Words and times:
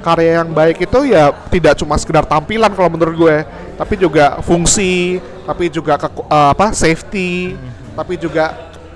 karya 0.00 0.42
yang 0.42 0.50
baik 0.50 0.82
itu 0.84 0.98
ya 1.10 1.30
tidak 1.52 1.78
cuma 1.78 1.94
sekedar 1.98 2.24
tampilan 2.24 2.70
kalau 2.72 2.90
menurut 2.90 3.14
gue, 3.14 3.36
tapi 3.76 3.94
juga 3.98 4.38
fungsi, 4.42 5.18
tapi 5.44 5.68
juga 5.68 5.98
ke, 5.98 6.08
uh, 6.08 6.50
apa 6.54 6.72
safety, 6.72 7.58
tapi 7.94 8.14
juga 8.18 8.54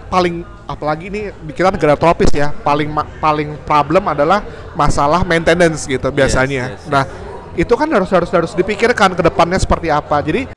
paling 0.09 0.45
apalagi 0.69 1.13
ini 1.13 1.21
kita 1.53 1.73
negara 1.73 1.99
tropis 1.99 2.33
ya, 2.33 2.55
paling 2.65 2.89
paling 3.21 3.59
problem 3.67 4.09
adalah 4.09 4.41
masalah 4.73 5.23
maintenance 5.27 5.85
gitu 5.85 6.09
biasanya. 6.09 6.75
yes, 6.75 6.83
yes. 6.87 6.91
Nah, 6.91 7.05
itu 7.53 7.75
kan 7.77 7.89
harus 7.91 8.09
harus 8.09 8.31
harus 8.33 8.53
dipikirkan 8.57 9.13
ke 9.13 9.23
depannya 9.23 9.61
seperti 9.61 9.93
apa. 9.93 10.21
Jadi 10.25 10.49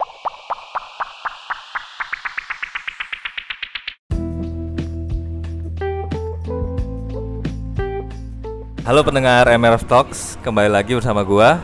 Halo 8.85 9.01
pendengar 9.01 9.49
MRF 9.49 9.89
Talks, 9.89 10.37
kembali 10.45 10.69
lagi 10.69 10.93
bersama 10.93 11.25
gua. 11.25 11.57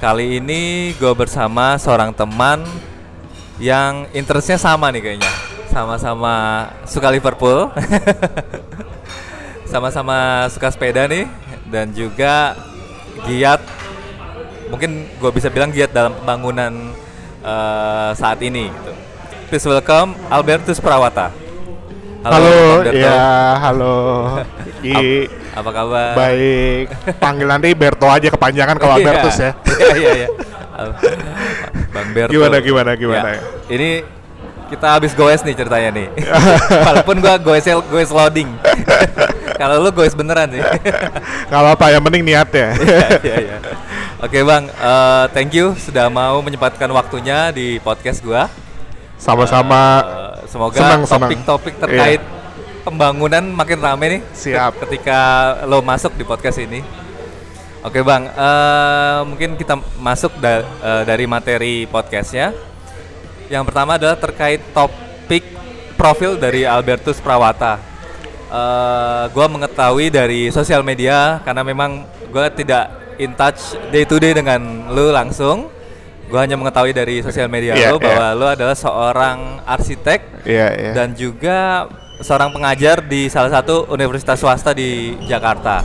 Kali 0.00 0.40
ini 0.40 0.96
gue 0.96 1.12
bersama 1.12 1.76
seorang 1.76 2.08
teman 2.16 2.64
yang 3.60 4.08
interestnya 4.16 4.56
sama 4.56 4.88
nih 4.88 5.04
kayaknya. 5.04 5.28
Sama-sama 5.68 6.64
suka 6.88 7.12
Liverpool. 7.12 7.68
Sama-sama 9.76 10.48
suka 10.48 10.72
sepeda 10.72 11.04
nih 11.04 11.28
dan 11.68 11.92
juga 11.92 12.56
giat 13.28 13.60
mungkin 14.72 15.04
gue 15.20 15.30
bisa 15.36 15.52
bilang 15.52 15.68
giat 15.68 15.92
dalam 15.92 16.16
pembangunan 16.16 16.96
eh, 17.44 18.10
saat 18.16 18.40
ini 18.40 18.72
gitu. 18.72 18.92
Please 19.52 19.68
welcome 19.68 20.16
Albertus 20.32 20.80
Prawata. 20.80 21.28
halo, 22.24 22.80
Alberto. 22.80 22.96
ya 22.96 23.20
halo. 23.60 23.96
Apa 25.54 25.70
kabar? 25.70 26.12
baik. 26.14 26.86
Panggil 27.16 27.46
nanti 27.46 27.68
Berto 27.72 28.10
aja 28.10 28.26
kepanjangan 28.26 28.74
kalau 28.74 28.98
Iya. 28.98 29.02
Albertus 29.06 29.36
ya. 29.38 29.50
Iya 29.78 29.94
iya 29.94 30.12
iya. 30.16 30.28
Bang 31.94 32.08
Berto. 32.10 32.32
Gimana, 32.34 32.56
gimana, 32.58 32.90
gimana? 32.98 33.28
Ya, 33.30 33.40
Ini 33.70 33.88
kita 34.66 34.98
habis 34.98 35.14
goes 35.14 35.40
nih 35.46 35.54
ceritanya 35.54 35.90
nih. 35.94 36.08
Walaupun 36.86 37.22
gua 37.22 37.38
goesnya 37.38 37.78
goes 37.80 38.10
loading. 38.10 38.50
Kalau 39.60 39.78
lu 39.78 39.94
goes 39.94 40.18
beneran 40.18 40.50
sih. 40.50 40.58
Kalau 41.46 41.78
apa 41.78 41.94
yang 41.94 42.02
penting 42.02 42.26
niatnya. 42.26 42.74
Iya 42.74 43.06
iya 43.22 43.36
iya. 43.38 43.56
Oke 44.18 44.42
Bang, 44.42 44.66
eh, 44.66 45.24
thank 45.30 45.54
you 45.54 45.78
sudah 45.78 46.10
mau 46.10 46.42
menyempatkan 46.42 46.90
waktunya 46.90 47.54
di 47.54 47.78
podcast 47.78 48.18
gua. 48.18 48.50
Sama-sama. 49.14 50.02
Eh, 50.02 50.50
semoga 50.50 50.74
topik-topik 51.46 51.74
Iya. 51.86 52.18
Pembangunan 52.84 53.42
makin 53.48 53.80
rame 53.80 54.06
nih. 54.06 54.22
Siap. 54.36 54.84
Ketika 54.84 55.18
lo 55.64 55.80
masuk 55.80 56.12
di 56.14 56.22
podcast 56.22 56.60
ini. 56.60 56.84
Oke 57.84 58.00
bang, 58.00 58.28
eh, 58.28 59.18
mungkin 59.28 59.60
kita 59.60 59.76
masuk 60.00 60.40
da- 60.40 60.64
eh, 60.64 61.02
dari 61.04 61.24
materi 61.28 61.84
podcastnya. 61.84 62.52
Yang 63.52 63.64
pertama 63.68 64.00
adalah 64.00 64.16
terkait 64.16 64.60
topik 64.72 65.44
profil 65.96 66.40
dari 66.40 66.64
Albertus 66.64 67.20
Prawata. 67.20 67.76
Eh, 68.48 69.24
gua 69.32 69.46
mengetahui 69.48 70.08
dari 70.08 70.48
sosial 70.48 70.80
media 70.80 71.44
karena 71.44 71.60
memang 71.60 72.08
gua 72.32 72.48
tidak 72.48 72.88
in 73.20 73.36
touch 73.36 73.76
day 73.92 74.08
to 74.08 74.16
day 74.16 74.32
dengan 74.32 74.88
lu 74.88 75.12
langsung. 75.12 75.68
Gua 76.24 76.40
hanya 76.40 76.56
mengetahui 76.56 76.96
dari 76.96 77.20
sosial 77.20 77.52
media 77.52 77.76
Iya, 77.76 77.92
lu 77.92 78.00
bahwa 78.00 78.32
lu 78.32 78.46
adalah 78.48 78.72
seorang 78.72 79.60
arsitek 79.68 80.48
Iya, 80.48 80.68
iya. 80.72 80.92
dan 80.96 81.12
juga 81.12 81.84
seorang 82.20 82.50
pengajar 82.54 83.02
di 83.02 83.26
salah 83.26 83.50
satu 83.50 83.90
universitas 83.90 84.38
swasta 84.38 84.70
di 84.70 85.18
Jakarta. 85.26 85.82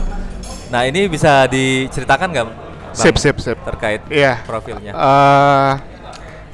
Nah 0.70 0.86
ini 0.86 1.10
bisa 1.10 1.50
diceritakan 1.50 2.28
nggak? 2.30 2.46
Sip, 2.94 3.16
sip, 3.18 3.36
sip. 3.38 3.58
Terkait 3.62 4.02
Iya. 4.10 4.42
profilnya. 4.46 4.92
Eh, 4.94 5.70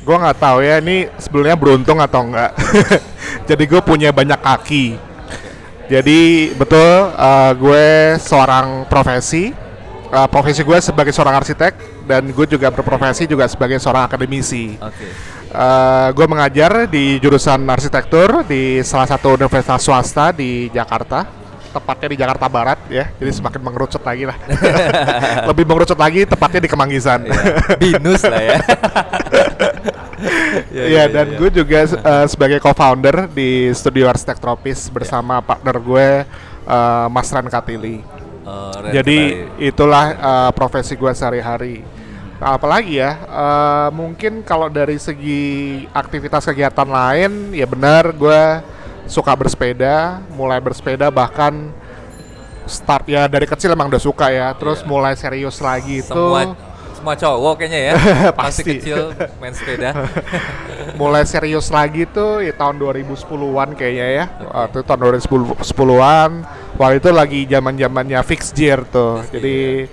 gua 0.05 0.17
nggak 0.21 0.39
tahu 0.39 0.59
ya 0.65 0.81
ini 0.81 1.09
sebelumnya 1.17 1.57
beruntung 1.57 2.01
atau 2.01 2.25
enggak. 2.25 2.53
Jadi 3.49 3.65
gue 3.65 3.81
punya 3.81 4.11
banyak 4.13 4.41
kaki. 4.41 4.87
Jadi 5.87 6.51
betul 6.57 7.13
eh, 7.13 7.53
gue 7.57 7.87
seorang 8.21 8.85
profesi. 8.89 9.53
Eh, 10.07 10.29
profesi 10.31 10.63
gue 10.63 10.79
sebagai 10.81 11.13
seorang 11.13 11.37
arsitek 11.41 12.07
dan 12.07 12.23
gue 12.31 12.47
juga 12.47 12.71
berprofesi 12.71 13.27
juga 13.27 13.45
sebagai 13.51 13.77
seorang 13.83 14.07
akademisi. 14.07 14.79
Oke. 14.81 15.36
Gue 16.13 16.27
mengajar 16.29 16.85
di 16.85 17.17
jurusan 17.17 17.65
arsitektur 17.65 18.45
di 18.45 18.85
salah 18.85 19.09
satu 19.09 19.41
universitas 19.41 19.81
swasta 19.81 20.29
di 20.29 20.69
Jakarta, 20.69 21.25
tepatnya 21.77 22.09
di 22.13 22.17
Jakarta 22.17 22.47
Barat 22.49 22.79
ya. 22.89 23.05
Jadi 23.21 23.31
semakin 23.37 23.61
mengerucut 23.61 24.01
lagi 24.01 24.25
lah. 24.25 24.37
Lebih 25.53 25.65
mengerucut 25.69 25.99
lagi 26.01 26.25
tepatnya 26.25 26.61
di 26.65 26.71
Kemanggisan. 26.73 27.29
Iya, 27.29 27.77
Binus 27.77 28.23
lah 28.25 28.43
ya. 28.43 28.59
Iya 30.73 31.13
dan 31.13 31.37
gue 31.37 31.51
juga 31.53 31.85
eh, 31.85 32.27
sebagai 32.27 32.57
co-founder 32.57 33.29
di 33.29 33.69
studio 33.77 34.09
arsitek 34.09 34.41
tropis 34.41 34.89
bersama 34.89 35.45
partner 35.45 35.77
gue 35.77 36.09
eh, 36.65 37.07
Mas 37.13 37.29
Ran 37.29 37.45
Katili. 37.53 38.01
Ren 38.47 38.93
Jadi 38.97 39.45
itulah 39.61 40.17
eh, 40.17 40.51
profesi 40.57 40.97
gue 40.97 41.13
sehari-hari. 41.13 41.85
Nah, 42.37 42.61
apalagi 42.61 43.01
ya, 43.01 43.17
eh, 43.17 43.89
mungkin 43.97 44.45
kalau 44.45 44.69
dari 44.69 45.01
segi 45.01 45.43
aktivitas 45.89 46.45
kegiatan 46.45 46.85
lain, 46.85 47.57
ya 47.57 47.65
benar 47.65 48.13
gue 48.13 48.43
suka 49.09 49.33
bersepeda, 49.33 50.21
mulai 50.37 50.61
bersepeda 50.61 51.09
bahkan 51.09 51.73
start 52.67 53.07
ya 53.09 53.25
dari 53.25 53.47
kecil 53.47 53.73
emang 53.73 53.89
udah 53.89 54.03
suka 54.03 54.29
ya, 54.29 54.53
terus 54.53 54.83
Iya. 54.83 54.89
mulai 54.91 55.15
serius 55.17 55.57
lagi 55.63 56.03
semua 56.03 56.53
tuh, 56.53 56.59
semua 56.93 57.15
cowok 57.15 57.55
kayaknya 57.57 57.81
ya. 57.81 57.93
Masih 58.37 58.37
Pasti. 58.37 58.63
kecil 58.83 59.01
main 59.41 59.55
sepeda. 59.55 59.91
mulai 61.01 61.23
serius 61.25 61.71
lagi 61.71 62.05
tuh 62.05 62.43
ya 62.43 62.53
tahun 62.53 62.77
2010-an 62.77 63.73
kayaknya 63.73 64.07
ya, 64.13 64.25
waktu 64.45 64.83
itu 64.83 64.85
tahun 64.85 65.01
2010-an, 65.09 66.31
waktu 66.77 66.97
itu 67.01 67.09
lagi 67.15 67.41
zaman 67.49 67.75
zamannya 67.79 68.21
fixed 68.27 68.53
gear 68.53 68.83
tuh, 68.85 69.23
jadi 69.31 69.87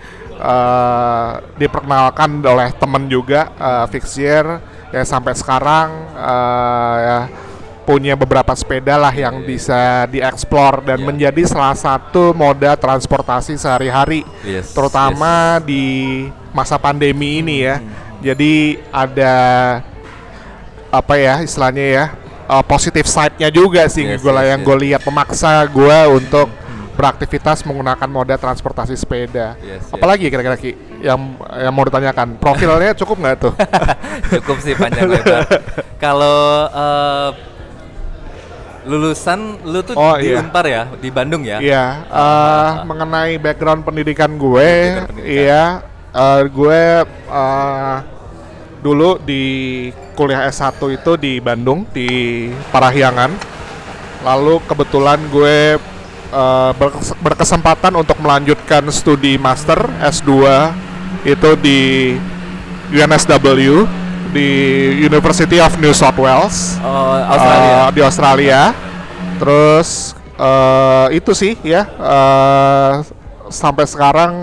eh, 0.44 1.32
diperkenalkan 1.58 2.44
oleh 2.44 2.70
temen 2.76 3.08
juga 3.08 3.48
eh, 3.56 3.86
fixed 3.88 4.20
gear 4.20 4.60
ya 4.92 5.04
sampai 5.08 5.34
sekarang 5.34 5.88
eh, 6.14 6.96
ya 7.00 7.20
punya 7.84 8.16
beberapa 8.16 8.56
sepeda 8.56 8.96
lah 8.96 9.12
yang 9.12 9.44
bisa 9.44 10.08
dieksplor 10.08 10.88
dan 10.88 11.04
Iya. 11.04 11.08
menjadi 11.08 11.42
salah 11.44 11.76
satu 11.76 12.32
moda 12.32 12.80
transportasi 12.80 13.60
sehari-hari 13.60 14.24
Yes, 14.40 14.72
terutama 14.72 15.60
di 15.60 16.24
masa 16.56 16.80
pandemi 16.80 17.44
ini 17.44 17.68
ya. 17.68 17.84
Jadi 18.24 18.80
ada 18.88 19.36
apa 20.88 21.14
ya 21.20 21.44
istilahnya 21.44 21.84
ya 21.84 22.06
uh, 22.48 22.64
positive 22.64 23.04
side-nya 23.04 23.52
juga 23.52 23.84
sih 23.92 24.08
Yes, 24.08 24.24
gue 24.24 24.32
lah 24.32 24.48
yes, 24.48 24.52
yang 24.56 24.62
yes. 24.64 24.68
gue 24.72 24.78
lihat 24.88 25.02
memaksa 25.04 25.52
gue 25.68 25.98
untuk 26.08 26.48
beraktivitas 26.94 27.66
menggunakan 27.66 28.06
moda 28.06 28.38
transportasi 28.38 28.94
sepeda. 28.94 29.58
Yes, 29.60 29.86
yes. 29.86 29.94
Apalagi 29.94 30.30
kira-kira 30.30 30.56
Ki 30.56 30.78
yang 31.02 31.36
yang 31.58 31.74
mau 31.74 31.84
ditanyakan 31.84 32.38
profilnya 32.38 32.94
cukup 33.02 33.18
nggak 33.20 33.36
tuh? 33.42 33.54
Cukup 34.40 34.58
sih 34.62 34.78
panjang 34.78 35.10
lebar. 35.10 35.42
Kalau 35.98 36.70
eh, 36.70 37.30
lulusan 38.84 39.64
lu 39.64 39.80
tuh 39.82 39.96
Oh, 39.96 40.16
di 40.20 40.32
iya. 40.32 40.44
Unpar 40.44 40.66
ya, 40.68 40.84
di 41.00 41.10
Bandung 41.10 41.42
ya? 41.48 41.58
Iya, 41.60 41.86
eh, 42.04 42.70
mengenai 42.84 43.40
background 43.40 43.88
pendidikan 43.88 44.36
gue, 44.36 44.72
pendidikan. 45.08 45.24
iya, 45.24 45.64
eh, 46.12 46.42
gue 46.52 46.82
eh, 47.08 47.98
dulu 48.84 49.16
di 49.24 49.44
kuliah 50.14 50.52
S1 50.52 50.76
itu 50.92 51.12
di 51.16 51.40
Bandung 51.40 51.88
di 51.90 52.08
Parahyangan. 52.70 53.32
Lalu 54.24 54.60
kebetulan 54.68 55.20
gue 55.32 55.80
eh, 56.34 56.72
berkes- 56.74 57.14
berkesempatan 57.18 57.94
untuk 57.94 58.18
melanjutkan 58.18 58.82
studi 58.90 59.38
master 59.38 59.78
S2 60.02 60.32
itu 61.24 61.50
di 61.56 61.82
UNSW 62.90 63.86
di 64.30 64.50
University 65.00 65.58
of 65.58 65.78
New 65.78 65.94
South 65.94 66.18
Wales 66.18 66.76
Oh, 66.80 67.14
Australia. 67.14 67.70
eh, 67.70 67.88
di 67.92 68.02
Australia. 68.02 68.62
Terus 69.36 69.90
eh, 70.34 71.08
itu 71.14 71.32
sih 71.32 71.54
ya 71.62 71.86
eh, 71.86 72.94
sampai 73.48 73.86
sekarang 73.86 74.34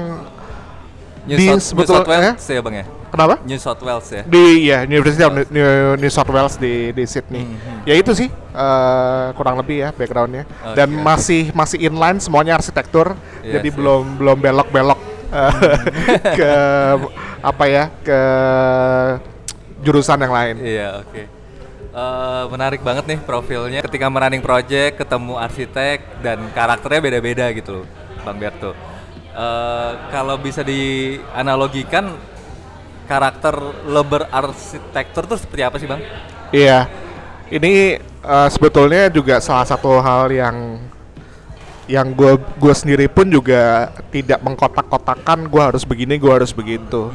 New, 1.26 1.37
di 1.37 1.46
South, 1.46 1.54
New 1.54 1.60
sebetul- 1.60 1.96
South 1.96 2.08
Wales 2.08 2.38
ya 2.40 2.60
bang 2.60 2.76
ya? 2.76 2.87
Kenapa? 3.10 3.34
New 3.42 3.58
South 3.58 3.82
Wales 3.82 4.06
ya? 4.08 4.22
Di 4.24 4.44
ya 4.64 4.78
University 4.82 5.20
of 5.20 5.34
New, 5.50 5.66
New 5.98 6.10
South 6.10 6.30
Wales 6.30 6.54
di 6.56 6.94
di 6.94 7.04
Sydney. 7.04 7.44
Mhm. 7.44 7.84
Ya 7.84 7.94
itu 7.98 8.14
sih 8.14 8.28
eh, 8.32 9.26
kurang 9.34 9.58
lebih 9.58 9.82
ya 9.84 9.88
backgroundnya. 9.90 10.46
Oke, 10.46 10.74
Dan 10.78 10.88
masih 10.96 11.50
masih 11.52 11.78
inline 11.82 12.18
semuanya 12.18 12.56
arsitektur. 12.56 13.12
Iya 13.42 13.58
jadi 13.58 13.68
sih. 13.68 13.76
belum 13.76 14.02
belum 14.16 14.36
belok-belok 14.38 15.00
eh, 15.30 15.52
ke 16.38 16.52
apa 17.40 17.64
ya 17.66 17.84
ke 18.00 18.20
jurusan 19.80 20.20
yang 20.20 20.32
lain. 20.32 20.54
Iya, 20.60 20.88
oke. 21.00 21.22
Eh, 21.90 22.44
menarik 22.52 22.80
banget 22.86 23.04
nih 23.10 23.18
profilnya. 23.18 23.80
Ketika 23.82 24.06
merunning 24.06 24.44
project, 24.44 25.00
ketemu 25.00 25.34
arsitek 25.40 26.22
dan 26.22 26.38
karakternya 26.54 27.00
beda-beda 27.02 27.46
gitu 27.50 27.82
loh, 27.82 27.86
Bang 28.22 28.38
Berto. 28.38 28.72
eh, 29.30 29.92
kalau 30.10 30.36
bisa 30.36 30.60
dianalogikan 30.60 32.14
karakter 33.10 33.58
lo 33.90 34.02
berarsitektur 34.06 35.26
tuh 35.26 35.34
seperti 35.34 35.62
apa 35.66 35.76
sih 35.82 35.90
bang? 35.90 35.98
Iya, 36.54 36.86
ini 37.50 37.98
uh, 38.22 38.46
sebetulnya 38.46 39.10
juga 39.10 39.42
salah 39.42 39.66
satu 39.66 39.98
hal 39.98 40.30
yang 40.30 40.78
yang 41.90 42.14
gue 42.14 42.38
gue 42.38 42.70
sendiri 42.70 43.10
pun 43.10 43.26
juga 43.26 43.90
tidak 44.14 44.38
mengkotak-kotakan 44.46 45.50
gue 45.50 45.58
harus 45.58 45.82
begini 45.82 46.22
gue 46.22 46.30
harus 46.30 46.54
begitu. 46.54 47.10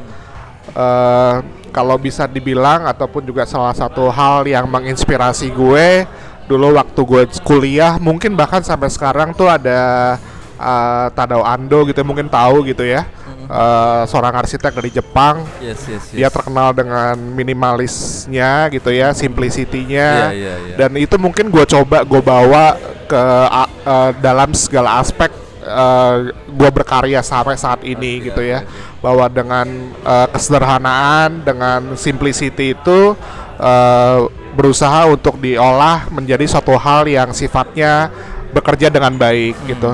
Uh, 0.76 1.40
kalau 1.72 1.96
bisa 1.96 2.28
dibilang 2.28 2.84
ataupun 2.84 3.24
juga 3.24 3.48
salah 3.48 3.72
satu 3.72 4.12
hal 4.12 4.44
yang 4.44 4.68
menginspirasi 4.68 5.48
gue 5.48 6.04
dulu 6.44 6.76
waktu 6.76 7.00
gue 7.00 7.22
kuliah 7.40 7.96
mungkin 7.96 8.36
bahkan 8.36 8.60
sampai 8.60 8.92
sekarang 8.92 9.32
tuh 9.32 9.48
ada 9.48 10.14
uh, 10.60 11.06
Tadao 11.10 11.42
Ando 11.42 11.88
gitu 11.88 12.04
mungkin 12.04 12.28
tahu 12.28 12.66
gitu 12.68 12.84
ya 12.84 13.08
uh, 13.48 14.02
seorang 14.06 14.34
arsitek 14.42 14.72
dari 14.76 14.90
Jepang. 14.92 15.42
Yes, 15.62 15.86
yes, 15.86 16.10
yes. 16.10 16.14
Dia 16.14 16.28
terkenal 16.28 16.74
dengan 16.76 17.16
minimalisnya 17.16 18.70
gitu 18.70 18.90
ya, 18.92 19.14
simplicity-nya. 19.16 20.30
Iya, 20.30 20.34
iya, 20.34 20.54
iya. 20.70 20.76
Dan 20.76 20.98
itu 20.98 21.16
mungkin 21.16 21.50
gue 21.50 21.64
coba 21.66 22.02
gue 22.02 22.22
bawa 22.22 22.76
ke 23.06 23.22
uh, 23.22 23.70
uh, 23.86 24.10
dalam 24.18 24.50
segala 24.52 24.98
aspek 24.98 25.30
uh, 25.66 26.30
gue 26.30 26.70
berkarya 26.70 27.22
sampai 27.22 27.58
saat 27.58 27.82
ini 27.82 28.22
Oke, 28.22 28.24
gitu 28.30 28.42
ya. 28.42 28.62
oke. 28.62 29.02
Bahwa 29.02 29.26
dengan 29.30 29.66
uh, 30.02 30.26
kesederhanaan, 30.30 31.42
dengan 31.42 31.94
simplicity 31.94 32.74
itu 32.74 33.14
uh, 33.58 34.18
berusaha 34.56 35.04
untuk 35.12 35.36
diolah 35.36 36.08
menjadi 36.08 36.48
suatu 36.48 36.74
hal 36.80 37.04
yang 37.06 37.30
sifatnya 37.36 38.08
bekerja 38.56 38.88
dengan 38.88 39.12
baik 39.12 39.54
gitu. 39.68 39.92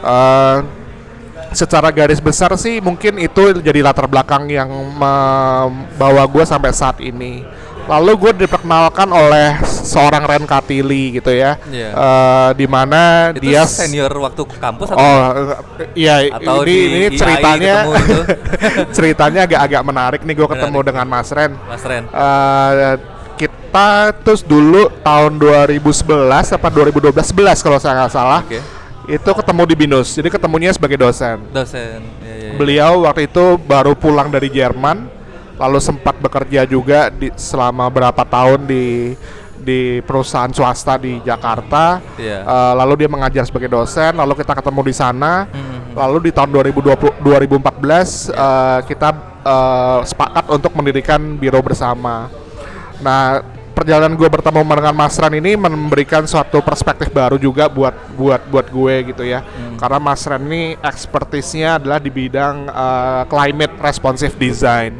Uh, 0.00 0.77
secara 1.52 1.88
garis 1.88 2.20
besar 2.20 2.52
sih 2.60 2.80
mungkin 2.80 3.16
itu 3.16 3.60
jadi 3.60 3.80
latar 3.80 4.04
belakang 4.04 4.48
yang 4.48 4.68
membawa 4.68 6.24
gue 6.28 6.44
sampai 6.44 6.72
saat 6.72 7.00
ini. 7.00 7.44
Lalu 7.88 8.12
gue 8.20 8.32
diperkenalkan 8.44 9.08
oleh 9.08 9.56
seorang 9.64 10.20
Ren 10.28 10.44
Katili 10.44 11.16
gitu 11.16 11.32
ya, 11.32 11.56
Iya. 11.72 11.88
Eh, 11.96 12.50
di 12.60 12.66
mana 12.68 13.32
dia 13.32 13.64
senior 13.64 14.12
waktu 14.12 14.44
kampus 14.44 14.92
atau? 14.92 15.00
Oh 15.00 15.56
iya 15.96 16.28
Atau 16.36 16.62
ini, 16.62 16.68
di 16.68 16.76
ini 16.84 17.00
IAI 17.08 17.16
ceritanya 17.16 17.76
ceritanya 18.96 19.40
agak-agak 19.48 19.82
menarik 19.88 20.20
nih 20.20 20.36
gue 20.36 20.48
ketemu 20.52 20.78
dengan 20.84 21.06
Mas 21.08 21.32
Ren. 21.32 21.56
Mas 21.64 21.80
Ren. 21.80 22.04
Eh, 22.12 22.94
kita 23.38 24.12
terus 24.20 24.42
dulu 24.44 24.92
tahun 25.00 25.38
2011 25.40 25.80
apa 26.60 26.68
2012 26.68 27.14
11 27.14 27.64
kalau 27.64 27.78
saya 27.78 28.04
nggak 28.04 28.12
salah 28.12 28.40
Oke. 28.44 28.60
Itu 29.08 29.30
ketemu 29.32 29.62
di 29.64 29.74
Binus 29.74 30.12
jadi 30.12 30.28
ketemunya 30.28 30.70
sebagai 30.70 31.00
dosen 31.00 31.40
Dosen. 31.48 32.04
Ya, 32.20 32.28
ya, 32.28 32.34
ya. 32.44 32.52
beliau 32.54 33.08
waktu 33.08 33.24
itu 33.24 33.56
baru 33.58 33.96
pulang 33.96 34.28
dari 34.28 34.52
Jerman 34.52 35.08
lalu 35.56 35.80
sempat 35.80 36.14
bekerja 36.16 36.62
juga 36.62 37.08
di 37.08 37.32
selama 37.34 37.88
berapa 37.88 38.22
tahun 38.22 38.68
di 38.68 39.16
di 39.58 39.98
perusahaan 40.00 40.48
swasta 40.48 40.94
di 40.96 41.18
Jakarta 41.20 41.98
Iya. 42.14 42.46
Eh, 42.46 42.72
lalu 42.78 43.04
dia 43.04 43.08
mengajar 43.10 43.42
sebagai 43.42 43.66
dosen 43.66 44.14
lalu 44.14 44.38
kita 44.38 44.54
ketemu 44.54 44.80
di 44.86 44.94
sana 44.94 45.48
Mhm. 45.50 45.98
lalu 45.98 46.28
di 46.28 46.30
tahun 46.30 46.50
2020 46.52 47.10
2014 47.18 48.28
eh, 48.28 48.80
kita 48.86 49.08
eh, 49.42 49.98
sepakat 50.04 50.44
untuk 50.46 50.72
mendirikan 50.72 51.18
biro 51.34 51.58
bersama 51.58 52.30
nah 52.98 53.40
perjalanan 53.78 54.18
gue 54.18 54.26
bertemu 54.26 54.66
dengan 54.66 54.94
Mas 54.98 55.14
Ran 55.14 55.34
ini 55.38 55.54
memberikan 55.54 56.26
suatu 56.26 56.58
perspektif 56.58 57.14
baru 57.14 57.38
juga 57.38 57.70
buat 57.70 57.94
buat 58.18 58.42
buat 58.50 58.66
gue 58.66 59.14
gitu 59.14 59.22
ya. 59.22 59.46
Karena 59.78 60.02
Mas 60.02 60.26
Ran 60.26 60.42
ini 60.42 60.74
ekspertisnya 60.82 61.78
adalah 61.78 62.02
di 62.02 62.10
bidang 62.10 62.66
eh, 62.66 63.22
climate 63.30 63.78
responsive 63.78 64.34
design. 64.34 64.98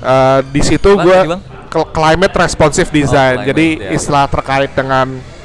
Eh, 0.00 0.40
di 0.48 0.64
situ 0.64 0.96
gue 0.96 1.18
climate 1.68 2.32
responsive 2.32 2.88
design. 2.88 3.44
Climate, 3.44 3.48
jadi 3.52 3.66
ya. 3.76 3.90
istilah 3.92 4.24
terkait 4.32 4.72
dengan 4.72 5.36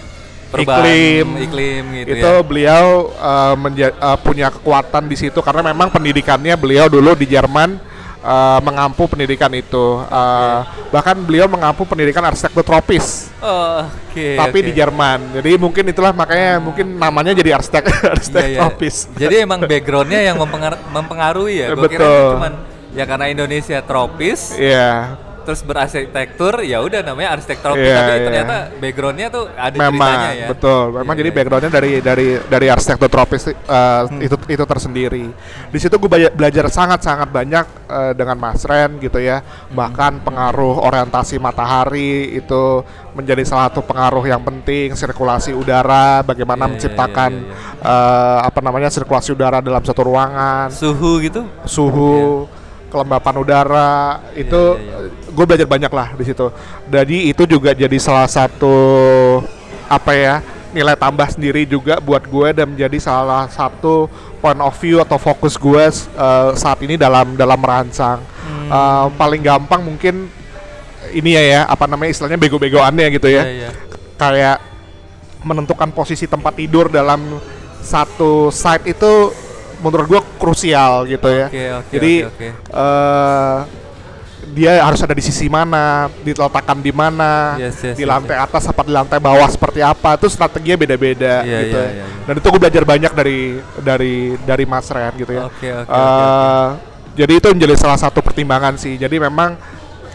Perubahan 0.54 0.86
iklim, 0.86 1.28
iklim 1.50 1.84
gitu 1.98 2.14
itu 2.14 2.30
ya. 2.30 2.46
beliau 2.46 3.10
uh, 3.18 3.58
menja- 3.58 3.98
uh, 3.98 4.14
punya 4.22 4.54
kekuatan 4.54 5.10
di 5.10 5.18
situ 5.18 5.42
karena 5.42 5.66
memang 5.74 5.90
pendidikannya 5.90 6.54
beliau 6.54 6.86
dulu 6.86 7.18
di 7.18 7.26
Jerman 7.26 7.82
uh, 8.24 8.60
mengampu 8.60 9.06
pendidikan 9.06 9.52
itu 9.52 10.02
Uh, 10.04 10.64
bahkan 10.90 11.14
beliau 11.16 11.46
mengampu 11.46 11.84
pendidikan 11.84 12.24
arsitektur 12.24 12.64
tropis 12.64 13.30
Oh, 13.40 13.84
Oke. 14.08 14.40
tapi 14.40 14.58
oke. 14.62 14.66
di 14.66 14.72
Jerman 14.72 15.20
jadi 15.36 15.58
mungkin 15.58 15.84
itulah 15.86 16.10
makanya 16.10 16.58
mungkin 16.58 16.96
namanya 16.96 17.34
jadi 17.34 17.60
arsitek 17.60 17.84
arsitek 18.16 18.40
Iya, 18.40 18.50
iya. 18.50 18.60
tropis 18.62 18.96
Jadi 19.14 19.36
emang 19.38 19.60
backgroundnya 19.62 20.22
yang 20.24 20.38
mempengar- 20.38 20.80
mempengaruhi 20.88 21.60
ya. 21.60 21.68
Gua 21.72 21.86
kira 21.86 22.02
Betul. 22.02 22.30
cuman 22.34 22.54
ya 22.94 23.04
karena 23.04 23.26
Indonesia 23.28 23.78
tropis, 23.82 24.54
Iya 24.56 25.18
terus 25.44 25.62
berarsitektur, 25.62 26.64
ya 26.64 26.80
udah 26.80 27.04
namanya 27.04 27.36
arsitek 27.38 27.60
tropis. 27.60 27.86
Iya, 27.86 28.00
tapi 28.00 28.12
iya. 28.16 28.26
ternyata 28.26 28.56
backgroundnya 28.80 29.28
tuh 29.30 29.44
ada 29.54 29.76
memang 29.76 29.92
ceritanya 29.94 30.32
ya. 30.34 30.48
betul 30.50 30.84
memang 30.92 31.14
Iya, 31.14 31.20
jadi 31.22 31.30
iya. 31.30 31.38
backgroundnya 31.38 31.72
dari 31.72 31.92
dari 32.00 32.28
dari 32.48 32.68
arsitektur 32.72 33.10
tropis 33.12 33.44
uh, 33.52 34.04
itu 34.24 34.36
itu 34.50 34.64
tersendiri 34.64 35.26
di 35.70 35.78
situ 35.80 35.96
gue 36.00 36.10
belajar 36.32 36.66
sangat 36.72 37.00
sangat 37.04 37.30
banyak 37.30 37.66
uh, 37.88 38.12
dengan 38.16 38.38
Mas 38.40 38.64
Ren 38.64 38.98
gitu 39.00 39.20
ya 39.20 39.44
Hmm. 39.44 39.76
bahkan 39.76 40.14
pengaruh 40.22 40.86
orientasi 40.86 41.42
matahari 41.42 42.38
itu 42.38 42.84
menjadi 43.18 43.42
salah 43.46 43.70
satu 43.70 43.82
pengaruh 43.86 44.22
yang 44.26 44.42
penting 44.42 44.94
sirkulasi 44.94 45.54
udara 45.54 46.22
bagaimana 46.26 46.66
iya, 46.66 46.72
menciptakan 46.74 47.32
iya, 47.42 47.82
uh, 47.82 48.40
apa 48.46 48.60
namanya 48.62 48.90
sirkulasi 48.90 49.34
udara 49.34 49.62
dalam 49.62 49.82
satu 49.82 50.06
ruangan 50.06 50.70
Suhu 50.74 51.22
gitu. 51.22 51.46
suhu 51.66 52.46
kelembapan 52.94 53.36
udara 53.42 54.22
itu 54.38 54.78
iya, 54.78 54.98
iya. 55.10 55.23
Gue 55.34 55.46
belajar 55.46 55.66
banyak 55.66 55.90
lah 55.90 56.14
di 56.14 56.24
situ. 56.24 56.48
Jadi 56.88 57.34
itu 57.34 57.44
juga 57.44 57.74
jadi 57.74 57.98
salah 57.98 58.30
satu 58.30 58.76
apa 59.90 60.12
ya 60.14 60.36
nilai 60.74 60.98
tambah 60.98 61.30
sendiri 61.30 61.70
juga 61.70 62.02
buat 62.02 62.26
gue 62.26 62.50
dan 62.54 62.66
menjadi 62.74 62.98
salah 62.98 63.46
satu 63.46 64.10
point 64.42 64.58
of 64.58 64.74
view 64.82 64.98
atau 64.98 65.18
fokus 65.18 65.54
gue 65.54 65.84
eh, 65.92 66.50
saat 66.58 66.80
ini 66.82 66.98
dalam 66.98 67.38
dalam 67.38 67.58
merancang. 67.58 68.22
Hmm. 68.22 68.70
Eh, 68.70 69.06
paling 69.18 69.42
gampang 69.42 69.82
mungkin 69.82 70.30
ini 71.14 71.38
ya 71.38 71.44
ya 71.44 71.62
apa 71.70 71.86
namanya 71.86 72.10
istilahnya 72.10 72.40
bego-begoannya 72.42 73.06
gitu 73.14 73.30
ya 73.30 73.44
Iya, 73.46 73.54
iya. 73.54 73.70
kayak 74.18 74.58
menentukan 75.44 75.92
posisi 75.92 76.26
tempat 76.26 76.56
tidur 76.58 76.88
dalam 76.90 77.38
satu 77.84 78.48
site 78.50 78.96
itu 78.96 79.30
menurut 79.84 80.08
gua 80.08 80.22
krusial 80.40 81.04
gitu 81.06 81.28
ya. 81.28 81.52
Oke, 81.52 81.66
oke, 81.76 81.92
Jadi 81.92 82.14
oke, 82.24 82.32
oke. 82.34 82.48
eh, 82.72 83.58
dia 84.54 84.86
harus 84.86 85.02
ada 85.02 85.18
di 85.18 85.24
sisi 85.26 85.50
mana, 85.50 86.08
diletakkan 86.22 86.78
di 86.78 86.94
mana, 86.94 87.58
Yes, 87.58 87.82
yes, 87.82 87.98
di 87.98 88.06
yes, 88.06 88.10
lantai 88.14 88.38
atas 88.38 88.70
apa 88.70 88.86
di 88.86 88.94
lantai 88.94 89.18
bawah 89.18 89.50
seperti 89.50 89.82
apa, 89.82 90.14
itu 90.14 90.30
strateginya 90.30 90.78
beda-beda 90.78 91.42
Iya, 91.42 91.60
gitu. 91.66 91.80
iya, 91.82 91.90
iya, 91.90 92.06
iya. 92.06 92.06
Dan 92.30 92.34
itu 92.38 92.48
gue 92.48 92.62
belajar 92.62 92.84
banyak 92.86 93.12
dari 93.18 93.40
dari 93.82 94.16
dari 94.46 94.66
Mas 94.70 94.88
Ren 94.94 95.14
gitu 95.18 95.34
ya. 95.34 95.50
Oke, 95.50 95.68
oke, 95.74 95.90
Eh, 95.90 95.98
oke, 95.98 96.92
Jadi 97.14 97.34
itu 97.38 97.48
menjadi 97.50 97.74
salah 97.78 98.00
satu 98.00 98.22
pertimbangan 98.22 98.74
sih. 98.78 98.98
Jadi 98.98 99.22
memang 99.22 99.54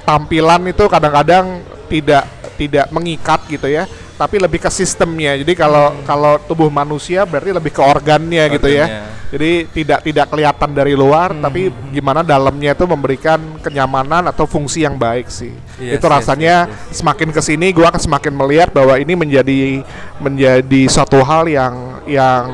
tampilan 0.02 0.66
itu 0.66 0.85
kadang-kadang 0.87 1.62
tidak 1.87 2.25
tidak 2.59 2.87
mengikat 2.90 3.38
gitu 3.47 3.71
ya, 3.71 3.87
tapi 4.19 4.43
lebih 4.43 4.59
ke 4.59 4.71
sistemnya. 4.75 5.39
Jadi 5.39 5.55
kalau 5.55 5.95
kalau 6.03 6.43
tubuh 6.43 6.67
manusia 6.67 7.23
berarti 7.23 7.55
lebih 7.55 7.71
ke 7.71 7.79
organnya, 7.79 8.51
gitu 8.51 8.67
ya. 8.67 8.85
Organnya. 8.91 9.17
Jadi 9.29 9.51
tidak 9.77 10.01
tidak 10.09 10.27
kelihatan 10.33 10.71
dari 10.73 10.97
luar, 10.97 11.37
Hmm. 11.37 11.45
tapi 11.45 11.69
gimana 11.93 12.25
dalamnya 12.25 12.73
itu 12.73 12.85
memberikan 12.89 13.39
kenyamanan 13.61 14.25
atau 14.27 14.49
fungsi 14.49 14.83
yang 14.89 14.97
baik 14.97 15.29
sih. 15.29 15.53
Yes, 15.79 16.01
itu 16.01 16.07
yes, 16.09 16.13
rasanya 16.17 16.55
yes, 16.67 16.99
semakin 16.99 17.29
ke 17.31 17.41
sini 17.45 17.71
gua 17.71 17.93
akan 17.93 18.03
semakin 18.03 18.33
melihat 18.35 18.69
bahwa 18.73 18.97
ini 18.97 19.13
menjadi 19.15 19.85
menjadi 20.19 20.83
suatu 20.89 21.21
hal 21.23 21.45
yang 21.45 22.03
yang 22.09 22.45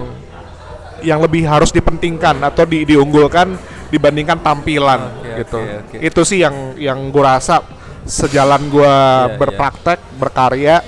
yang 1.01 1.23
lebih 1.23 1.47
harus 1.47 1.71
dipentingkan 1.71 2.43
atau 2.43 2.67
di, 2.67 2.83
diunggulkan 2.83 3.55
dibandingkan 3.95 4.43
tampilan 4.43 5.23
Oke, 5.23 5.47
gitu. 5.47 5.61
oke, 5.63 5.75
oke. 5.95 5.97
Itu 6.03 6.21
sih 6.27 6.43
yang 6.43 6.75
yang 6.75 6.99
gua 7.15 7.39
rasa 7.39 7.63
sejalan 8.03 8.67
gua 8.67 9.31
Iya, 9.31 9.39
berpraktek, 9.39 10.01
berkarya 10.19 10.83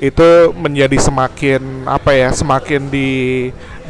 itu 0.00 0.56
menjadi 0.56 0.96
semakin 0.96 1.84
apa 1.84 2.16
ya, 2.16 2.32
semakin 2.32 2.88
di 2.88 3.08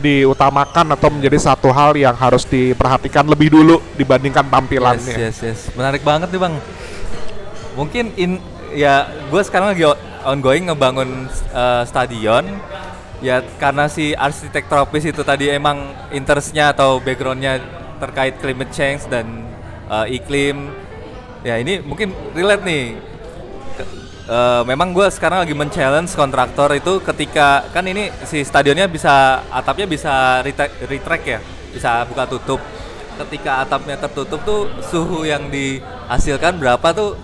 diutamakan 0.00 0.96
atau 0.96 1.12
menjadi 1.12 1.38
satu 1.38 1.68
hal 1.70 1.92
yang 1.94 2.16
harus 2.16 2.42
diperhatikan 2.48 3.22
lebih 3.28 3.52
dulu 3.52 3.78
dibandingkan 3.94 4.42
tampilannya. 4.48 5.12
Yes, 5.12 5.38
yes, 5.38 5.38
yes. 5.44 5.60
Menarik 5.76 6.02
banget 6.02 6.32
nih 6.32 6.40
bang. 6.40 6.54
Mungkin 7.76 8.04
in 8.16 8.42
ya 8.74 9.06
gue 9.28 9.42
sekarang 9.44 9.76
lagi 9.76 9.84
ongoing 10.24 10.72
ngebangun 10.72 11.30
uh, 11.54 11.84
stadion. 11.86 12.48
Ya 13.20 13.44
karena 13.60 13.84
si 13.86 14.16
arsitek 14.16 14.72
tropis 14.72 15.04
itu 15.04 15.20
tadi 15.20 15.52
emang 15.52 15.92
interestnya 16.08 16.72
atau 16.72 16.96
backgroundnya 17.04 17.60
terkait 18.00 18.40
climate 18.40 18.72
change 18.72 19.04
dan 19.12 19.44
uh, 19.92 20.08
iklim. 20.08 20.72
Ya 21.44 21.60
ini 21.60 21.84
mungkin 21.84 22.16
relate 22.32 22.64
nih. 22.64 22.84
Uh, 24.30 24.62
memang 24.62 24.94
gue 24.94 25.02
sekarang 25.10 25.42
lagi 25.42 25.58
men-challenge 25.58 26.14
kontraktor 26.14 26.70
itu 26.70 27.02
ketika 27.02 27.66
kan 27.74 27.82
ini 27.82 28.14
si 28.22 28.46
stadionnya 28.46 28.86
bisa 28.86 29.42
atapnya 29.50 29.90
bisa 29.90 30.38
retract, 30.46 30.86
retract 30.86 31.24
ya 31.26 31.38
bisa 31.74 32.06
buka 32.06 32.30
tutup. 32.30 32.62
Ketika 33.18 33.66
atapnya 33.66 33.98
tertutup 33.98 34.38
tuh 34.46 34.70
suhu 34.86 35.26
yang 35.26 35.50
dihasilkan 35.50 36.62
berapa 36.62 36.94
tuh 36.94 37.18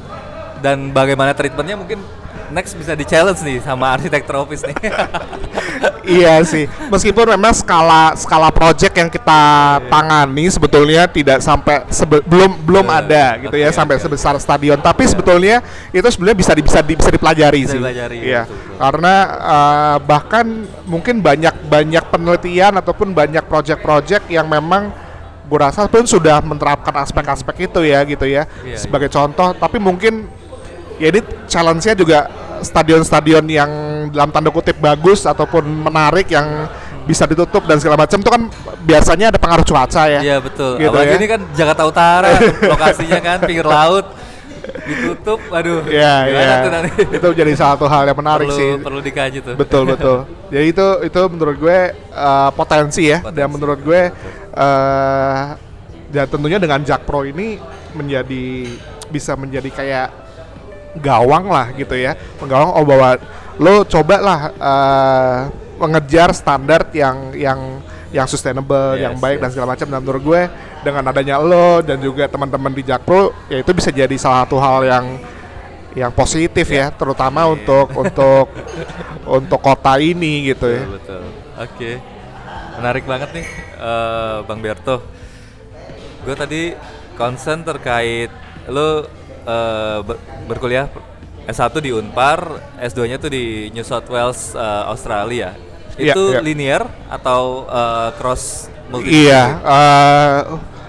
dan 0.58 0.90
bagaimana 0.90 1.30
treatmentnya 1.30 1.78
mungkin 1.78 2.02
next 2.48 2.72
bisa 2.72 2.92
di 2.92 3.02
challenge 3.02 3.40
nih 3.40 3.58
sama 3.58 3.94
arsitek 3.94 4.22
tropis 4.22 4.62
nih. 4.62 4.76
iya 6.18 6.40
sih. 6.42 6.64
Meskipun 6.86 7.30
memang 7.30 7.52
skala 7.52 8.14
skala 8.14 8.48
project 8.48 8.92
yang 8.92 9.08
kita 9.08 9.40
tangani 9.86 10.46
sebetulnya 10.46 11.06
tidak 11.06 11.38
sampai 11.40 11.86
sebe 11.88 12.22
belum 12.22 12.62
belum 12.62 12.86
Uh, 12.86 12.98
ada 12.98 13.24
gitu 13.40 13.56
ya 13.56 13.68
oke, 13.68 13.76
sampai 13.76 13.96
sebesar 13.98 14.34
stadion. 14.38 14.78
Tapi 14.78 15.02
sebetulnya 15.04 15.58
itu 15.90 16.06
sebenarnya 16.06 16.38
bisa 16.38 16.52
di- 16.52 16.64
bisa 16.64 16.80
di- 16.80 16.94
bisa 16.94 17.10
dipelajari 17.10 17.60
Bisa 17.62 17.72
sih. 17.74 17.78
dipelajari, 17.78 18.16
Iya. 18.22 18.42
betul, 18.44 18.56
betul. 18.56 18.76
Karena 18.78 19.14
uh, 19.36 19.96
bahkan 20.00 20.46
mungkin 20.84 21.18
banyak 21.18 21.54
banyak 21.66 22.04
penelitian 22.06 22.72
ataupun 22.76 23.10
banyak 23.10 23.42
project-project 23.44 24.30
yang 24.30 24.46
memang 24.46 24.94
gue 25.46 25.58
rasa 25.58 25.86
pun 25.86 26.02
sudah 26.02 26.42
menerapkan 26.42 26.90
aspek-aspek 26.96 27.70
itu 27.70 27.80
ya 27.82 28.02
gitu 28.02 28.26
ya 28.26 28.46
Iya, 28.62 28.78
sebagai 28.78 29.06
contoh. 29.06 29.50
Tapi 29.52 29.78
mungkin 29.78 30.26
ya 30.96 31.08
ini 31.12 31.20
challenge-nya 31.48 31.94
juga 31.96 32.18
stadion-stadion 32.64 33.44
yang 33.48 33.70
dalam 34.10 34.32
tanda 34.32 34.48
kutip 34.48 34.76
bagus 34.80 35.28
ataupun 35.28 35.64
menarik 35.64 36.30
yang 36.32 36.68
bisa 37.06 37.22
ditutup 37.22 37.62
dan 37.70 37.78
segala 37.78 38.02
macam 38.02 38.18
itu 38.18 38.30
kan 38.30 38.42
biasanya 38.82 39.30
ada 39.30 39.38
pengaruh 39.38 39.62
cuaca 39.62 40.10
ya. 40.10 40.20
Iya 40.20 40.36
betul. 40.42 40.82
Gitu 40.82 40.90
Apalagi 40.90 41.14
ya. 41.14 41.18
ini 41.22 41.26
kan 41.30 41.40
Jakarta 41.54 41.82
Utara, 41.86 42.30
lokasinya 42.66 43.20
kan 43.22 43.38
pinggir 43.46 43.62
laut, 43.62 44.10
ditutup, 44.86 45.40
aduh. 45.54 45.86
Iya, 45.86 46.14
iya. 46.26 46.54
Itu 47.06 47.28
jadi 47.30 47.52
satu 47.54 47.86
hal 47.86 48.10
yang 48.10 48.18
menarik 48.18 48.50
perlu 48.50 48.58
sih. 48.58 48.70
perlu 48.82 49.00
dikaji 49.00 49.38
tuh. 49.38 49.54
Betul 49.54 49.82
betul. 49.86 50.26
Jadi 50.52 50.66
itu 50.70 50.86
itu 51.02 51.20
menurut 51.26 51.56
gue 51.58 51.78
uh, 52.14 52.50
potensi 52.54 53.10
ya 53.10 53.18
dan 53.18 53.34
Potensi. 53.34 53.50
menurut 53.58 53.78
gue 53.82 54.02
uh, 54.54 55.42
dan 56.14 56.26
tentunya 56.30 56.58
dengan 56.62 56.80
Jack 56.86 57.02
Pro 57.02 57.26
ini 57.26 57.58
menjadi 57.98 58.46
bisa 59.10 59.34
menjadi 59.34 59.70
kayak 59.74 60.25
gawang 61.00 61.46
lah 61.48 61.72
gitu 61.74 61.94
ya. 61.94 62.16
Penggawang 62.40 62.70
oh 62.76 62.84
bahwa 62.84 63.08
lo 63.56 63.84
coba 63.88 64.16
lah 64.20 64.40
uh, 64.56 65.38
mengejar 65.76 66.32
standar 66.32 66.88
yang 66.92 67.32
yang 67.36 67.60
yang 68.14 68.26
sustainable, 68.30 68.96
Yes, 68.96 69.02
yang 69.02 69.14
baik 69.18 69.38
dan 69.42 69.48
yes. 69.50 69.54
segala 69.58 69.68
macam 69.76 69.86
dan 69.92 70.00
menurut 70.00 70.22
gue 70.22 70.42
dengan 70.80 71.02
adanya 71.10 71.36
lo 71.42 71.82
dan 71.82 71.98
juga 72.00 72.30
teman-teman 72.30 72.72
di 72.72 72.86
Jack 72.86 73.02
Pro 73.02 73.34
ya 73.50 73.60
itu 73.60 73.70
bisa 73.74 73.90
jadi 73.90 74.14
salah 74.16 74.46
satu 74.46 74.56
hal 74.62 74.86
yang 74.86 75.04
yang 75.96 76.12
positif 76.12 76.68
ya, 76.68 76.92
terutama 76.92 77.48
Iya. 77.48 77.52
untuk 77.56 77.86
untuk 77.96 78.46
untuk 79.40 79.60
kota 79.64 79.96
ini 79.96 80.52
gitu 80.52 80.68
ya. 80.68 80.84
Betul, 80.84 80.96
betul. 81.00 81.22
Oke. 81.56 81.90
Menarik 82.76 83.04
banget 83.08 83.30
nih 83.32 83.46
eh, 83.80 84.36
Bang 84.44 84.60
Berto. 84.60 85.00
Gue 86.20 86.36
tadi 86.36 86.76
concern 87.16 87.64
terkait 87.64 88.28
lo 88.68 89.08
eh, 89.46 89.98
ber- 90.02 90.20
berkuliah 90.50 90.90
S1 91.46 91.78
di 91.78 91.94
Unpar, 91.94 92.58
S2-nya 92.82 93.22
tuh 93.22 93.30
di 93.30 93.70
New 93.70 93.86
South 93.86 94.10
Wales 94.10 94.52
eh, 94.52 94.84
Australia. 94.90 95.54
Iya, 95.96 96.12
Itu 96.12 96.34
iya. 96.34 96.40
linear 96.42 96.82
atau 97.08 97.64
eh, 97.70 98.08
cross 98.18 98.68
multi 98.90 99.08
Iya, 99.08 99.42
eh, 99.62 100.38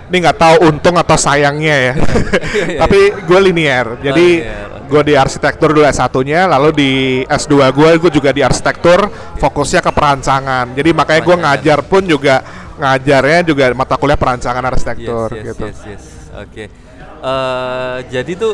ini 0.10 0.18
nggak 0.24 0.38
tahu 0.40 0.56
untung 0.68 0.98
atau 0.98 1.16
sayangnya 1.16 1.76
ya. 1.92 1.94
Tapi 2.84 3.00
gue 3.24 3.40
linear, 3.40 4.02
jadi 4.02 4.28
linear, 4.42 4.68
oke. 4.82 4.88
gue 4.90 5.02
di 5.04 5.14
arsitektur 5.14 5.70
dulu 5.78 5.86
S1-nya, 5.86 6.50
lalu 6.50 6.70
di 6.74 6.92
S2 7.30 7.54
gue 7.72 7.90
gue 8.02 8.12
juga 8.12 8.34
di 8.34 8.42
arsitektur, 8.42 9.08
fokusnya 9.38 9.86
ke 9.86 9.92
perancangan. 9.94 10.74
Jadi 10.74 10.90
makanya 10.92 11.22
gue 11.22 11.36
ngajar 11.38 11.80
pun 11.86 12.02
juga 12.04 12.42
ngajarnya 12.78 13.40
juga 13.46 13.74
mata 13.74 13.98
kuliah 13.98 14.20
perancangan 14.20 14.64
arsitektur 14.64 15.34
yes, 15.34 15.38
yes, 15.38 15.48
gitu. 15.54 15.66
Yes, 15.66 15.80
yes. 15.86 16.04
Oke. 16.38 16.87
Eh, 17.18 17.98
jadi 18.14 18.32
tuh 18.38 18.54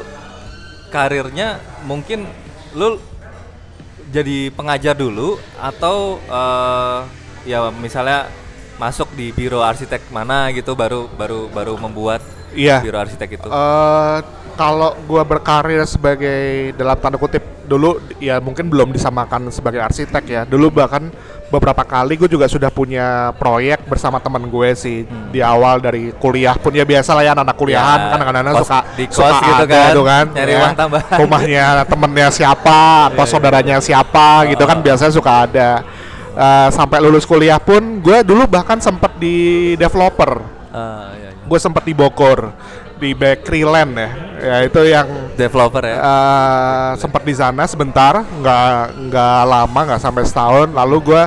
karirnya 0.88 1.58
mungkin 1.84 2.24
lu 2.74 2.98
jadi 4.10 4.54
pengajar 4.54 4.94
dulu 4.94 5.36
atau 5.58 6.22
eh, 6.22 7.00
ya 7.44 7.68
misalnya 7.74 8.30
masuk 8.78 9.12
di 9.14 9.30
biro 9.30 9.62
arsitek 9.62 10.10
mana 10.10 10.50
gitu 10.50 10.74
baru 10.74 11.06
baru 11.14 11.50
baru 11.50 11.74
membuat 11.78 12.22
Iya. 12.54 12.86
biro 12.86 13.02
arsitek 13.02 13.42
itu. 13.42 13.48
Eh, 13.50 14.18
kalau 14.54 14.94
gua 15.10 15.26
berkarir 15.26 15.82
sebagai 15.90 16.72
dalam 16.78 16.94
tanda 17.02 17.18
kutip 17.18 17.42
dulu 17.66 17.98
ya 18.22 18.38
mungkin 18.38 18.70
belum 18.70 18.94
disamakan 18.94 19.50
sebagai 19.50 19.82
arsitek 19.82 20.24
ya. 20.30 20.42
Dulu 20.46 20.70
bahkan 20.70 21.10
beberapa 21.54 21.86
kali 21.86 22.18
gue 22.18 22.26
juga 22.28 22.46
sudah 22.46 22.68
punya 22.68 23.06
proyek 23.34 23.86
bersama 23.86 24.18
teman 24.18 24.42
gue 24.44 24.70
sih 24.74 24.98
di 25.30 25.38
awal 25.38 25.78
dari 25.78 26.10
kuliah 26.14 26.56
pun 26.56 26.70
ya 26.70 26.82
biasa 26.82 27.14
lah 27.14 27.22
ya 27.22 27.32
anak-anak 27.32 27.56
kuliahan 27.56 28.00
Hmm. 28.04 28.10
Ya, 28.10 28.42
kan 28.42 28.44
kos- 28.50 28.66
suka 28.66 28.80
di 28.92 29.04
kos 29.06 29.16
suka 29.16 29.38
gitu 29.40 29.64
ada 29.64 29.70
kan, 29.70 29.92
tuh 29.94 30.06
kan 30.06 30.26
nyari 30.34 30.50
ya. 30.50 30.60
uang 30.60 30.74
tambahan. 30.76 31.18
rumahnya 31.20 31.66
temennya 31.86 32.28
siapa 32.30 32.80
atau 33.08 33.24
saudaranya 33.24 33.78
siapa 33.78 34.28
gitu 34.48 34.64
kan 34.64 34.78
biasanya 34.80 35.14
suka 35.14 35.34
ada 35.44 35.70
Eh, 36.34 36.70
sampai 36.72 36.98
lulus 36.98 37.24
kuliah 37.24 37.62
pun 37.62 37.78
gue 38.02 38.26
dulu 38.26 38.50
bahkan 38.50 38.82
sempat 38.82 39.14
di 39.16 39.38
developer 39.76 40.42
Ah, 40.68 41.14
iya, 41.14 41.30
iya. 41.30 41.46
gue 41.46 41.60
sempat 41.62 41.86
di 41.86 41.94
Bogor 41.94 42.50
di 43.04 43.12
Bakery 43.12 43.68
Land 43.68 43.94
ya. 44.00 44.10
Ya 44.44 44.58
itu 44.64 44.80
yang 44.88 45.08
Developer 45.36 45.84
ya. 45.84 45.98
eh 46.00 46.90
sempat 47.00 47.24
di 47.28 47.36
sana 47.36 47.68
sebentar 47.68 48.24
nggak 48.24 49.12
nggak 49.12 49.42
lama 49.44 49.80
nggak 49.92 50.02
sampai 50.02 50.24
setahun. 50.24 50.72
Lalu 50.72 50.98
gue 51.04 51.24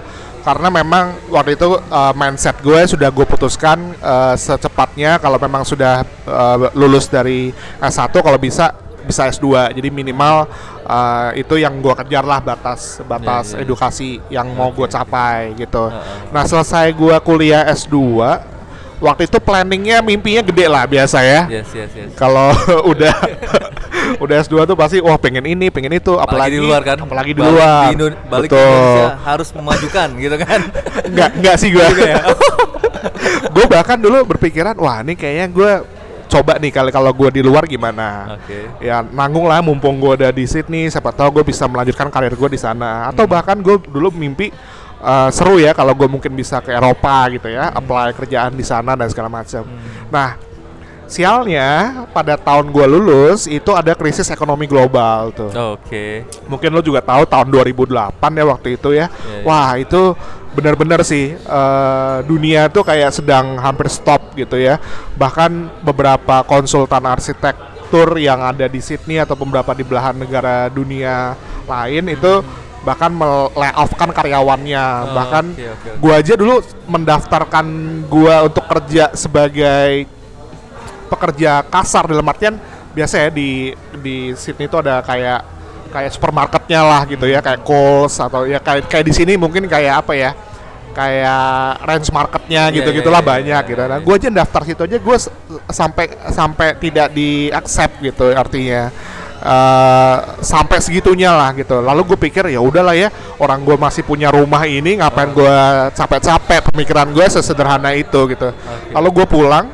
karena 0.46 0.70
memang 0.70 1.04
waktu 1.28 1.58
itu 1.58 1.76
eh, 1.76 2.12
mindset 2.16 2.56
gue 2.64 2.80
sudah 2.86 3.10
gue 3.12 3.26
putuskan 3.28 3.92
eh, 3.98 4.34
secepatnya 4.38 5.20
kalau 5.20 5.36
memang 5.36 5.66
sudah 5.66 6.06
eh, 6.06 6.56
lulus 6.78 7.10
dari 7.10 7.50
S1 7.82 8.14
kalau 8.14 8.38
bisa 8.38 8.70
bisa 9.06 9.30
S2 9.30 9.74
jadi 9.74 9.88
minimal 9.90 10.46
eh, 10.86 11.42
itu 11.42 11.58
yang 11.58 11.82
gue 11.82 11.94
kejar 11.98 12.22
lah 12.22 12.38
batas 12.38 13.02
batas 13.06 13.54
iya, 13.54 13.56
iya. 13.58 13.62
edukasi 13.66 14.08
yang 14.30 14.46
mau 14.54 14.70
gue 14.70 14.86
capai 14.86 15.54
gitu. 15.58 15.90
Nah 16.30 16.46
selesai 16.46 16.94
gue 16.94 17.16
kuliah 17.26 17.66
S2 17.74 17.98
waktu 18.96 19.28
itu 19.28 19.38
planningnya 19.38 20.00
mimpinya 20.00 20.40
gede 20.40 20.66
lah 20.66 20.84
biasa 20.84 21.20
ya 21.20 21.40
Yes, 21.48 21.68
yes, 21.72 21.90
yes. 21.92 22.10
kalau 22.16 22.50
udah 22.92 23.12
udah 24.22 24.34
S2 24.40 24.64
tuh 24.64 24.76
pasti 24.78 24.96
wah 25.02 25.18
pengen 25.18 25.42
ini, 25.44 25.66
pengen 25.68 25.98
itu, 25.98 26.14
Apalagi 26.14 26.54
apalagi 26.54 26.56
di 26.56 26.60
luar 26.62 26.82
kan. 26.86 26.96
Apalagi 27.02 27.32
di 27.34 27.40
Balik 27.42 27.52
luar. 27.52 27.82
Di 27.82 27.94
Indo- 27.98 28.18
balik 28.30 28.48
ke 28.48 28.54
Betul. 28.54 28.70
Indonesia 28.70 29.10
harus 29.26 29.48
memajukan 29.50 30.08
gitu 30.14 30.36
kan. 30.38 30.60
Enggak, 31.10 31.30
enggak 31.36 31.56
sih 31.58 31.68
gua. 31.74 31.86
Ya? 31.90 32.22
gue 33.50 33.66
bahkan 33.66 33.98
dulu 33.98 34.22
berpikiran, 34.26 34.74
wah 34.78 35.02
ini 35.02 35.14
kayaknya 35.14 35.46
gue 35.50 35.72
coba 36.26 36.58
nih 36.58 36.74
kali 36.74 36.90
kalau 36.90 37.10
gue 37.14 37.28
di 37.34 37.42
luar 37.42 37.64
gimana. 37.66 38.38
Oke. 38.38 38.66
Ya 38.82 39.02
nanggung 39.02 39.46
lah 39.46 39.62
mumpung 39.62 39.98
gue 39.98 40.22
udah 40.22 40.30
di 40.30 40.44
Sydney, 40.44 40.90
siapa 40.90 41.14
tahu 41.14 41.40
gue 41.40 41.44
bisa 41.46 41.66
melanjutkan 41.66 42.10
karir 42.10 42.34
gue 42.34 42.48
di 42.50 42.60
sana. 42.60 43.10
Atau 43.10 43.26
bahkan 43.26 43.58
gue 43.58 43.78
dulu 43.78 44.10
mimpi 44.10 44.50
eh, 45.00 45.30
seru 45.34 45.60
ya 45.60 45.76
kalau 45.76 45.92
gue 45.92 46.08
mungkin 46.08 46.32
bisa 46.32 46.60
ke 46.60 46.72
Eropa 46.72 47.28
gitu 47.32 47.48
ya, 47.50 47.72
apply 47.72 48.14
kerjaan 48.16 48.54
di 48.54 48.64
sana 48.64 48.96
dan 48.96 49.08
segala 49.10 49.28
macam. 49.32 49.64
Nah, 50.08 50.38
sialnya 51.06 52.02
pada 52.10 52.34
tahun 52.34 52.74
gue 52.74 52.86
lulus 52.86 53.46
itu 53.46 53.70
ada 53.72 53.94
krisis 53.94 54.26
ekonomi 54.28 54.66
global 54.66 55.30
tuh. 55.30 55.50
Oke. 55.78 56.26
Mungkin 56.50 56.74
lo 56.74 56.82
juga 56.82 57.00
tahu 57.00 57.22
tahun 57.24 57.48
2008 57.48 58.38
ya 58.38 58.44
waktu 58.44 58.68
itu 58.74 58.90
ya. 58.92 59.06
Iya, 59.06 59.38
iya. 59.40 59.44
Wah, 59.46 59.70
itu 59.78 60.02
benar-benar 60.52 61.04
sih 61.06 61.32
eh, 61.34 62.16
dunia 62.26 62.68
tuh 62.68 62.82
kayak 62.82 63.14
sedang 63.14 63.56
hampir 63.62 63.86
stop 63.88 64.34
gitu 64.34 64.58
ya. 64.58 64.82
Bahkan 65.14 65.82
beberapa 65.86 66.42
konsultan 66.42 67.06
arsitektur 67.06 68.18
yang 68.18 68.42
ada 68.42 68.66
di 68.66 68.82
Sydney 68.82 69.22
atau 69.22 69.38
beberapa 69.38 69.72
di 69.72 69.86
belahan 69.86 70.18
negara 70.18 70.66
dunia 70.68 71.38
lain 71.66 72.10
itu 72.10 72.42
bahkan 72.86 73.10
melayoff-kan 73.10 74.14
karyawannya. 74.14 74.86
Oh, 74.86 75.14
bahkan 75.18 75.44
oke, 75.50 75.66
oke, 75.66 75.88
oke. 75.90 75.98
gua 75.98 76.14
aja 76.22 76.34
dulu 76.38 76.62
mendaftarkan 76.86 77.66
gua 78.06 78.46
untuk 78.46 78.62
kerja 78.70 79.10
sebagai 79.18 80.06
pekerja 81.10 81.66
kasar 81.66 82.06
dalam 82.06 82.26
artian 82.30 82.54
biasa 82.94 83.26
ya 83.26 83.30
di 83.34 83.74
di 83.98 84.32
Sydney 84.38 84.70
itu 84.70 84.78
ada 84.78 85.02
kayak 85.02 85.40
kayak 85.90 86.10
supermarketnya 86.14 86.80
lah 86.82 87.02
gitu 87.10 87.26
ya 87.26 87.42
kayak 87.42 87.66
Coles 87.66 88.14
atau 88.22 88.46
ya 88.46 88.62
kayak 88.62 88.86
kayak 88.86 89.04
di 89.06 89.12
sini 89.14 89.32
mungkin 89.34 89.66
kayak 89.66 90.06
apa 90.06 90.12
ya 90.14 90.30
kayak 90.96 91.84
range 91.84 92.08
marketnya 92.08 92.72
Iya, 92.72 92.76
gitu 92.80 92.88
iya, 92.88 92.98
gitulah 93.04 93.20
iya, 93.20 93.28
banyak 93.28 93.62
iya, 93.62 93.68
gitu. 93.68 93.82
Nah, 93.84 93.98
iya. 94.00 94.04
gue 94.08 94.14
aja 94.16 94.28
daftar 94.32 94.62
situ 94.64 94.82
aja 94.88 94.96
gue 94.96 95.16
sampai 95.68 96.04
sampai 96.32 96.68
tidak 96.80 97.08
di 97.12 97.52
accept 97.52 98.00
gitu 98.00 98.32
artinya. 98.32 98.88
Eh, 99.46 100.16
sampai 100.42 100.82
segitunya 100.82 101.30
lah 101.30 101.54
gitu. 101.54 101.78
Lalu 101.78 102.02
gue 102.02 102.18
pikir 102.18 102.50
ya 102.50 102.58
udahlah 102.58 102.98
ya 102.98 103.14
orang 103.38 103.62
gue 103.62 103.78
masih 103.78 104.02
punya 104.02 104.34
rumah 104.34 104.66
ini 104.66 104.98
ngapain 104.98 105.30
gue 105.30 105.54
capek-capek 105.94 106.74
pemikiran 106.74 107.06
gue 107.14 107.22
sesederhana 107.30 107.94
itu 107.94 108.26
gitu. 108.26 108.50
Lalu 108.90 109.08
gue 109.22 109.26
pulang. 109.30 109.70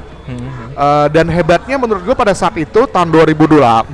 Eh, 0.72 1.06
dan 1.08 1.24
hebatnya 1.28 1.80
menurut 1.80 2.04
gue 2.04 2.12
pada 2.12 2.32
saat 2.32 2.52
itu 2.56 2.84
tahun 2.84 3.08
2008 3.08 3.92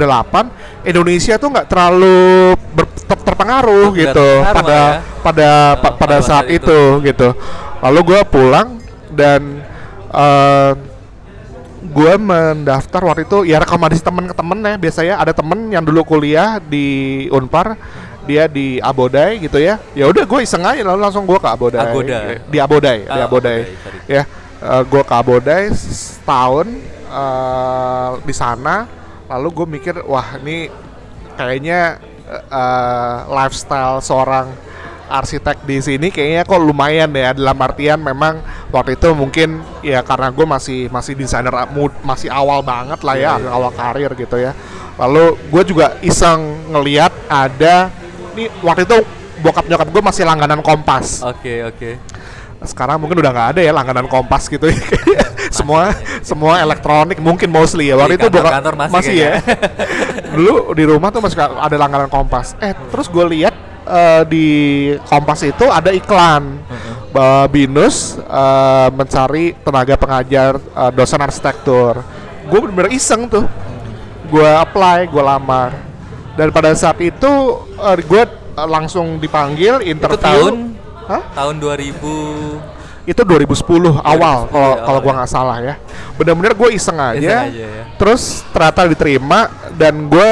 Indonesia 0.83 1.35
tuh 1.35 1.49
nggak 1.51 1.67
terlalu 1.67 2.55
ber- 2.75 2.95
ter- 2.99 3.23
terpengaruh 3.27 3.91
Nggak 3.91 3.99
gitu 4.03 4.29
terpengaruh 4.43 4.55
pada 4.59 4.79
ya. 4.79 4.91
pada 5.23 5.51
Oh, 5.51 5.83
pa- 5.83 5.95
pada 5.95 6.17
saat 6.19 6.47
saat 6.47 6.47
itu. 6.55 6.79
gitu. 7.03 7.29
Lalu 7.83 8.01
gue 8.03 8.21
pulang 8.27 8.83
dan 9.11 9.63
eh 10.11 10.71
gue 11.79 12.15
mendaftar 12.19 13.01
waktu 13.07 13.23
itu 13.23 13.47
ya 13.47 13.63
rekomendasi 13.63 14.03
temen 14.03 14.27
ke 14.27 14.35
temen 14.35 14.59
ya 14.61 14.75
biasanya 14.75 15.15
ada 15.19 15.33
temen 15.33 15.71
yang 15.71 15.85
dulu 15.87 16.03
kuliah 16.03 16.59
di 16.59 17.27
Unpar 17.31 17.79
dia 18.29 18.45
di 18.45 18.77
Abodai 18.77 19.41
gitu 19.41 19.57
ya. 19.57 19.81
Ya 19.97 20.05
udah 20.05 20.29
gue 20.29 20.41
iseng 20.45 20.61
aja 20.61 20.85
lalu 20.85 21.01
langsung 21.01 21.25
gue 21.25 21.39
ke 21.41 21.49
Abodai. 21.49 21.81
Agoda. 21.81 22.19
di 22.45 22.59
Abodai 22.61 22.99
di 23.07 23.09
Ah, 23.09 23.25
Abodai. 23.25 23.59
Abodai, 23.65 23.81
sorry. 23.81 23.99
ya 24.05 24.23
gue 24.85 25.03
ke 25.07 25.15
Abodai 25.15 25.63
setahun 25.73 26.67
eh, 27.09 28.11
di 28.27 28.35
sana. 28.37 28.85
Lalu 29.29 29.49
gue 29.55 29.67
mikir 29.81 29.95
wah 30.05 30.37
ini 30.43 30.69
kayaknya 31.41 31.97
eh, 32.29 33.17
lifestyle 33.33 34.05
seorang 34.05 34.51
arsitek 35.09 35.65
di 35.65 35.81
sini 35.81 36.09
kayaknya 36.13 36.45
kok 36.45 36.61
lumayan 36.61 37.11
ya. 37.17 37.33
Dalam 37.33 37.59
artian 37.59 37.99
memang 37.99 38.45
waktu 38.69 38.95
itu 38.95 39.09
mungkin 39.17 39.65
ya 39.81 40.05
karena 40.05 40.29
gue 40.29 40.47
masih 40.47 40.93
masih 40.93 41.17
desainer 41.17 41.53
mood 41.73 41.91
masih 42.05 42.29
awal 42.29 42.61
banget 42.61 43.01
lah 43.03 43.17
ya 43.17 43.41
Iya, 43.41 43.45
iya, 43.45 43.51
awal 43.51 43.71
karir 43.73 44.13
gitu 44.15 44.37
ya. 44.37 44.53
Lalu 45.01 45.37
gue 45.51 45.63
juga 45.67 45.97
iseng 46.05 46.71
ngeliat 46.71 47.11
ada 47.27 47.89
ini 48.37 48.47
waktu 48.63 48.87
itu 48.87 48.97
bokap 49.43 49.65
nyokap 49.67 49.89
gue 49.91 50.03
masih 50.03 50.23
langganan 50.27 50.61
kompas. 50.63 51.25
Oke, 51.25 51.65
oke. 51.67 51.93
sekarang 52.59 52.99
mungkin 52.99 53.23
udah 53.23 53.31
nggak 53.31 53.49
ada 53.55 53.61
ya 53.63 53.71
langganan 53.71 54.11
kompas 54.11 54.51
gitu 54.51 54.67
ya. 54.67 54.79
Semua 55.55 55.95
semua 56.27 56.59
elektronik 56.59 57.23
mungkin 57.23 57.55
mostly 57.55 57.87
ya. 57.87 57.95
Waktu 57.95 58.19
Di 58.19 58.27
itu 58.27 58.29
bokap 58.35 58.53
kantor-kantor 58.59 58.91
masih 58.91 59.15
ya. 59.15 59.33
Dulu 60.35 60.75
di 60.75 60.85
rumah 60.87 61.15
tuh 61.15 61.23
masih 61.23 61.39
ada 61.39 61.77
langganan 61.79 62.11
kompas. 62.11 62.59
Eh 62.59 62.75
terus 62.91 63.07
gue 63.07 63.25
lihat 63.31 63.55
eh, 63.89 64.23
di 64.29 64.47
kompas 65.09 65.41
itu 65.43 65.65
ada 65.67 65.91
iklan 65.91 66.61
bahwa 67.09 67.49
binus 67.49 68.21
eh, 68.21 68.89
mencari 68.93 69.57
tenaga 69.65 69.97
pengajar 69.97 70.61
eh, 70.61 70.91
dosen 70.93 71.21
arsitektur 71.25 72.05
gue 72.49 72.59
bener-bener 72.61 72.93
iseng 72.93 73.29
tuh 73.29 73.45
gue 74.29 74.51
apply 74.61 75.09
gue 75.09 75.23
lamar 75.25 75.73
dan 76.37 76.53
pada 76.53 76.71
saat 76.77 77.01
itu 77.01 77.33
eh, 77.81 77.97
gue 78.05 78.23
eh, 78.29 78.69
langsung 78.69 79.17
dipanggil 79.17 79.83
interview 79.83 80.21
tahun? 80.23 80.55
Hah? 81.09 81.23
Tahun 81.33 81.57
2000 81.57 82.79
itu 83.09 83.23
2010 83.25 84.05
awal 84.05 84.37
2010 84.45 84.53
kalau 84.53 84.69
ya, 84.69 84.85
kalau 84.85 84.99
gua 85.01 85.09
ya. 85.09 85.17
nggak 85.17 85.31
salah 85.33 85.59
ya 85.65 85.75
benar-benar 86.21 86.53
gue 86.53 86.69
iseng 86.77 86.99
aja, 87.01 87.17
Iseng 87.17 87.41
aja 87.49 87.65
ya. 87.73 87.85
terus 87.97 88.45
ternyata 88.53 88.81
diterima 88.85 89.49
dan 89.81 90.13
gue 90.13 90.31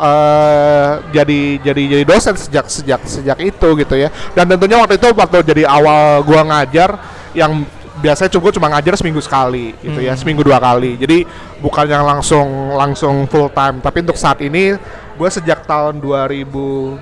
eh 0.00 0.90
jadi 1.12 1.40
jadi 1.60 1.82
jadi 1.96 2.04
dosen 2.08 2.34
sejak 2.34 2.66
sejak 2.72 3.00
sejak 3.04 3.38
itu 3.44 3.68
gitu 3.76 3.94
ya. 3.94 4.08
Dan 4.32 4.48
tentunya 4.48 4.80
waktu 4.80 4.96
itu 4.96 5.12
waktu 5.12 5.44
jadi 5.44 5.68
awal 5.68 6.24
gua 6.24 6.42
ngajar 6.48 6.96
yang 7.36 7.62
biasanya 8.00 8.32
cukup 8.32 8.56
cuma 8.56 8.72
ngajar 8.72 8.96
seminggu 8.96 9.20
sekali 9.20 9.76
gitu 9.84 10.00
ya 10.00 10.16
Hmm. 10.16 10.20
seminggu 10.20 10.40
dua 10.40 10.56
kali. 10.56 10.96
Jadi 10.96 11.28
bukan 11.60 11.84
yang 11.84 12.08
langsung 12.08 12.72
langsung 12.72 13.28
full 13.28 13.52
time. 13.52 13.84
Tapi 13.84 14.00
untuk 14.00 14.16
saat 14.16 14.40
ini 14.40 14.72
gue 15.20 15.28
sejak 15.28 15.68
tahun 15.68 16.00
2000 16.00 16.96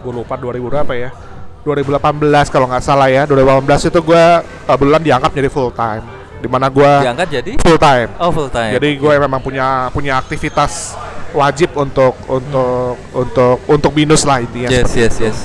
gue 0.00 0.12
lupa 0.16 0.40
2000 0.40 0.56
berapa 0.72 0.92
ya 0.96 1.12
2018 1.60 2.48
kalau 2.48 2.64
nggak 2.72 2.80
salah 2.80 3.12
ya 3.12 3.28
2018 3.28 3.92
itu 3.92 4.00
gue 4.00 4.24
kebetulan 4.64 5.02
diangkat 5.04 5.30
jadi 5.36 5.48
full 5.52 5.68
time 5.76 6.00
di 6.40 6.48
mana 6.48 6.66
gue 6.72 6.90
diangkat 7.04 7.28
jadi 7.28 7.52
full 7.60 7.76
time 7.76 8.08
oh 8.16 8.30
full 8.32 8.48
time. 8.48 8.72
jadi 8.80 8.88
gue 8.96 9.12
memang 9.20 9.40
punya 9.44 9.92
punya 9.92 10.16
aktivitas 10.16 10.96
wajib 11.36 11.76
untuk 11.78 12.16
untuk 12.26 12.96
untuk 13.14 13.56
untuk 13.68 13.90
binus 13.94 14.26
lah 14.26 14.42
intinya 14.42 14.72
yes, 14.72 14.90
yes, 14.96 15.14
itu. 15.20 15.26
yes. 15.30 15.38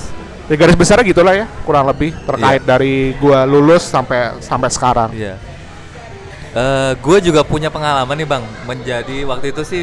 Ya 0.45 0.61
garis 0.61 0.77
besarnya 0.77 1.01
gitulah 1.09 1.33
ya 1.33 1.49
kurang 1.65 1.89
lebih 1.89 2.13
terkait 2.21 2.61
dari 2.61 3.17
gue 3.17 3.39
lulus 3.49 3.81
sampai 3.81 4.37
sampai 4.37 4.69
sekarang. 4.69 5.09
Iya. 5.09 5.41
Eh, 6.55 6.91
gue 7.01 7.17
juga 7.19 7.41
punya 7.41 7.73
pengalaman 7.73 8.13
nih 8.13 8.29
bang, 8.29 8.43
menjadi 8.63 9.25
waktu 9.25 9.51
itu 9.51 9.61
sih 9.65 9.81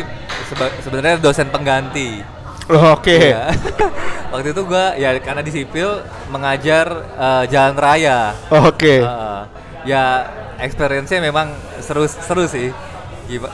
sebenarnya 0.86 1.18
dosen 1.18 1.50
pengganti. 1.50 2.22
Oh, 2.70 2.94
Oke. 2.94 3.34
Iya. 3.34 3.50
waktu 4.32 4.54
itu 4.54 4.62
gue 4.62 4.84
ya 5.02 5.18
karena 5.18 5.42
di 5.42 5.50
sipil 5.50 5.98
mengajar 6.30 6.86
eh, 7.18 7.44
jalan 7.50 7.74
raya. 7.74 8.30
Oke. 8.48 9.02
Eh, 9.02 9.42
ya 9.82 10.26
experience-nya 10.58 11.20
memang 11.20 11.50
seru 11.78 12.06
seru 12.06 12.44
sih. 12.44 12.70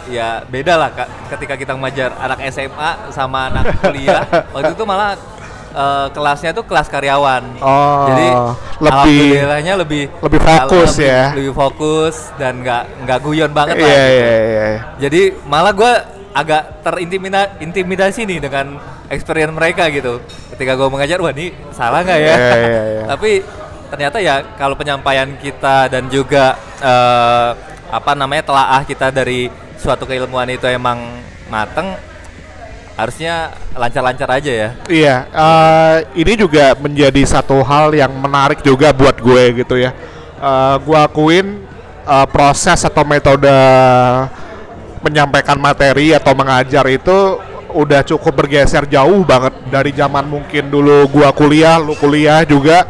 Ya 0.09 0.43
beda 0.45 0.75
lah 0.75 0.91
Kak, 0.91 1.09
ketika 1.31 1.55
kita 1.55 1.73
mengajar 1.73 2.11
anak 2.17 2.43
SMA 2.51 2.91
sama 3.09 3.47
anak 3.47 3.65
kuliah. 3.81 4.27
waktu 4.51 4.75
itu 4.75 4.83
malah 4.83 5.15
eh, 5.71 6.07
kelasnya 6.11 6.51
tuh 6.51 6.65
kelas 6.65 6.89
karyawan. 6.89 7.45
Oh, 7.61 8.11
Jadi 8.11 8.27
lebih- 8.79 8.91
alhamdulillahnya 8.91 9.75
lebih 9.79 10.03
lebih 10.19 10.41
fokus 10.41 10.91
lebih- 10.97 11.07
ya. 11.07 11.23
Lebih 11.33 11.55
fokus 11.55 12.15
dan 12.35 12.59
nggak 12.59 12.83
nggak 13.07 13.19
guyon 13.23 13.53
banget 13.53 13.77
Iya 13.77 13.87
lah. 13.87 13.93
iya 13.93 14.09
gitu. 14.09 14.27
iya. 14.51 14.67
Jadi 14.99 15.21
malah 15.47 15.71
gue 15.71 15.93
agak 16.29 16.63
terintimidasi 16.83 17.51
intimidasi 17.61 18.21
nih 18.25 18.39
dengan 18.41 18.67
experience 19.09 19.55
mereka 19.55 19.87
gitu. 19.89 20.19
Ketika 20.51 20.75
gue 20.75 20.89
mengajar, 20.89 21.19
wah 21.19 21.31
ini 21.31 21.55
salah 21.71 22.03
nggak 22.03 22.19
ya? 22.19 22.35
Iya, 22.35 22.57
iya, 22.59 22.83
iya. 22.89 23.03
Tapi 23.15 23.31
ternyata 23.89 24.21
ya 24.21 24.45
kalau 24.57 24.77
penyampaian 24.77 25.29
kita 25.41 25.89
dan 25.89 26.07
juga 26.13 26.57
eh, 26.81 27.51
apa 27.89 28.13
namanya 28.13 28.45
telaah 28.45 28.83
kita 28.85 29.09
dari 29.09 29.49
suatu 29.81 30.05
keilmuan 30.05 30.49
itu 30.53 30.69
emang 30.69 31.01
mateng, 31.49 31.97
harusnya 32.95 33.57
lancar-lancar 33.73 34.29
aja 34.29 34.53
ya. 34.53 34.71
Iya, 34.89 35.17
eh, 35.33 35.97
ini 36.21 36.33
juga 36.37 36.77
menjadi 36.77 37.23
satu 37.25 37.65
hal 37.65 37.97
yang 37.97 38.13
menarik 38.13 38.61
juga 38.61 38.93
buat 38.93 39.17
gue 39.17 39.65
gitu 39.65 39.81
ya. 39.81 39.97
Eh, 40.39 40.77
gue 40.85 40.99
akuin 40.99 41.47
eh, 42.05 42.27
proses 42.29 42.85
atau 42.85 43.03
metode 43.03 43.51
menyampaikan 45.03 45.57
materi 45.57 46.11
atau 46.11 46.35
mengajar 46.35 46.85
itu 46.91 47.39
udah 47.73 48.01
cukup 48.03 48.45
bergeser 48.45 48.89
jauh 48.89 49.23
banget 49.23 49.55
dari 49.69 49.93
zaman 49.93 50.25
mungkin 50.25 50.73
dulu 50.73 51.05
gua 51.13 51.31
kuliah, 51.37 51.77
lu 51.77 51.95
kuliah 51.95 52.43
juga 52.43 52.89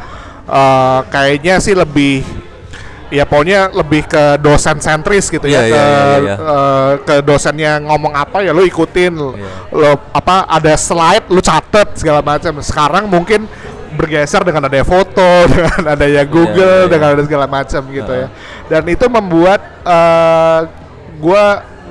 eh, 0.49 1.01
kayaknya 1.13 1.61
sih 1.61 1.77
lebih 1.77 2.25
ya 3.09 3.25
pokoknya 3.25 3.73
lebih 3.73 4.05
ke 4.05 4.37
dosen 4.37 4.77
sentris 4.85 5.33
gitu 5.33 5.49
ya 5.49 5.65
Iya, 5.65 5.73
ke 5.73 5.81
iya, 5.81 5.89
iya, 5.89 6.17
iya. 6.21 6.35
eh, 6.37 6.91
ke 7.09 7.15
dosennya 7.25 7.73
ngomong 7.89 8.13
apa 8.13 8.45
ya 8.45 8.53
lu 8.53 8.65
ikutin 8.69 9.13
Iya. 9.17 9.51
lo 9.73 9.93
apa 10.13 10.45
ada 10.45 10.77
slide 10.77 11.25
lu 11.33 11.41
catet 11.41 11.97
segala 11.97 12.21
macam 12.21 12.61
sekarang 12.61 13.09
mungkin 13.09 13.49
bergeser 13.97 14.45
dengan 14.45 14.69
ada 14.69 14.85
foto 14.85 15.29
dengan 15.53 15.97
adanya 15.97 16.25
Google 16.29 16.85
iya, 16.85 16.85
iya. 16.85 16.93
dengan 16.93 17.09
ada 17.17 17.23
segala 17.25 17.47
macam 17.49 17.81
gitu 17.89 18.13
ya 18.13 18.29
dan 18.69 18.83
itu 18.85 19.05
membuat 19.09 19.61
eh 19.89 20.61
gue 21.19 21.45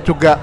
juga 0.06 0.40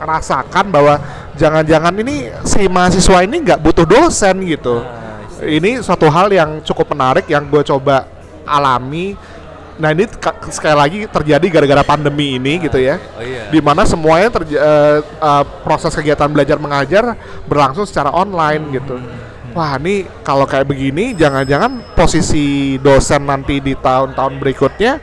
merasakan 0.00 0.72
bahwa 0.72 0.96
jangan-jangan 1.36 1.92
ini 2.00 2.32
si 2.48 2.64
mahasiswa 2.64 3.26
ini 3.28 3.44
nggak 3.44 3.60
butuh 3.60 3.84
dosen 3.84 4.40
gitu 4.46 4.80
Ah, 4.80 4.86
see. 4.88 5.05
Ini 5.42 5.80
suatu 5.80 6.08
hal 6.08 6.28
yang 6.28 6.62
cukup 6.62 6.92
menarik 6.92 7.26
yang 7.26 7.44
gue 7.44 7.62
coba 7.62 8.08
alami 8.42 9.12
nah 9.76 9.92
ini 9.92 10.08
ka- 10.08 10.32
sekali 10.48 10.72
lagi 10.72 10.98
terjadi 11.04 11.46
gara-gara 11.52 11.84
pandemi 11.84 12.40
ini 12.40 12.56
gitu 12.64 12.80
ya 12.80 12.96
Oh 13.12 13.20
iya. 13.20 13.52
di 13.52 13.60
mana 13.60 13.84
semuanya 13.84 14.32
terja- 14.32 14.56
eh, 14.56 14.98
eh, 15.04 15.44
proses 15.60 15.92
kegiatan 15.92 16.32
belajar 16.32 16.56
mengajar 16.56 17.12
berlangsung 17.44 17.84
secara 17.84 18.08
online 18.08 18.72
gitu. 18.72 18.96
Wah, 19.52 19.76
ini 19.76 20.04
kalau 20.20 20.44
kayak 20.44 20.64
begini 20.64 21.12
jangan-jangan 21.12 21.92
posisi 21.92 22.76
dosen 22.76 23.24
nanti 23.24 23.60
di 23.60 23.72
tahun-tahun 23.72 24.36
berikutnya 24.36 24.96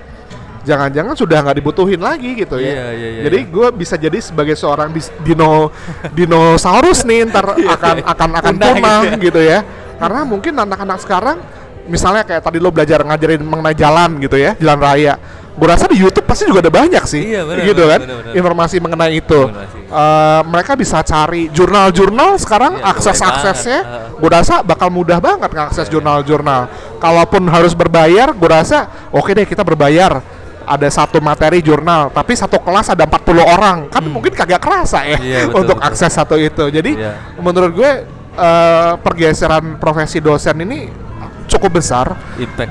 jangan-jangan 0.61 1.13
sudah 1.17 1.37
nggak 1.41 1.57
dibutuhin 1.57 2.01
lagi 2.01 2.33
gitu 2.33 2.57
ya. 2.57 2.73
Iya, 2.73 2.87
iya, 2.93 3.07
iya, 3.17 3.21
jadi 3.29 3.39
iya. 3.45 3.49
gue 3.49 3.67
bisa 3.73 3.93
jadi 3.93 4.17
sebagai 4.21 4.53
seorang 4.53 4.89
dis- 4.89 5.13
dino 5.21 5.69
dinosaurus 6.13 7.03
nih 7.03 7.29
ntar 7.29 7.45
akan 7.77 7.95
akan 8.05 8.29
akan 8.41 8.53
Punah 8.57 8.73
punah 8.73 8.99
gitu 9.21 9.41
ya. 9.41 9.61
Karena 10.03 10.21
mungkin 10.23 10.53
anak-anak 10.53 10.99
sekarang 10.99 11.37
misalnya 11.83 12.23
kayak 12.23 12.43
tadi 12.43 12.59
lo 12.59 12.71
belajar 12.71 13.03
ngajarin 13.03 13.39
mengenai 13.39 13.75
jalan 13.75 14.19
gitu 14.19 14.35
ya, 14.35 14.55
jalan 14.55 14.79
raya. 14.79 15.15
Gue 15.53 15.69
rasa 15.69 15.85
di 15.85 16.01
YouTube 16.01 16.25
pasti 16.25 16.49
juga 16.49 16.65
ada 16.65 16.73
banyak 16.73 17.03
sih, 17.05 17.29
Iya, 17.29 17.45
benar, 17.45 17.61
gitu 17.61 17.83
benar, 17.85 17.91
kan, 17.93 17.99
benar, 18.01 18.17
benar. 18.25 18.33
informasi 18.33 18.75
mengenai 18.81 19.13
itu. 19.13 19.37
Informasi. 19.45 19.77
Eh, 19.85 20.41
mereka 20.49 20.71
bisa 20.73 20.97
cari 21.05 21.45
jurnal-jurnal 21.53 22.41
sekarang 22.41 22.81
Iya, 22.81 22.89
akses 22.89 23.19
aksesnya, 23.21 23.79
gue 24.17 24.29
rasa 24.33 24.65
bakal 24.65 24.89
mudah 24.89 25.21
banget 25.21 25.53
ngakses 25.53 25.85
Iya. 25.85 25.93
jurnal-jurnal. 25.93 26.61
Kalaupun 26.97 27.45
harus 27.53 27.77
berbayar, 27.77 28.33
gue 28.33 28.49
rasa 28.49 28.89
oke 29.13 29.29
deh 29.29 29.45
kita 29.45 29.61
berbayar. 29.61 30.25
Ada 30.63 30.87
satu 30.89 31.19
materi 31.19 31.59
jurnal, 31.59 32.09
tapi 32.09 32.33
satu 32.33 32.57
kelas 32.57 32.89
ada 32.89 33.03
40 33.05 33.43
orang, 33.43 33.91
kan 33.91 33.99
mungkin 34.01 34.31
kagak 34.33 34.57
kerasa 34.57 35.03
ya 35.05 35.19
Hmm. 35.19 35.27
Iya, 35.27 35.39
betul, 35.51 35.59
untuk 35.61 35.77
betul. 35.77 35.89
akses 35.91 36.09
satu 36.09 36.33
itu. 36.33 36.65
Jadi 36.65 36.97
Iya. 36.97 37.13
menurut 37.37 37.77
gue 37.77 37.91
eh, 38.37 38.93
pergeseran 39.01 39.77
profesi 39.77 40.19
dosen 40.19 40.57
ini 40.63 41.03
cukup 41.47 41.79
besar 41.79 42.17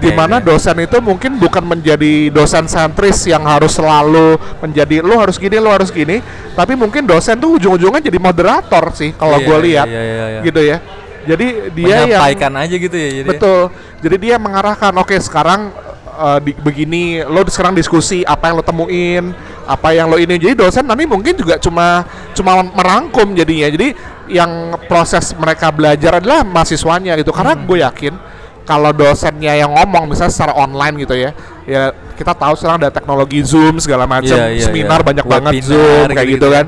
di 0.01 0.11
mana 0.11 0.41
ini. 0.41 0.47
dosen 0.49 0.77
itu 0.83 0.99
mungkin 0.99 1.39
bukan 1.39 1.63
menjadi 1.63 2.33
dosen 2.33 2.67
sentris 2.67 3.23
yang 3.29 3.45
harus 3.45 3.79
selalu 3.79 4.41
menjadi 4.59 5.05
lu 5.05 5.15
harus 5.21 5.37
gini 5.39 5.57
lu 5.61 5.71
harus 5.71 5.93
gini 5.93 6.19
tapi 6.57 6.75
mungkin 6.75 7.07
dosen 7.07 7.39
tuh 7.39 7.61
ujung-ujungnya 7.61 8.03
jadi 8.03 8.19
moderator 8.19 8.91
sih 8.97 9.15
kalau 9.15 9.39
Iya, 9.39 9.47
gue 9.47 9.57
iya, 9.57 9.65
lihat 9.67 9.87
iya, 9.87 10.03
iya, 10.03 10.25
iya. 10.27 10.41
gitu 10.43 10.61
ya 10.61 10.79
jadi 11.23 11.47
dia 11.71 11.87
yang 11.87 12.09
menyampaikan 12.11 12.53
aja 12.59 12.75
gitu 12.75 12.97
ya 12.97 13.11
jadi. 13.23 13.29
betul 13.29 13.61
jadi 14.03 14.17
dia 14.19 14.37
mengarahkan 14.43 14.93
oke 14.99 15.17
sekarang 15.23 15.71
eh, 16.19 16.39
di, 16.43 16.53
begini 16.59 17.23
lo 17.23 17.47
sekarang 17.47 17.77
diskusi 17.79 18.27
apa 18.27 18.51
yang 18.51 18.59
lo 18.59 18.65
temuin 18.67 19.25
apa 19.63 19.95
yang 19.95 20.11
lo 20.11 20.19
ini 20.19 20.35
jadi 20.43 20.59
dosen 20.59 20.83
nanti 20.83 21.07
mungkin 21.07 21.39
juga 21.39 21.55
cuma 21.63 22.03
cuma 22.35 22.59
merangkum 22.67 23.31
jadinya 23.39 23.71
jadi 23.71 23.95
yang 24.31 24.77
proses 24.87 25.35
mereka 25.35 25.71
belajar 25.75 26.23
adalah 26.23 26.47
mahasiswanya 26.47 27.19
gitu 27.19 27.35
karena 27.35 27.55
gue 27.59 27.79
yakin 27.83 28.15
kalau 28.63 28.95
dosennya 28.95 29.59
yang 29.59 29.75
ngomong 29.75 30.07
misalnya 30.07 30.31
secara 30.31 30.55
online 30.55 30.95
gitu 31.03 31.15
ya 31.19 31.31
ya 31.67 31.91
kita 32.15 32.31
tahu 32.35 32.55
sekarang 32.55 32.79
ada 32.79 32.91
teknologi 32.95 33.43
zoom 33.43 33.83
segala 33.83 34.07
macam 34.07 34.35
Iya, 34.35 34.55
iya, 34.55 34.65
seminar 34.71 35.03
iya. 35.03 35.07
banyak 35.07 35.27
banget 35.27 35.53
Webinar 35.59 35.67
zoom 35.67 36.07
kayak 36.15 36.29
gitu 36.39 36.47
ya. 36.49 36.55
kan 36.55 36.67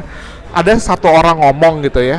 ada 0.54 0.72
satu 0.78 1.06
orang 1.10 1.36
ngomong 1.38 1.86
gitu 1.86 2.02
ya 2.02 2.18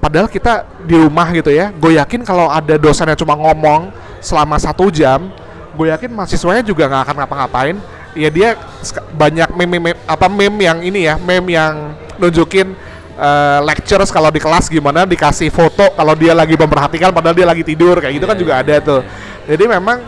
padahal 0.00 0.28
kita 0.28 0.64
di 0.84 0.96
rumah 0.96 1.28
gitu 1.32 1.52
ya 1.52 1.72
gue 1.72 1.96
yakin 1.96 2.24
kalau 2.24 2.48
ada 2.48 2.76
dosen 2.76 3.08
yang 3.08 3.20
cuma 3.20 3.36
ngomong 3.36 3.92
selama 4.20 4.56
satu 4.60 4.88
jam 4.92 5.28
gue 5.76 5.86
yakin 5.92 6.12
mahasiswanya 6.12 6.64
juga 6.64 6.88
nggak 6.88 7.02
akan 7.08 7.16
ngapa-ngapain 7.24 7.76
ya 8.16 8.28
dia 8.28 8.58
banyak 9.14 9.48
meme, 9.54 9.78
meme 9.78 9.90
apa 10.08 10.26
meme 10.26 10.60
yang 10.66 10.78
ini 10.82 11.06
ya 11.06 11.14
meme 11.20 11.52
yang 11.52 11.94
nunjukin 12.20 12.74
eh, 13.20 13.58
lectures 13.68 14.08
kalau 14.08 14.32
di 14.32 14.40
kelas 14.40 14.66
gimana 14.66 15.04
dikasih 15.04 15.52
foto 15.52 15.92
kalau 15.92 16.16
dia 16.16 16.32
lagi 16.32 16.56
memperhatikan 16.56 17.12
padahal 17.12 17.36
dia 17.36 17.44
lagi 17.44 17.60
tidur 17.60 18.00
kayak 18.00 18.16
gitu 18.16 18.24
kan 18.24 18.36
Iya, 18.36 18.42
juga 18.42 18.54
iya, 18.56 18.62
ada 18.64 18.74
tuh. 18.80 19.00
Jadi 19.44 19.64
memang 19.68 19.98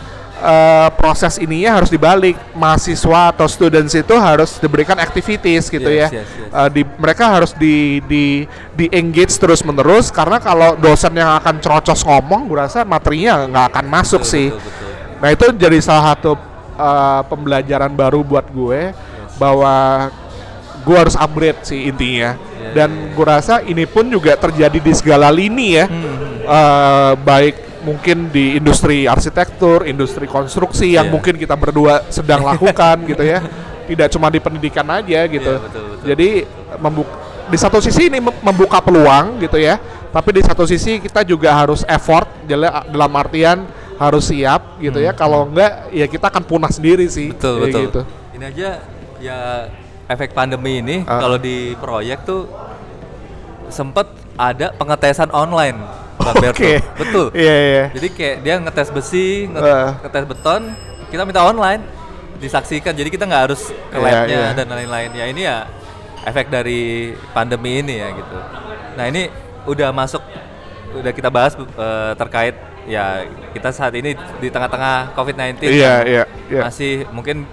eh, 0.42 0.88
proses 0.96 1.36
ininya 1.38 1.76
harus 1.78 1.92
dibalik. 1.92 2.34
Mahasiswa 2.56 3.30
atau 3.36 3.46
students 3.46 3.92
itu 3.92 4.14
harus 4.16 4.56
diberikan 4.58 4.96
activities 4.98 5.68
gitu 5.68 5.86
Yes, 5.86 6.08
ya. 6.10 6.24
yes, 6.24 6.26
yes. 6.26 6.50
Uh, 6.52 6.68
di 6.72 6.82
mereka 6.98 7.24
harus 7.28 7.52
di 7.56 8.00
di 8.08 8.44
di 8.72 8.86
engage 8.90 9.36
terus 9.36 9.60
menerus 9.62 10.08
karena 10.08 10.40
kalau 10.40 10.74
dosen 10.76 11.12
yang 11.12 11.36
akan 11.38 11.60
cerocos 11.60 12.00
ngomong 12.04 12.48
gue 12.48 12.58
rasa 12.60 12.82
materinya 12.84 13.44
nggak 13.48 13.66
akan 13.72 13.86
masuk 13.88 14.20
Betul, 14.24 14.32
sih. 14.32 14.48
betul, 14.52 14.68
betul. 14.68 14.90
nah 15.22 15.28
itu 15.32 15.44
jadi 15.56 15.78
salah 15.80 16.04
satu 16.12 16.32
uh, 16.76 17.20
pembelajaran 17.26 17.92
baru 17.94 18.20
buat 18.20 18.46
gue 18.52 18.92
bahwa 19.40 19.74
gue 20.82 20.96
harus 20.96 21.14
upgrade 21.14 21.62
sih 21.62 21.86
intinya 21.86 22.34
Iya, 22.34 22.70
dan 22.74 22.90
gue 23.12 23.26
rasa 23.26 23.58
ini 23.62 23.86
pun 23.86 24.06
juga 24.06 24.34
terjadi 24.34 24.78
di 24.78 24.92
segala 24.92 25.30
lini 25.30 25.78
ya 25.78 25.86
Hmm, 25.86 26.02
hmm. 26.02 26.30
Uh, 26.42 27.14
baik 27.22 27.54
mungkin 27.82 28.26
di 28.26 28.58
industri 28.58 29.06
arsitektur, 29.06 29.86
industri 29.86 30.26
konstruksi 30.26 30.94
yang 30.94 31.06
Iya. 31.06 31.14
mungkin 31.14 31.34
kita 31.38 31.54
berdua 31.54 32.02
sedang 32.10 32.42
lakukan 32.42 32.98
gitu 33.10 33.22
ya. 33.22 33.38
Tidak 33.86 34.10
cuma 34.10 34.26
di 34.26 34.38
pendidikan 34.38 34.82
aja 34.90 35.22
gitu. 35.26 35.52
Iya, 35.54 35.62
betul, 35.62 35.84
betul. 35.94 36.06
Jadi 36.10 36.28
membuka 36.78 37.14
di 37.46 37.58
satu 37.58 37.78
sisi 37.78 38.10
ini 38.10 38.18
mem- 38.18 38.42
membuka 38.42 38.82
peluang 38.82 39.38
gitu 39.38 39.54
ya. 39.54 39.78
Tapi 40.10 40.30
di 40.34 40.42
satu 40.42 40.66
sisi 40.66 40.98
kita 40.98 41.22
juga 41.22 41.54
harus 41.54 41.86
effort 41.86 42.26
dalam 42.42 43.12
artian 43.14 43.66
harus 43.98 44.30
siap 44.30 44.82
gitu 44.82 44.98
ya. 44.98 45.14
Kalau 45.14 45.46
enggak 45.46 45.94
ya 45.94 46.10
kita 46.10 46.26
akan 46.26 46.42
punah 46.42 46.70
sendiri 46.74 47.06
sih. 47.06 47.30
Hmm. 47.30 47.38
Betul, 47.38 47.54
Kayak 47.54 47.66
betul. 47.66 47.82
Gitu. 47.86 48.00
Ini 48.34 48.44
aja 48.50 48.68
ya 49.22 49.38
efek 50.12 50.30
pandemi 50.32 50.78
ini 50.78 50.96
Ah. 51.04 51.18
kalau 51.18 51.36
di 51.36 51.72
proyek 51.76 52.22
tuh 52.22 52.44
sempet 53.68 54.04
ada 54.36 54.72
pengetesan 54.76 55.32
online. 55.32 55.78
Bang 56.20 56.36
Oke. 56.38 56.44
Berto. 56.44 56.68
Betul. 57.00 57.26
Iya 57.42 57.54
iya. 57.56 57.84
Jadi 57.90 58.08
kayak 58.12 58.36
dia 58.44 58.54
ngetes 58.60 58.88
besi, 58.92 59.48
Ah. 59.52 59.96
ngetes 60.04 60.24
beton, 60.28 60.62
kita 61.08 61.22
minta 61.24 61.42
online 61.42 61.82
disaksikan. 62.38 62.92
Jadi 62.92 63.08
kita 63.08 63.24
nggak 63.24 63.42
harus 63.50 63.70
ke 63.70 63.96
Iya, 63.96 64.04
labnya 64.04 64.38
iya. 64.38 64.50
dan 64.54 64.66
lain-lain. 64.68 65.10
Ya 65.16 65.24
ini 65.26 65.42
ya 65.42 65.66
efek 66.22 66.46
dari 66.46 67.10
pandemi 67.32 67.82
ini 67.82 67.98
ya 67.98 68.08
gitu. 68.14 68.36
Nah 68.94 69.04
ini 69.08 69.26
udah 69.64 69.90
masuk, 69.90 70.22
udah 70.94 71.10
kita 71.10 71.32
bahas 71.32 71.56
eh, 71.56 72.12
terkait 72.14 72.54
ya 72.82 73.22
kita 73.54 73.70
saat 73.70 73.94
ini 73.94 74.14
di 74.42 74.48
tengah-tengah 74.50 75.14
COVID-19 75.14 75.70
Iya 75.70 75.70
yang 75.70 76.02
iya 76.02 76.22
iya. 76.50 76.62
masih 76.66 77.06
mungkin 77.14 77.46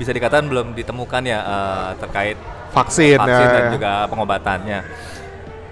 bisa 0.00 0.16
dikatakan 0.16 0.48
belum 0.48 0.72
ditemukan 0.72 1.22
ya 1.28 1.38
eh, 1.44 1.90
terkait 2.00 2.40
Vaksin, 2.70 3.18
vaksin 3.18 3.46
ya, 3.46 3.50
dan 3.50 3.64
ya. 3.66 3.70
juga 3.74 3.92
pengobatannya. 4.06 4.80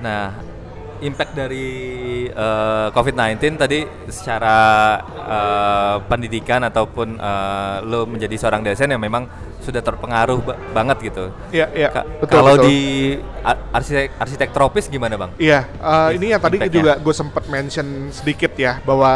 Nah, 0.02 0.24
impact 1.00 1.32
dari 1.32 1.68
eh, 2.26 2.86
COVID-19 2.90 3.38
tadi 3.54 3.80
secara 4.08 4.56
eh, 5.04 5.96
pendidikan 6.04 6.62
ataupun 6.62 7.14
eh, 7.14 7.76
lo 7.82 8.04
menjadi 8.04 8.34
seorang 8.36 8.62
dosen 8.62 8.88
yang 8.88 8.98
memang 8.98 9.26
sudah 9.58 9.78
terpengaruh 9.78 10.38
ba- 10.40 10.58
banget 10.72 11.12
gitu. 11.12 11.24
Iya 11.50 11.66
iya. 11.72 11.88
Ka- 11.90 12.06
Betul, 12.18 12.34
Kalau 12.34 12.54
betul. 12.56 12.64
di 12.66 12.78
ar- 13.40 13.62
arsitek 13.72 14.08
arsitek 14.16 14.48
tropis 14.50 14.86
gimana 14.86 15.14
bang? 15.14 15.30
Iya, 15.36 15.60
eh, 15.66 16.08
ini 16.16 16.26
yang 16.30 16.40
tadi 16.40 16.56
juga 16.68 16.96
gue 16.96 17.14
sempat 17.14 17.44
mention 17.46 18.08
sedikit 18.08 18.54
ya 18.54 18.80
bahwa 18.80 19.10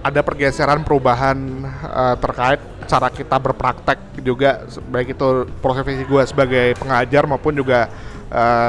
ada 0.00 0.20
pergeseran 0.22 0.80
perubahan 0.82 1.36
eh, 1.84 2.16
terkait 2.18 2.60
cara 2.88 3.12
kita 3.12 3.36
berpraktek 3.36 4.00
juga 4.18 4.64
baik 4.88 5.12
itu 5.12 5.28
profesi 5.60 6.00
gue 6.00 6.22
sebagai 6.24 6.72
pengajar 6.74 7.28
maupun 7.28 7.52
juga 7.52 7.92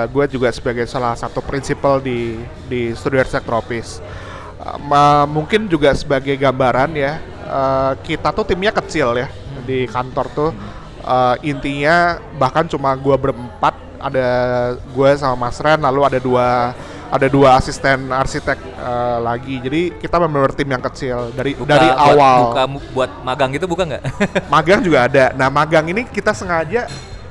gue 0.08 0.26
juga 0.30 0.50
sebagai 0.50 0.84
salah 0.84 1.14
satu 1.14 1.40
prinsipal 1.40 2.00
di 2.00 2.36
di 2.66 2.92
studi 2.92 3.18
arsitek 3.18 3.44
tropis. 3.44 4.00
Eh, 4.58 4.78
ma- 4.82 5.24
mungkin 5.24 5.66
juga 5.66 5.92
sebagai 5.92 6.34
gambaran 6.34 6.92
ya 6.92 7.20
eh, 7.44 7.92
kita 8.02 8.30
tuh 8.30 8.44
timnya 8.44 8.72
kecil 8.72 9.16
ya 9.16 9.28
di 9.64 9.84
kantor 9.86 10.28
tuh 10.30 10.52
Eh, 11.00 11.36
intinya 11.48 12.20
bahkan 12.36 12.68
cuma 12.68 12.92
gua 12.94 13.16
berempat 13.16 13.72
ada 13.98 14.28
gue 14.86 15.10
sama 15.16 15.48
Mas 15.48 15.58
Ren 15.58 15.80
lalu 15.80 16.04
ada 16.04 16.20
dua 16.20 16.76
ada 17.10 17.26
dua 17.26 17.56
asisten 17.56 18.12
arsitek 18.12 18.60
eh, 18.60 19.18
lagi 19.18 19.56
jadi 19.58 19.82
kita 19.96 20.20
benar 20.20 20.52
tim 20.52 20.68
yang 20.68 20.84
kecil 20.84 21.32
dari 21.32 21.56
Buka 21.56 21.72
dari 21.72 21.88
buat- 21.88 22.04
awal 22.06 22.38
buka 22.46 22.64
mu- 22.68 22.88
buat 22.94 23.12
magang 23.24 23.50
gitu 23.50 23.66
bukan 23.66 23.86
nggak? 23.90 24.04
magang 24.48 24.84
juga 24.84 25.08
ada 25.08 25.26
nah 25.34 25.48
magang 25.48 25.88
ini 25.88 26.04
kita 26.04 26.30
sengaja 26.30 26.86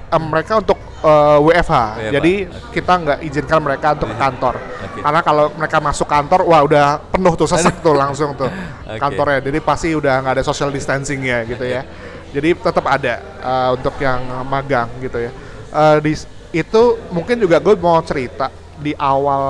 em, 0.09 0.23
mereka 0.29 0.59
untuk 0.59 0.79
eh, 1.05 1.38
WFH 1.38 1.75
WFH, 2.01 2.11
jadi 2.11 2.35
kita 2.75 2.92
nggak 2.99 3.18
izinkan 3.29 3.61
mereka 3.62 3.94
untuk 3.94 4.09
ke 4.11 4.16
kantor. 4.18 4.55
Oke. 4.59 5.01
karena 5.05 5.21
kalau 5.23 5.44
mereka 5.55 5.79
masuk 5.79 6.09
kantor 6.11 6.40
wah 6.42 6.62
udah 6.66 6.99
penuh 7.14 7.38
tuh 7.38 7.47
sesek 7.47 7.79
tuh 7.79 7.94
langsung 7.94 8.35
tuh 8.35 8.51
Oke. 8.51 8.99
kantornya. 8.99 9.38
Jadi 9.38 9.59
pasti 9.62 9.94
udah 9.94 10.27
nggak 10.27 10.35
ada 10.40 10.44
social 10.44 10.75
distancingnya 10.75 11.47
gitu 11.47 11.62
ya. 11.62 11.87
Jadi 12.35 12.59
tetap 12.59 12.85
ada 12.85 13.14
eh, 13.23 13.68
untuk 13.79 13.94
yang 14.03 14.21
magang 14.42 14.90
gitu 14.99 15.18
ya. 15.23 15.31
Eh, 15.71 15.97
di 16.03 16.12
itu 16.49 16.83
mungkin 17.12 17.37
juga 17.38 17.61
gue 17.61 17.77
mau 17.77 18.01
cerita 18.01 18.49
di 18.79 18.97
awal 18.97 19.42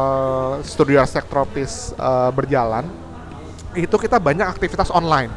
studio 0.67 0.99
arsitek 1.01 1.27
tropis 1.31 1.95
eh, 1.95 2.31
berjalan 2.35 2.85
itu 3.77 3.95
kita 3.95 4.19
banyak 4.19 4.49
aktivitas 4.49 4.91
online 4.91 5.31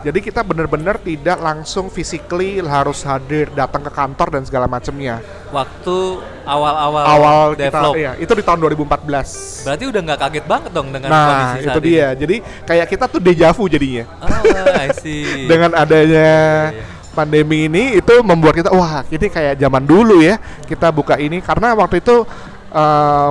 jadi 0.00 0.18
kita 0.18 0.40
benar-benar 0.40 0.96
tidak 0.98 1.38
langsung 1.38 1.88
physically 1.88 2.58
harus 2.60 3.04
hadir 3.04 3.52
datang 3.52 3.84
ke 3.84 3.92
kantor 3.92 4.28
dan 4.38 4.42
segala 4.42 4.64
macamnya. 4.64 5.20
Waktu 5.50 5.96
awal-awal 6.44 7.04
Awal 7.04 7.46
develop. 7.54 7.92
kita, 7.94 8.00
iya, 8.00 8.12
itu 8.16 8.32
di 8.32 8.42
tahun 8.42 8.58
2014. 8.64 9.66
Berarti 9.66 9.84
udah 9.86 10.00
nggak 10.00 10.18
kaget 10.18 10.44
banget 10.46 10.70
dong 10.72 10.88
dengan 10.90 11.08
Nah, 11.10 11.26
kondisi 11.26 11.58
itu 11.60 11.68
saat 11.70 11.84
dia. 11.84 12.06
Jadi 12.14 12.36
kayak 12.64 12.86
kita 12.88 13.04
tuh 13.06 13.20
dejavu 13.20 13.64
jadinya. 13.66 14.04
Ini. 14.08 14.50
Oh, 14.50 14.74
I 14.80 14.88
see. 14.98 15.24
Dengan 15.50 15.70
adanya 15.74 16.30
Iya. 16.70 16.84
pandemi 17.10 17.66
ini 17.66 17.98
itu 17.98 18.14
membuat 18.22 18.54
kita 18.54 18.70
wah, 18.70 19.02
ini 19.10 19.26
kayak 19.26 19.58
zaman 19.58 19.82
dulu 19.82 20.22
ya. 20.22 20.38
Kita 20.64 20.94
buka 20.94 21.18
ini 21.18 21.42
karena 21.42 21.74
waktu 21.74 21.98
itu 21.98 22.22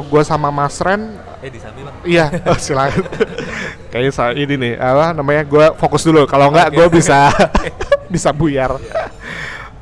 gue 0.05 0.23
sama 0.23 0.51
Mas 0.51 0.75
Ren 0.83 1.15
eh 1.39 1.49
di 1.49 1.59
samping 1.59 1.87
bang. 1.87 1.95
Iya, 2.03 2.25
oh, 2.51 2.59
silakan. 2.59 3.03
Kayaknya 3.91 4.11
saya 4.11 4.31
ini 4.35 4.55
nih, 4.59 4.73
apa 4.75 5.15
namanya? 5.15 5.43
Gue 5.47 5.65
fokus 5.79 6.03
dulu. 6.03 6.27
Kalau 6.27 6.51
nggak, 6.51 6.69
Oke. 6.71 6.75
gue 6.75 6.87
bisa 6.99 7.31
bisa 8.13 8.29
buyar. 8.35 8.75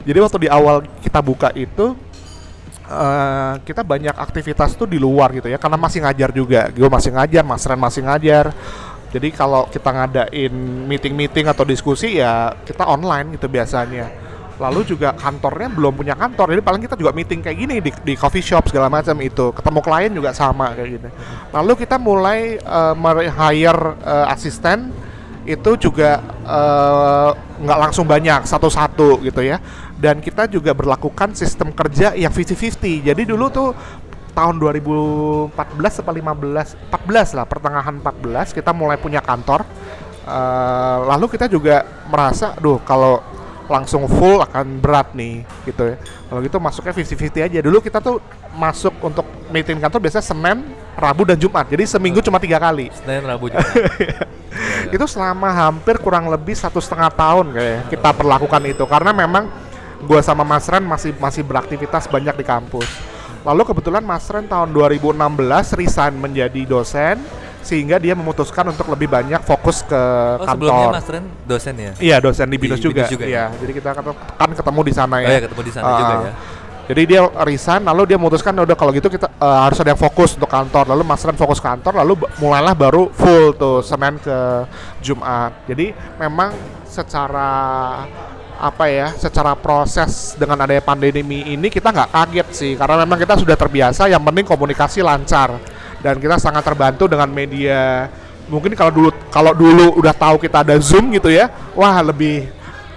Jadi 0.06 0.17
waktu 0.22 0.38
di 0.48 0.50
awal 0.54 0.86
kita 1.02 1.20
buka 1.20 1.50
itu, 1.58 1.98
eh, 2.86 3.54
kita 3.65 3.82
banyak 3.82 4.15
aktivitas 4.15 4.78
tuh 4.78 4.86
di 4.86 5.02
luar 5.02 5.34
gitu 5.34 5.50
ya, 5.50 5.58
karena 5.58 5.82
masih 5.82 6.00
ngajar 6.06 6.30
juga. 6.30 6.62
Gue 6.70 6.89
masih 6.89 7.12
ngajar, 7.12 7.43
Mas 7.43 7.65
Ren 7.65 7.80
masih 7.82 8.02
ngajar. 8.06 8.54
Jadi 9.08 9.32
kalau 9.32 9.65
kita 9.72 9.88
ngadain 9.88 10.54
meeting-meeting 10.86 11.48
atau 11.48 11.63
diskusi 11.63 12.20
ya 12.20 12.54
kita 12.67 12.86
online 12.86 13.39
gitu 13.39 13.48
biasanya. 13.48 14.27
Lalu 14.58 14.82
juga 14.89 15.13
kantornya 15.13 15.70
belum 15.70 15.93
punya 15.93 16.17
kantor, 16.17 16.58
jadi 16.58 16.63
paling 16.65 16.82
kita 16.82 16.96
juga 16.98 17.13
meeting 17.13 17.46
kayak 17.46 17.58
gini 17.58 17.76
di, 17.78 17.91
di 17.93 18.13
coffee 18.17 18.41
shop 18.41 18.74
segala 18.74 18.89
macam 18.89 19.13
itu. 19.22 19.54
Ketemu 19.54 19.80
klien 19.86 20.12
juga 20.13 20.34
sama 20.34 20.74
kayak 20.74 20.89
gitu. 20.98 21.08
Lalu 21.54 21.74
kita 21.86 21.96
mulai 22.02 22.58
uh, 22.62 22.93
hire 23.30 23.84
asisten 24.30 24.89
itu 25.48 25.80
juga 25.80 26.20
eh, 26.43 27.32
nggak 27.63 27.80
langsung 27.80 28.04
banyak 28.04 28.43
satu-satu 28.43 29.24
gitu 29.24 29.39
ya. 29.48 29.63
Dan 29.96 30.20
kita 30.20 30.43
juga 30.52 30.76
berlakukan 30.76 31.32
sistem 31.39 31.72
kerja 31.72 32.12
yang 32.20 32.36
50-50. 32.36 33.08
Jadi 33.08 33.24
dulu 33.24 33.48
tuh 33.48 33.72
tahun 34.36 34.60
2014 34.60 35.56
atau 36.04 36.13
15 36.13 36.91
14 36.91 37.38
lah 37.39 37.46
pertengahan 37.48 37.96
14 38.04 38.54
kita 38.54 38.70
mulai 38.76 39.00
punya 39.00 39.24
kantor 39.24 39.63
Eh, 40.28 40.98
lalu 41.08 41.32
kita 41.32 41.48
juga 41.48 41.88
merasa 42.12 42.52
duh 42.60 42.84
kalau 42.84 43.24
langsung 43.67 44.08
full 44.08 44.39
akan 44.39 44.80
berat 44.80 45.12
nih 45.13 45.43
gitu 45.67 45.93
ya. 45.93 45.95
Kalau 45.99 46.39
gitu 46.43 46.58
masuknya 46.58 46.93
50-50 46.95 47.47
aja. 47.47 47.60
Dulu 47.60 47.77
kita 47.84 47.99
tuh 47.99 48.17
masuk 48.56 48.95
untuk 49.03 49.27
meeting 49.51 49.77
kantor 49.77 49.99
biasanya 50.01 50.25
Senin 50.25 50.58
Rabu 50.97 51.27
dan 51.27 51.38
Jumat. 51.38 51.67
Jadi 51.67 51.84
seminggu 51.86 52.23
cuma 52.23 52.39
tiga 52.39 52.58
kali. 52.58 52.89
Senin 52.95 53.27
Rabu 53.27 53.51
iya. 53.51 53.62
itu 54.95 55.06
selama 55.06 55.51
hampir 55.51 55.99
kurang 55.99 56.32
lebih 56.32 56.56
satu 56.56 56.80
setengah 56.82 57.12
tahun 57.13 57.53
kayak 57.53 57.80
kita 57.91 58.10
perlakukan 58.15 58.63
itu. 58.65 58.84
Karena 58.88 59.12
memang 59.12 59.51
gua 60.08 60.23
sama 60.23 60.47
Mas 60.47 60.65
Ren 60.65 60.84
masih 60.88 61.13
masih 61.19 61.43
beraktivitas 61.43 62.08
banyak 62.08 62.34
di 62.39 62.45
kampus. 62.47 62.88
Lalu 63.43 63.63
kebetulan 63.63 64.03
Mas 64.03 64.27
Ren 64.27 64.47
tahun 64.47 64.75
2016 64.75 65.15
resign 65.80 66.13
menjadi 66.19 66.67
dosen 66.67 67.19
sehingga 67.67 67.99
dia 67.99 68.15
memutuskan 68.15 68.71
untuk 68.71 68.88
lebih 68.88 69.12
banyak 69.12 69.43
fokus 69.43 69.84
ke 69.84 69.99
Oh, 70.39 70.47
sebelumnya 70.47 70.88
kantor. 70.88 70.95
Mas 70.95 71.08
Ren 71.12 71.25
dosen 71.43 71.75
ya? 71.75 71.91
Iya 71.99 72.17
dosen 72.23 72.47
di 72.47 72.56
Di 72.56 72.63
Binus 72.63 72.80
Binus 72.80 72.88
juga. 72.88 73.03
juga 73.12 73.25
Iya, 73.27 73.51
jadi 73.60 73.71
kita 73.75 73.89
kan, 73.91 74.49
ketemu 74.56 74.80
di 74.88 74.93
sana 74.95 75.15
Oh 75.19 75.23
ya. 75.27 75.30
ya 75.36 75.41
ketemu 75.43 75.62
di 75.67 75.73
sana 75.75 75.84
Ah, 75.86 75.99
juga 75.99 76.15
ah. 76.15 76.23
ya. 76.23 76.34
Jadi 76.88 77.01
dia 77.03 77.19
resign, 77.43 77.84
lalu 77.84 78.08
dia 78.08 78.15
memutuskan 78.15 78.56
udah 78.56 78.71
kalau 78.80 78.95
gitu 78.95 79.12
kita 79.12 79.27
eh, 79.27 79.60
harus 79.67 79.75
ada 79.84 79.91
yang 79.91 79.99
fokus 79.99 80.39
untuk 80.39 80.47
kantor. 80.47 80.88
Lalu 80.88 81.03
Mas 81.03 81.19
Ren 81.19 81.36
fokus 81.36 81.60
kantor, 81.60 81.99
lalu 81.99 82.23
mulailah 82.39 82.71
baru 82.71 83.12
full 83.12 83.51
tuh 83.60 83.84
Senin 83.84 84.15
ke 84.23 84.63
Jumat. 85.03 85.67
Jadi 85.67 85.91
memang 86.15 86.56
secara 86.88 87.51
apa 88.58 88.89
ya, 88.89 89.12
secara 89.13 89.53
proses 89.53 90.34
dengan 90.34 90.63
adanya 90.63 90.82
pandemi 90.82 91.43
ini 91.45 91.67
kita 91.67 91.91
nggak 91.91 92.10
kaget 92.10 92.47
sih, 92.56 92.71
karena 92.73 93.03
memang 93.03 93.19
kita 93.19 93.36
sudah 93.36 93.53
terbiasa. 93.53 94.08
Yang 94.08 94.23
penting 94.23 94.45
komunikasi 94.47 95.03
lancar 95.03 95.60
dan 96.02 96.18
kita 96.18 96.38
sangat 96.38 96.64
terbantu 96.64 97.10
dengan 97.10 97.30
media. 97.30 98.12
Mungkin 98.48 98.74
kalau 98.80 98.92
dulu 98.94 99.10
kalau 99.28 99.52
dulu 99.52 100.00
udah 100.00 100.16
tahu 100.16 100.40
kita 100.40 100.64
ada 100.64 100.76
Zoom 100.80 101.12
gitu 101.12 101.28
ya, 101.28 101.52
wah 101.76 102.00
lebih 102.00 102.48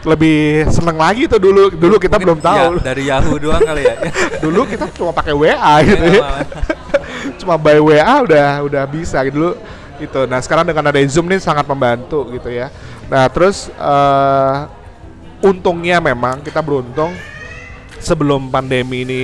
lebih 0.01 0.65
seneng 0.71 0.97
lagi 0.97 1.27
tuh 1.27 1.43
dulu. 1.43 1.75
Dulu 1.75 1.97
kita 1.99 2.17
belum 2.17 2.39
Mungkin 2.39 2.49
tahu. 2.55 2.73
ya, 2.79 2.85
dari 2.87 3.03
Yahoo 3.11 3.37
doang 3.37 3.61
kali 3.61 3.83
ya. 3.85 3.97
dulu 4.45 4.63
kita 4.65 4.87
cuma 4.95 5.11
pakai 5.11 5.35
WA 5.35 5.75
gitu 5.85 6.05
ya. 6.07 6.23
cuma 7.41 7.55
by 7.61 7.77
WA 7.83 8.15
udah 8.25 8.49
udah 8.65 8.83
bisa 8.87 9.21
gitu 9.27 9.37
dulu. 9.37 9.53
Itu 10.01 10.25
nah 10.25 10.41
sekarang 10.41 10.65
dengan 10.65 10.89
ada 10.89 11.01
Zoom 11.11 11.29
ini 11.29 11.43
sangat 11.43 11.67
membantu 11.67 12.31
gitu 12.33 12.49
ya. 12.49 12.71
Nah 13.11 13.27
terus 13.29 13.69
eh 13.75 14.57
untungnya 15.41 15.99
memang 16.05 16.45
kita 16.45 16.61
beruntung 16.61 17.11
sebelum 18.01 18.49
pandemi 18.49 19.05
ini 19.05 19.23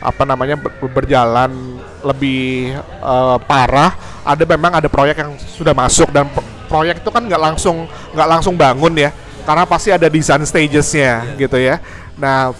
apa 0.00 0.24
namanya 0.28 0.60
ber- 0.60 0.76
berjalan 0.92 1.73
lebih 2.04 2.76
eh, 2.80 3.36
parah 3.48 3.96
ada 4.22 4.44
memang 4.44 4.76
ada 4.76 4.88
proyek 4.92 5.16
yang 5.24 5.32
sudah 5.40 5.72
masuk 5.72 6.12
dan 6.12 6.28
pro- 6.28 6.44
proyek 6.68 7.00
itu 7.00 7.10
kan 7.12 7.24
nggak 7.24 7.40
langsung 7.40 7.88
nggak 8.12 8.28
langsung 8.28 8.54
bangun 8.54 8.92
ya 8.96 9.10
karena 9.44 9.64
pasti 9.68 9.92
ada 9.92 10.08
design 10.08 10.44
stagesnya 10.44 11.36
gitu 11.36 11.56
ya. 11.60 11.80
Nah 12.16 12.52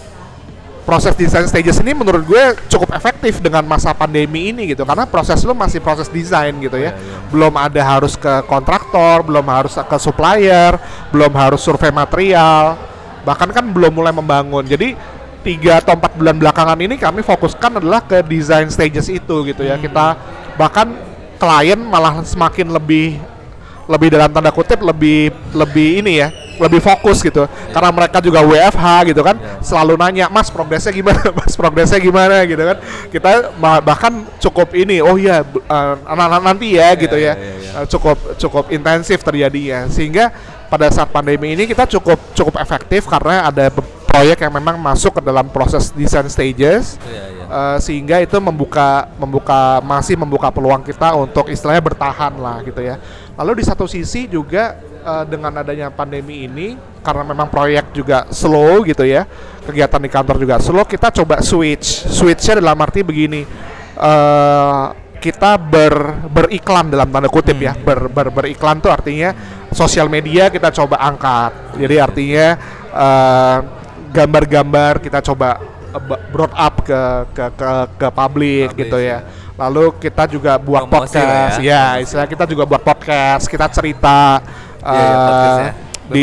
proses 0.85 1.17
desain 1.17 1.49
stages 1.49 1.81
ini 1.81 1.97
menurut 1.97 2.21
gue 2.29 2.43
cukup 2.69 2.93
efektif 2.93 3.41
dengan 3.41 3.65
masa 3.65 3.89
pandemi 3.89 4.53
ini 4.53 4.69
gitu 4.69 4.85
karena 4.85 5.09
proses 5.09 5.41
lu 5.41 5.57
masih 5.57 5.81
proses 5.81 6.05
desain 6.05 6.53
gitu 6.61 6.77
ya. 6.77 6.89
Iya, 6.89 6.91
iya. 6.93 7.29
belum 7.33 7.53
ada 7.57 7.81
harus 7.81 8.13
ke 8.13 8.45
kontraktor 8.45 9.25
belum 9.25 9.45
harus 9.49 9.73
ke 9.73 9.97
supplier 9.97 10.77
belum 11.09 11.33
harus 11.33 11.65
survei 11.65 11.89
material 11.89 12.77
bahkan 13.25 13.49
kan 13.49 13.65
belum 13.65 13.89
mulai 13.89 14.13
membangun. 14.13 14.61
Jadi 14.61 14.93
tiga 15.45 15.77
atau 15.77 15.93
empat 15.93 16.17
bulan 16.17 16.33
belakangan 16.41 16.77
ini 16.81 16.97
kami 16.97 17.21
fokuskan 17.21 17.77
adalah 17.77 18.01
ke 18.01 18.25
design 18.25 18.65
stages 18.73 19.13
itu 19.13 19.35
gitu 19.45 19.61
ya. 19.61 19.77
Kita 19.77 20.17
bahkan 20.57 20.97
klien 21.37 21.77
malah 21.77 22.25
semakin 22.25 22.73
lebih 22.73 23.21
lebih 23.85 24.09
dalam 24.09 24.33
tanda 24.33 24.49
kutip 24.49 24.81
lebih 24.81 25.29
lebih 25.53 26.01
ini 26.01 26.17
ya 26.25 26.33
lebih 26.57 26.81
fokus 26.81 27.21
gitu. 27.21 27.45
Karena 27.69 27.93
mereka 27.93 28.17
juga 28.23 28.41
WFH 28.41 29.13
gitu 29.13 29.21
kan 29.21 29.37
Iya. 29.37 29.61
selalu 29.61 29.93
nanya 29.99 30.25
mas 30.31 30.49
progresnya 30.49 30.89
gimana? 30.89 31.21
Mas 31.37 31.53
progresnya 31.53 31.99
gimana? 32.01 32.41
gitu 32.49 32.63
kan. 32.65 32.77
Kita 33.13 33.29
bahkan 33.85 34.25
cukup 34.41 34.73
ini 34.73 35.03
oh 35.05 35.19
iya 35.19 35.45
eh, 35.45 35.93
anak-anak 36.09 36.41
nanti 36.41 36.79
ya 36.79 36.95
gitu 36.97 37.13
iya, 37.13 37.33
ya. 37.33 37.33
iya, 37.37 37.53
iya. 37.61 37.71
Eh, 37.83 37.85
cukup 37.91 38.17
cukup 38.41 38.65
intensif 38.73 39.21
terjadinya. 39.21 39.85
Sehingga 39.91 40.33
pada 40.65 40.89
saat 40.89 41.13
pandemi 41.13 41.53
ini 41.53 41.69
kita 41.69 41.85
cukup 41.85 42.17
cukup 42.33 42.57
efektif 42.57 43.05
karena 43.05 43.53
ada 43.53 43.69
proyek 44.15 44.37
yang 44.47 44.53
memang 44.55 44.79
masuk 44.79 45.19
ke 45.19 45.21
dalam 45.21 45.51
proses 45.51 45.91
design 45.91 46.31
stages 46.31 46.95
Iya, 47.03 47.23
iya. 47.27 47.35
Eh, 47.45 47.77
sehingga 47.77 48.17
itu 48.25 48.37
membuka 48.41 49.05
membuka 49.21 49.77
masih 49.85 50.17
membuka 50.17 50.49
peluang 50.49 50.81
kita 50.81 51.13
untuk 51.13 51.53
istilahnya 51.53 51.83
bertahan 51.83 52.33
lah 52.41 52.65
gitu 52.65 52.81
ya. 52.81 52.97
Lalu 53.37 53.61
di 53.61 53.63
satu 53.69 53.85
sisi 53.85 54.25
juga 54.25 54.81
eh, 54.81 55.23
dengan 55.29 55.53
adanya 55.61 55.93
pandemi 55.93 56.49
ini 56.49 56.73
karena 57.05 57.21
memang 57.21 57.45
proyek 57.53 57.93
juga 57.93 58.25
slow 58.33 58.81
gitu 58.81 59.05
ya, 59.05 59.29
kegiatan 59.61 60.01
di 60.01 60.09
kantor 60.09 60.41
juga 60.41 60.57
slow, 60.57 60.89
kita 60.89 61.13
coba 61.13 61.45
switch. 61.45 62.09
Switchnya 62.09 62.57
dalam 62.57 62.81
arti 62.81 63.05
begini, 63.05 63.45
eh 63.93 64.85
kita 65.21 65.57
ber 65.57 66.25
beriklan 66.29 66.89
dalam 66.89 67.09
tanda 67.09 67.29
kutip 67.29 67.57
ya, 67.57 67.77
ber, 67.77 68.09
ber 68.09 68.29
beriklan 68.29 68.77
tuh 68.77 68.93
artinya 68.93 69.33
sosial 69.69 70.09
media 70.09 70.49
kita 70.49 70.73
coba 70.73 70.97
angkat. 70.97 71.77
Jadi 71.77 71.95
artinya 72.01 72.47
eh, 72.89 73.57
gambar-gambar 74.15 75.03
kita 75.03 75.19
coba 75.19 75.59
uh, 75.91 75.99
ba- 75.99 76.21
brought 76.31 76.55
up 76.55 76.75
ke 76.81 77.01
ke 77.35 77.45
ke, 77.51 77.69
ke 77.99 78.07
publik 78.09 78.69
gitu 78.79 78.95
ya. 78.95 79.19
ya. 79.19 79.43
Lalu 79.55 79.95
kita 79.99 80.27
juga 80.27 80.59
buat 80.59 80.83
Promosi 80.87 81.15
lah 81.15 81.47
podcast, 81.47 81.63
ya, 81.63 81.95
ya, 81.95 82.03
istilah 82.03 82.27
kita 82.27 82.43
juga 82.43 82.63
buat 82.63 82.83
podcast, 82.83 83.47
kita 83.47 83.67
cerita 83.71 84.39
Iya, 84.85 84.99
iya, 84.99 85.17
podcast 85.17 85.55
ya. 85.55 85.65
eh, 85.65 85.73
di 86.05 86.21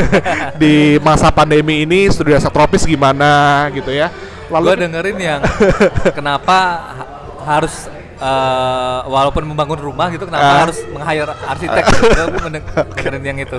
di 0.62 0.74
masa 0.98 1.28
pandemi 1.30 1.86
ini 1.86 2.10
studio 2.10 2.34
Desa 2.34 2.50
Tropis 2.50 2.82
gimana 2.82 3.68
gitu 3.70 3.92
ya. 3.92 4.08
gue 4.10 4.50
Lalu 4.52 4.84
dengerin 4.84 5.16
yang 5.16 5.40
kenapa 6.18 6.58
ha- 6.92 7.08
harus 7.46 7.86
eh, 8.16 8.98
walaupun 9.08 9.42
membangun 9.46 9.78
rumah 9.80 10.10
gitu 10.12 10.28
kenapa 10.28 10.44
Ah. 10.44 10.60
harus 10.68 10.78
meng-hire 10.90 11.32
arsitek 11.48 11.82
gitu. 11.88 12.22
gue 12.32 12.50
dengerin 12.56 13.22
yang 13.24 13.38
itu. 13.40 13.56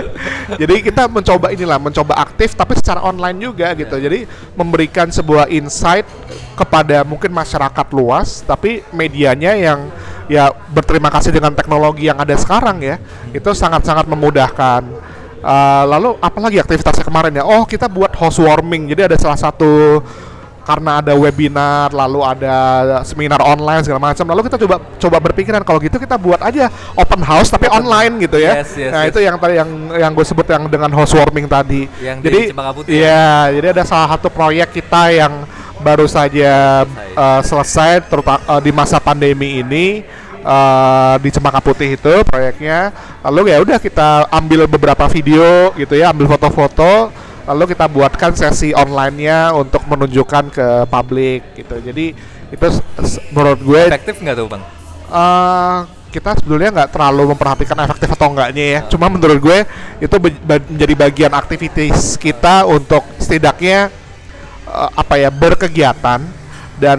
Jadi 0.62 0.74
kita 0.84 1.08
mencoba 1.10 1.50
inilah 1.50 1.78
mencoba 1.80 2.14
aktif 2.20 2.54
tapi 2.54 2.76
secara 2.78 3.02
online 3.02 3.38
juga 3.40 3.72
gitu. 3.74 3.96
Jadi 3.98 4.26
memberikan 4.54 5.10
sebuah 5.10 5.50
insight 5.50 6.06
kepada 6.56 7.04
mungkin 7.04 7.32
masyarakat 7.32 7.86
luas 7.92 8.40
tapi 8.46 8.80
medianya 8.94 9.52
yang 9.56 9.90
ya 10.26 10.50
berterima 10.72 11.12
kasih 11.12 11.30
dengan 11.30 11.54
teknologi 11.54 12.08
yang 12.08 12.18
ada 12.18 12.34
sekarang 12.34 12.82
ya 12.82 12.96
itu 13.30 13.50
sangat-sangat 13.52 14.06
memudahkan. 14.08 14.82
Uh, 15.46 15.84
lalu 15.86 16.18
apalagi 16.18 16.58
aktivitasnya 16.58 17.06
kemarin 17.06 17.38
ya? 17.38 17.44
Oh 17.46 17.62
kita 17.68 17.86
buat 17.86 18.10
housewarming 18.18 18.90
jadi 18.90 19.06
ada 19.06 19.16
salah 19.20 19.38
satu 19.38 20.02
karena 20.66 20.98
ada 20.98 21.14
webinar 21.14 21.94
lalu 21.94 22.26
ada 22.26 22.58
seminar 23.06 23.38
online 23.38 23.86
segala 23.86 24.02
macam. 24.10 24.26
Lalu 24.26 24.50
kita 24.50 24.58
coba 24.66 24.76
coba 24.98 25.16
berpikiran 25.30 25.62
kalau 25.62 25.78
gitu 25.78 25.94
kita 26.02 26.18
buat 26.18 26.42
aja 26.42 26.66
open 26.98 27.22
house 27.22 27.54
tapi 27.54 27.70
online 27.70 28.18
gitu 28.26 28.42
ya. 28.42 28.66
Yes, 28.66 28.74
yes, 28.74 28.90
nah 28.90 29.06
yes. 29.06 29.14
itu 29.14 29.18
yang 29.22 29.38
tadi 29.38 29.54
yang 29.62 29.70
yang 29.94 30.10
gue 30.10 30.26
sebut 30.26 30.42
yang 30.50 30.66
dengan 30.66 30.90
housewarming 30.90 31.46
tadi. 31.46 31.86
Yang 32.02 32.18
di 32.18 32.26
jadi 32.26 32.40
Putih 32.50 32.98
iya 32.98 33.54
jadi 33.54 33.78
ada 33.78 33.84
salah 33.86 34.18
satu 34.18 34.26
proyek 34.26 34.74
kita 34.74 35.14
yang 35.14 35.46
baru 35.78 36.10
saja 36.10 36.82
Selesai. 36.82 37.14
uh, 37.14 37.40
selesai 37.46 37.92
terutama 38.10 38.42
uh, 38.50 38.58
di 38.58 38.74
masa 38.74 38.98
pandemi 38.98 39.62
ini 39.62 40.02
uh, 40.42 41.14
di 41.22 41.30
Cempaka 41.30 41.62
Putih 41.62 41.94
itu 41.94 42.14
proyeknya. 42.26 42.90
Lalu 43.22 43.54
ya 43.54 43.62
udah 43.62 43.78
kita 43.78 44.26
ambil 44.34 44.66
beberapa 44.66 45.06
video 45.06 45.70
gitu 45.78 45.94
ya 45.94 46.10
ambil 46.10 46.26
foto-foto 46.26 47.14
lalu 47.46 47.72
kita 47.72 47.86
buatkan 47.86 48.34
sesi 48.34 48.74
online-nya 48.74 49.54
untuk 49.54 49.86
menunjukkan 49.86 50.44
ke 50.50 50.68
publik 50.90 51.54
gitu. 51.54 51.78
Jadi 51.78 52.06
itu 52.50 52.66
menurut 53.30 53.60
gue 53.62 53.80
efektif 53.90 54.18
nggak 54.18 54.36
tuh 54.36 54.46
bang? 54.50 54.62
Eh 55.10 55.78
kita 56.10 56.32
sebetulnya 56.38 56.72
nggak 56.72 56.90
terlalu 56.96 57.36
memperhatikan 57.36 57.76
efektif 57.86 58.08
atau 58.18 58.34
enggaknya 58.34 58.64
ya. 58.64 58.80
Cuma 58.90 59.06
menurut 59.06 59.38
gue 59.38 59.58
itu 60.02 60.16
menjadi 60.42 60.94
bagian 60.96 61.32
aktivitas 61.34 62.18
kita 62.18 62.66
untuk 62.66 63.06
setidaknya 63.22 63.94
eh, 64.66 64.90
apa 64.98 65.14
ya 65.20 65.30
berkegiatan 65.30 66.20
dan 66.82 66.98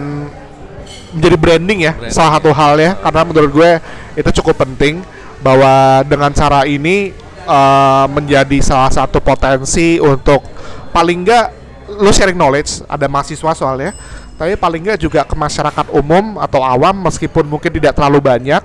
menjadi 1.08 1.36
branding 1.40 1.78
ya 1.88 1.92
Branding, 1.96 2.14
salah 2.14 2.40
satu 2.40 2.50
hal 2.56 2.74
ya. 2.80 2.96
Karena 2.96 3.22
menurut 3.26 3.50
gue 3.52 3.70
itu 4.16 4.30
cukup 4.40 4.64
penting 4.64 5.04
bahwa 5.44 6.02
dengan 6.02 6.30
cara 6.34 6.66
ini 6.66 7.14
eh, 7.48 8.06
menjadi 8.12 8.58
salah 8.60 8.92
satu 8.92 9.24
potensi 9.24 9.96
untuk 9.96 10.44
paling 10.92 11.24
nggak 11.24 11.46
lu 11.98 12.12
sharing 12.12 12.36
knowledge 12.36 12.84
ada 12.84 13.08
mahasiswa 13.08 13.56
soalnya 13.56 13.96
tapi 14.36 14.54
paling 14.54 14.84
nggak 14.84 15.00
juga 15.00 15.24
ke 15.24 15.34
masyarakat 15.34 15.90
umum 15.96 16.36
atau 16.38 16.62
awam 16.62 17.08
meskipun 17.08 17.48
mungkin 17.48 17.72
tidak 17.72 17.96
terlalu 17.96 18.22
banyak 18.22 18.62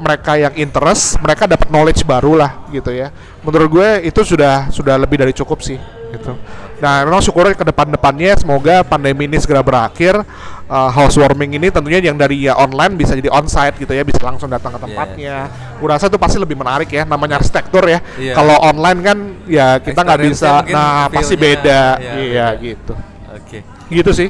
mereka 0.00 0.34
yang 0.34 0.54
interest 0.58 1.22
mereka 1.22 1.46
dapat 1.46 1.70
knowledge 1.70 2.02
baru 2.02 2.34
lah 2.34 2.66
gitu 2.74 2.90
ya. 2.90 3.14
Menurut 3.46 3.68
gue 3.70 3.88
itu 4.10 4.20
sudah 4.26 4.68
sudah 4.74 4.98
lebih 4.98 5.22
dari 5.22 5.30
cukup 5.30 5.62
sih 5.62 5.78
gitu. 6.14 6.32
Nah 6.78 7.04
memang 7.06 7.22
syukur 7.22 7.50
ke 7.52 7.64
depan-depannya 7.66 8.38
semoga 8.38 8.86
pandemi 8.86 9.26
ini 9.26 9.38
segera 9.38 9.60
berakhir. 9.60 10.22
Uh, 10.64 10.88
housewarming 10.88 11.60
ini 11.60 11.68
tentunya 11.68 12.00
yang 12.00 12.16
dari 12.16 12.48
ya 12.48 12.56
online 12.56 12.96
bisa 12.96 13.12
jadi 13.12 13.28
onsite 13.28 13.76
gitu 13.76 13.92
ya 13.92 14.00
bisa 14.00 14.16
langsung 14.24 14.48
datang 14.48 14.72
ke 14.72 14.80
tempatnya. 14.80 15.52
gue 15.76 15.88
rasa 15.90 16.08
itu 16.08 16.16
pasti 16.16 16.40
lebih 16.40 16.56
menarik 16.56 16.88
ya 16.88 17.04
namanya 17.04 17.36
arsitektur 17.36 17.84
ya. 17.84 18.00
Iya. 18.16 18.32
kalau 18.32 18.56
online 18.64 19.00
kan 19.04 19.18
ya 19.44 19.76
kita 19.76 20.00
nggak 20.00 20.20
bisa 20.24 20.64
nah 20.72 21.12
pasti 21.12 21.36
beda. 21.36 22.00
Iya, 22.00 22.12
iya 22.16 22.46
beda. 22.56 22.64
gitu. 22.64 22.94
Oke. 23.36 23.58
Gitu 23.92 24.10
sih. 24.16 24.28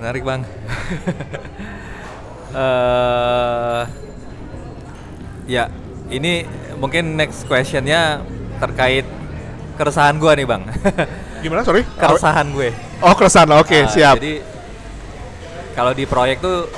Menarik 0.00 0.22
bang. 0.22 0.42
Eh 2.54 3.82
ya 5.50 5.68
ini 6.08 6.46
mungkin 6.80 7.16
next 7.16 7.44
questionnya 7.48 8.24
terkait 8.60 9.04
keresahan 9.74 10.16
gua 10.16 10.32
nih 10.34 10.46
bang. 10.46 10.62
Gimana 11.42 11.60
sorry? 11.62 11.84
keresahan 11.98 12.46
gue. 12.50 12.72
Oh 13.04 13.12
keresahan, 13.12 13.50
oke 13.52 13.78
Nah, 13.84 13.90
siap. 13.90 14.16
Jadi 14.16 14.40
kalau 15.74 15.92
di 15.92 16.04
proyek 16.06 16.40
tuh 16.40 16.70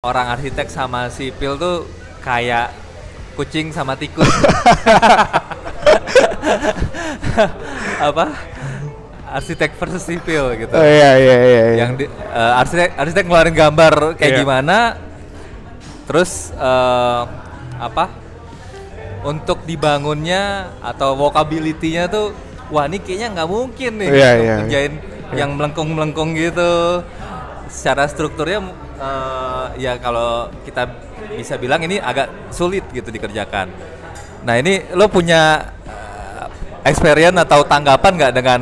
orang 0.00 0.32
arsitek 0.32 0.72
sama 0.72 1.12
sipil 1.12 1.60
tuh 1.60 1.84
kayak 2.24 2.72
kucing 3.36 3.68
sama 3.68 4.00
tikus. 4.00 4.28
Apa? 8.08 8.32
Arsitek 9.30 9.76
versus 9.78 10.02
sipil 10.02 10.56
gitu. 10.58 10.74
Oh, 10.74 10.82
iya 10.82 11.14
iya 11.14 11.36
iya. 11.36 11.62
iya. 11.70 11.84
Yang 11.86 11.90
di, 12.00 12.04
eh, 12.08 12.52
arsitek 12.58 12.98
arsitek 12.98 13.24
ngeluarin 13.28 13.54
gambar 13.54 13.94
kayak 14.18 14.32
Iya. 14.34 14.40
gimana, 14.42 14.78
terus 16.08 16.50
eh, 16.50 17.22
apa? 17.78 18.10
Untuk 19.20 19.68
dibangunnya 19.68 20.72
atau 20.80 21.12
walkability-nya 21.12 22.08
tuh, 22.08 22.32
wah 22.72 22.88
ini 22.88 23.02
kayaknya 23.02 23.28
nggak 23.36 23.48
mungkin 23.50 23.92
nih 24.00 24.08
Iya, 24.08 24.30
untuk 24.32 24.44
iya, 24.44 24.56
kerjain 24.64 24.94
yang 25.36 25.50
melengkung-melengkung 25.54 26.32
gitu. 26.34 27.04
Secara 27.70 28.08
strukturnya 28.08 28.64
eh, 28.98 29.66
ya 29.78 30.00
kalau 30.00 30.48
kita 30.64 30.88
bisa 31.36 31.54
bilang 31.60 31.84
ini 31.84 32.00
agak 32.00 32.50
sulit 32.50 32.82
gitu 32.90 33.12
dikerjakan. 33.12 33.70
Nah 34.42 34.54
ini 34.56 34.88
lo 34.96 35.06
punya 35.06 35.68
eh, 35.84 36.44
experience 36.88 37.36
atau 37.44 37.60
tanggapan 37.62 38.12
nggak 38.16 38.34
dengan 38.34 38.60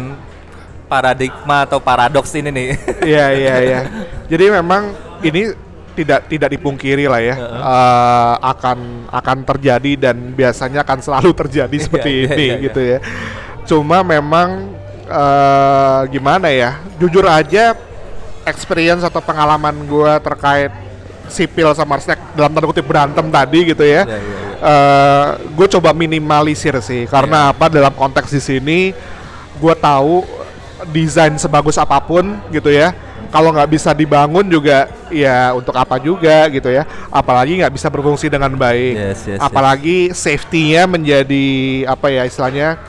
paradigma 0.88 1.68
atau 1.68 1.78
paradoks 1.78 2.34
ini 2.34 2.50
nih? 2.50 2.68
Iya 3.04 3.26
iya 3.36 3.54
iya. 3.62 3.80
Jadi 4.32 4.44
memang 4.50 4.90
ini 5.22 5.67
tidak 5.98 6.30
tidak 6.30 6.48
dipungkiri 6.54 7.10
lah 7.10 7.18
ya 7.18 7.34
Heeh. 7.34 7.58
eh, 7.58 8.34
akan 8.38 8.78
akan 9.10 9.38
terjadi 9.42 9.92
dan 10.10 10.16
biasanya 10.30 10.86
akan 10.86 10.98
selalu 11.02 11.30
terjadi 11.34 11.76
seperti 11.76 12.10
Iya, 12.10 12.22
iya, 12.22 12.30
ini 12.30 12.44
iya, 12.46 12.54
iya. 12.54 12.64
gitu 12.70 12.80
ya. 12.80 12.98
Cuma 13.66 14.06
memang 14.06 14.70
eh, 15.04 16.00
gimana 16.14 16.46
ya? 16.48 16.78
Jujur 17.02 17.26
aja 17.26 17.74
experience 18.46 19.02
atau 19.02 19.18
pengalaman 19.20 19.74
gua 19.84 20.22
terkait 20.22 20.70
sipil 21.28 21.68
sama 21.76 22.00
arsitek 22.00 22.16
dalam 22.32 22.54
tanda 22.54 22.64
kutip 22.64 22.86
berantem 22.88 23.26
tadi 23.28 23.58
gitu 23.74 23.84
ya. 23.84 24.06
Iya, 24.06 24.16
iya, 24.16 24.36
iya. 24.58 24.68
gue 25.54 25.66
coba 25.78 25.94
minimalisir 25.94 26.74
sih 26.82 27.06
karena 27.06 27.54
apa 27.54 27.70
dalam 27.70 27.94
konteks 27.94 28.34
di 28.34 28.42
sini 28.42 28.78
gue 29.54 29.74
tahu 29.78 30.26
desain 30.90 31.30
sebagus 31.38 31.78
apa 31.78 31.94
pun 32.02 32.42
gitu 32.50 32.66
ya 32.66 32.90
kalau 33.28 33.52
nggak 33.52 33.70
bisa 33.70 33.92
dibangun 33.92 34.44
juga 34.48 34.88
ya 35.12 35.52
untuk 35.52 35.76
apa 35.76 36.00
juga 36.00 36.48
gitu 36.48 36.72
ya. 36.72 36.88
Apalagi 37.12 37.60
nggak 37.60 37.74
bisa 37.76 37.88
berfungsi 37.92 38.32
dengan 38.32 38.52
baik. 38.56 38.94
Yes, 38.96 39.20
yes, 39.24 39.36
yes. 39.36 39.40
apalagi 39.40 40.10
safety-nya 40.16 40.88
menjadi 40.88 41.46
apa 41.84 42.08
ya 42.08 42.24
istilahnya 42.24 42.80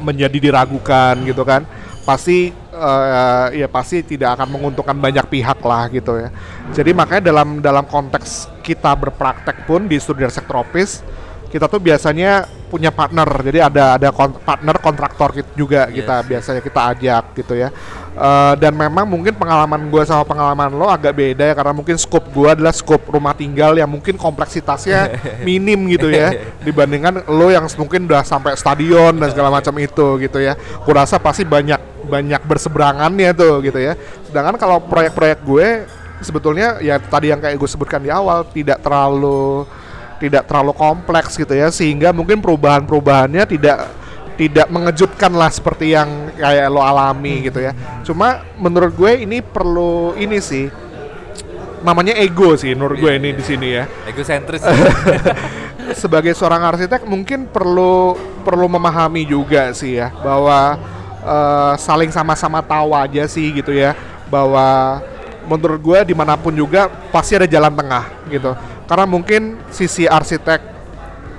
menjadi 0.00 0.36
diragukan 0.36 1.16
gitu 1.24 1.42
kan. 1.48 1.64
Pasti 2.04 2.52
eh, 2.52 3.46
ya 3.56 3.68
pasti 3.72 4.04
tidak 4.04 4.36
akan 4.36 4.60
menguntungkan 4.60 4.96
banyak 5.00 5.24
pihak 5.32 5.56
lah 5.64 5.88
gitu 5.88 6.20
ya. 6.20 6.28
Jadi 6.76 6.90
makanya 6.92 7.22
dalam 7.32 7.48
dalam 7.64 7.88
konteks 7.88 8.52
kita 8.60 8.92
berpraktek 8.92 9.64
pun 9.64 9.88
di 9.88 9.96
studi 9.96 10.24
arsitek 10.28 10.44
tropis 10.44 11.00
kita 11.48 11.70
tuh 11.70 11.78
biasanya 11.80 12.44
punya 12.68 12.90
partner. 12.92 13.24
Jadi 13.46 13.62
ada 13.62 13.96
ada 13.96 14.08
kon- 14.10 14.36
partner 14.42 14.76
kontraktor 14.82 15.30
kit- 15.32 15.54
juga 15.56 15.86
Yes, 15.88 16.02
kita 16.02 16.14
yes. 16.20 16.26
biasanya 16.28 16.60
kita 16.60 16.80
ajak 16.92 17.24
gitu 17.38 17.54
ya 17.56 17.70
Eh, 18.14 18.54
dan 18.62 18.70
memang 18.78 19.02
mungkin 19.10 19.34
pengalaman 19.34 19.90
gue 19.90 20.06
sama 20.06 20.22
pengalaman 20.22 20.70
lo 20.70 20.86
agak 20.86 21.18
beda 21.18 21.50
ya 21.50 21.54
karena 21.58 21.74
mungkin 21.74 21.98
scope 21.98 22.30
gue 22.30 22.46
adalah 22.46 22.70
scope 22.70 23.10
rumah 23.10 23.34
tinggal 23.34 23.74
yang 23.74 23.90
mungkin 23.90 24.14
kompleksitasnya 24.14 25.18
minim 25.46 25.90
gitu 25.90 26.14
ya 26.14 26.30
dibandingkan 26.62 27.26
lo 27.26 27.50
yang 27.50 27.66
mungkin 27.74 28.06
udah 28.06 28.22
sampai 28.22 28.54
stadion 28.54 29.18
dan 29.18 29.34
segala 29.34 29.50
macam 29.50 29.74
itu 29.82 30.22
gitu 30.22 30.38
ya. 30.38 30.54
Kurasa 30.86 31.18
pasti 31.18 31.42
banyak 31.42 32.06
banyak 32.06 32.38
berseberangannya 32.46 33.34
tuh 33.34 33.58
gitu 33.66 33.82
ya. 33.82 33.98
Sedangkan 34.30 34.62
kalau 34.62 34.78
proyek-proyek 34.86 35.38
gue 35.42 35.68
sebetulnya 36.22 36.78
ya 36.78 37.02
tadi 37.02 37.34
yang 37.34 37.42
kayak 37.42 37.58
gue 37.58 37.66
sebutkan 37.66 37.98
di 37.98 38.14
awal 38.14 38.46
tidak 38.46 38.78
terlalu 38.78 39.66
tidak 40.22 40.46
terlalu 40.46 40.70
kompleks 40.70 41.34
gitu 41.34 41.50
ya 41.50 41.66
sehingga 41.74 42.14
mungkin 42.14 42.38
perubahan-perubahannya 42.38 43.42
tidak 43.50 44.03
tidak 44.34 44.66
mengejutkan 44.66 45.32
lah 45.34 45.50
seperti 45.50 45.94
yang 45.94 46.34
kayak 46.34 46.66
lo 46.70 46.82
alami 46.82 47.46
gitu 47.46 47.62
ya. 47.62 47.72
Cuma 48.02 48.42
menurut 48.58 48.92
gue 48.94 49.22
ini 49.22 49.40
perlu 49.40 50.18
ini 50.18 50.42
sih 50.42 50.66
namanya 51.84 52.16
ego 52.16 52.56
sih 52.56 52.72
menurut 52.72 52.96
gue 52.96 53.12
ini 53.14 53.30
di 53.36 53.44
sini 53.44 53.68
ya. 53.78 53.84
Egosentris. 54.08 54.62
sebagai 55.92 56.32
seorang 56.32 56.64
arsitek 56.64 57.04
mungkin 57.04 57.44
perlu 57.44 58.16
perlu 58.40 58.66
memahami 58.72 59.28
juga 59.28 59.68
sih 59.76 60.00
ya 60.00 60.08
bahwa 60.24 60.80
eh, 61.20 61.74
saling 61.76 62.08
sama-sama 62.08 62.64
tahu 62.64 62.96
aja 62.96 63.28
sih 63.28 63.52
gitu 63.52 63.76
ya 63.76 63.92
bahwa 64.32 65.00
menurut 65.44 65.80
gue 65.84 65.98
di 66.12 66.14
mana 66.16 66.40
pun 66.40 66.56
juga 66.56 66.88
pasti 67.12 67.36
ada 67.36 67.44
jalan 67.44 67.72
tengah 67.76 68.04
gitu. 68.32 68.56
Karena 68.84 69.04
mungkin 69.08 69.60
sisi 69.68 70.08
arsitek 70.08 70.60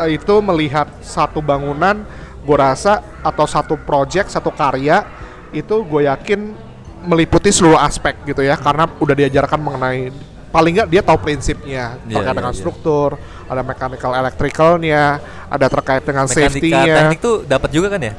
eh, 0.05 0.09
itu 0.13 0.35
melihat 0.45 0.85
satu 1.01 1.41
bangunan 1.41 2.05
gue 2.45 2.57
rasa 2.57 3.01
atau 3.25 3.49
satu 3.49 3.75
project 3.81 4.29
satu 4.29 4.53
karya 4.53 5.01
itu 5.49 5.81
gue 5.81 6.05
yakin 6.05 6.53
meliputi 7.05 7.49
seluruh 7.49 7.77
aspek 7.81 8.13
gitu 8.25 8.41
ya 8.45 8.53
karena 8.57 8.85
udah 9.01 9.15
diajarkan 9.17 9.59
mengenai 9.61 10.13
paling 10.49 10.71
nggak 10.79 10.89
dia 10.89 11.01
tahu 11.03 11.19
prinsipnya 11.19 11.99
Iya, 12.07 12.15
terkait 12.15 12.31
iya, 12.31 12.39
dengan 12.39 12.53
iya. 12.53 12.59
struktur 12.59 13.09
ada 13.45 13.61
mechanical 13.61 14.11
electricalnya 14.15 15.03
ada 15.51 15.67
terkait 15.67 16.03
dengan 16.07 16.25
safety-nya 16.25 16.95
teknik 17.11 17.19
tuh 17.19 17.35
dapat 17.43 17.69
juga 17.73 17.91
kan 17.91 18.01
ya? 18.01 18.13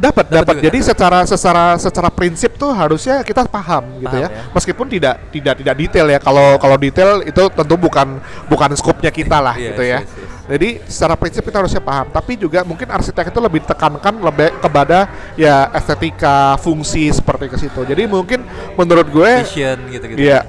dapat 0.00 0.32
Dapat 0.32 0.64
jadi 0.64 0.78
secara 0.80 1.28
secara 1.28 1.76
secara 1.76 2.08
prinsip 2.08 2.56
tuh 2.56 2.72
harusnya 2.72 3.20
kita 3.20 3.44
paham 3.44 3.84
gitu 4.00 4.08
Paham 4.08 4.22
ya. 4.24 4.28
ya. 4.32 4.48
meskipun 4.56 4.86
tidak 4.88 5.14
tidak 5.28 5.54
tidak 5.60 5.74
detail 5.76 6.06
ya 6.08 6.18
kalau 6.22 6.56
kalau 6.56 6.76
detail 6.80 7.20
itu 7.20 7.42
tentu 7.52 7.74
bukan 7.76 8.16
bukan 8.48 8.70
skopnya 8.80 9.12
kita 9.12 9.36
lah 9.44 9.52
Yes, 9.60 9.76
gitu 9.76 9.82
ya 9.84 10.00
yes, 10.00 10.08
yes. 10.08 10.29
Jadi 10.50 10.82
secara 10.90 11.14
prinsip 11.14 11.46
kita 11.46 11.62
harusnya 11.62 11.78
paham 11.78 12.10
tapi 12.10 12.34
juga 12.34 12.66
mungkin 12.66 12.90
arsitek 12.90 13.30
itu 13.30 13.38
lebih 13.38 13.62
ditekankan 13.62 14.14
lebih 14.18 14.58
kepada 14.58 15.06
ya 15.38 15.70
estetika 15.70 16.58
fungsi 16.58 17.14
seperti 17.14 17.46
ke 17.46 17.56
situ 17.56 17.80
jadi 17.86 18.10
mungkin 18.10 18.42
menurut 18.74 19.06
gue 19.06 19.30
Vision 19.46 19.78
gitu-gitu. 19.94 20.18
Iya. 20.18 20.42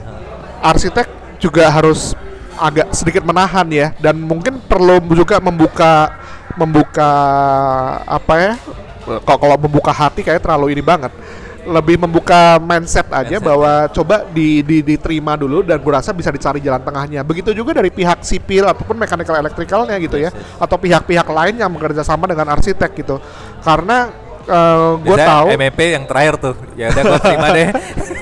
arsitek 0.65 1.37
juga 1.37 1.69
harus 1.69 2.17
agak 2.57 2.93
sedikit 2.93 3.21
menahan 3.25 3.65
ya 3.69 3.93
dan 3.97 4.17
mungkin 4.17 4.61
perlu 4.61 5.01
juga 5.13 5.37
membuka 5.37 6.13
membuka 6.57 7.11
apa 8.05 8.33
ya 8.37 8.53
kalau 9.25 9.57
membuka 9.57 9.89
hati 9.89 10.21
kayak 10.21 10.43
terlalu 10.43 10.77
ini 10.77 10.83
banget 10.83 11.09
lebih 11.61 12.01
membuka 12.01 12.57
mindset 12.57 13.05
aja 13.09 13.37
Mindset, 13.37 13.45
bahwa 13.45 13.71
coba 13.93 14.15
di, 14.29 14.65
di- 14.65 14.81
diterima 14.81 15.37
dulu 15.37 15.61
dan 15.61 15.77
gue 15.77 15.93
rasa 15.93 16.09
bisa 16.11 16.33
dicari 16.33 16.57
jalan 16.59 16.81
tengahnya 16.81 17.21
begitu 17.21 17.53
juga 17.53 17.77
dari 17.77 17.89
pihak 17.89 18.25
sipil 18.25 18.65
ataupun 18.65 18.97
mechanical 18.97 19.37
electricalnya 19.37 19.95
gitu 20.01 20.17
ya 20.17 20.33
Yes, 20.33 20.57
atau 20.57 20.77
pihak-pihak 20.77 21.27
lain 21.29 21.55
yang 21.57 21.69
bekerja 21.73 22.01
sama 22.01 22.25
dengan 22.25 22.49
arsitek 22.53 22.91
gitu 22.97 23.21
karena 23.61 24.09
gue 24.41 25.15
Biasanya 25.15 25.29
tahu 25.31 25.45
MEP 25.53 25.79
yang 25.95 26.03
terakhir 26.09 26.33
tuh. 26.41 26.55
Ya 26.73 26.89
udah 26.89 27.03
gua 27.07 27.19
terima 27.21 27.47
deh. 27.53 27.67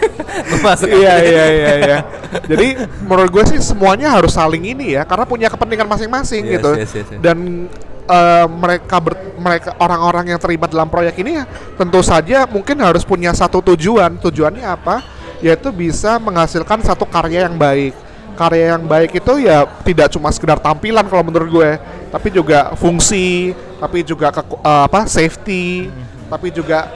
Masuk. 0.67 0.87
iya 0.91 1.15
iya 1.23 1.45
iya 1.47 1.71
iya. 1.79 1.97
Jadi 2.45 2.67
menurut 3.01 3.31
gue 3.31 3.43
sih 3.55 3.59
semuanya 3.63 4.13
harus 4.13 4.35
saling 4.35 4.61
ini 4.61 4.99
ya 4.99 5.07
karena 5.07 5.23
punya 5.25 5.47
kepentingan 5.47 5.87
masing-masing 5.87 6.43
Yes, 6.45 6.53
gitu. 6.59 6.71
yes, 6.75 6.91
yes, 6.91 7.07
yes. 7.15 7.19
Dan 7.23 7.65
eh, 8.09 8.45
mereka 8.49 8.97
ber- 8.97 9.37
mereka 9.37 9.69
orang-orang 9.77 10.33
yang 10.33 10.39
terlibat 10.41 10.73
dalam 10.73 10.89
proyek 10.89 11.15
ini 11.21 11.39
ya 11.39 11.45
tentu 11.77 12.01
saja 12.01 12.43
mungkin 12.49 12.75
harus 12.81 13.05
punya 13.05 13.31
satu 13.31 13.61
tujuan. 13.61 14.17
Tujuannya 14.17 14.65
apa? 14.65 15.05
Yaitu 15.39 15.69
bisa 15.71 16.17
menghasilkan 16.19 16.83
satu 16.83 17.07
karya 17.07 17.47
yang 17.47 17.55
baik. 17.55 17.93
Karya 18.35 18.75
yang 18.75 18.83
baik 18.87 19.19
itu 19.19 19.45
ya 19.45 19.67
tidak 19.83 20.11
cuma 20.11 20.31
sekedar 20.31 20.59
tampilan 20.59 21.03
kalau 21.07 21.23
menurut 21.27 21.49
gue, 21.51 21.71
tapi 22.07 22.27
juga 22.31 22.71
fungsi, 22.75 23.51
tapi 23.79 24.03
juga 24.03 24.31
keku- 24.31 24.59
eh, 24.59 24.83
apa 24.87 25.07
safety, 25.07 25.91
tapi 26.27 26.47
juga 26.51 26.87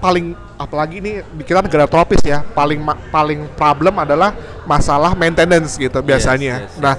paling 0.00 0.32
apalagi 0.56 1.00
ini 1.00 1.12
kita 1.44 1.64
negara 1.64 1.88
tropis 1.88 2.20
ya 2.20 2.44
paling 2.44 2.80
ma- 2.80 2.96
paling 3.08 3.48
problem 3.56 3.96
adalah 3.96 4.32
masalah 4.68 5.16
maintenance 5.16 5.76
gitu 5.76 6.00
biasanya. 6.04 6.64
yes, 6.64 6.76
yes. 6.76 6.80
Nah 6.80 6.94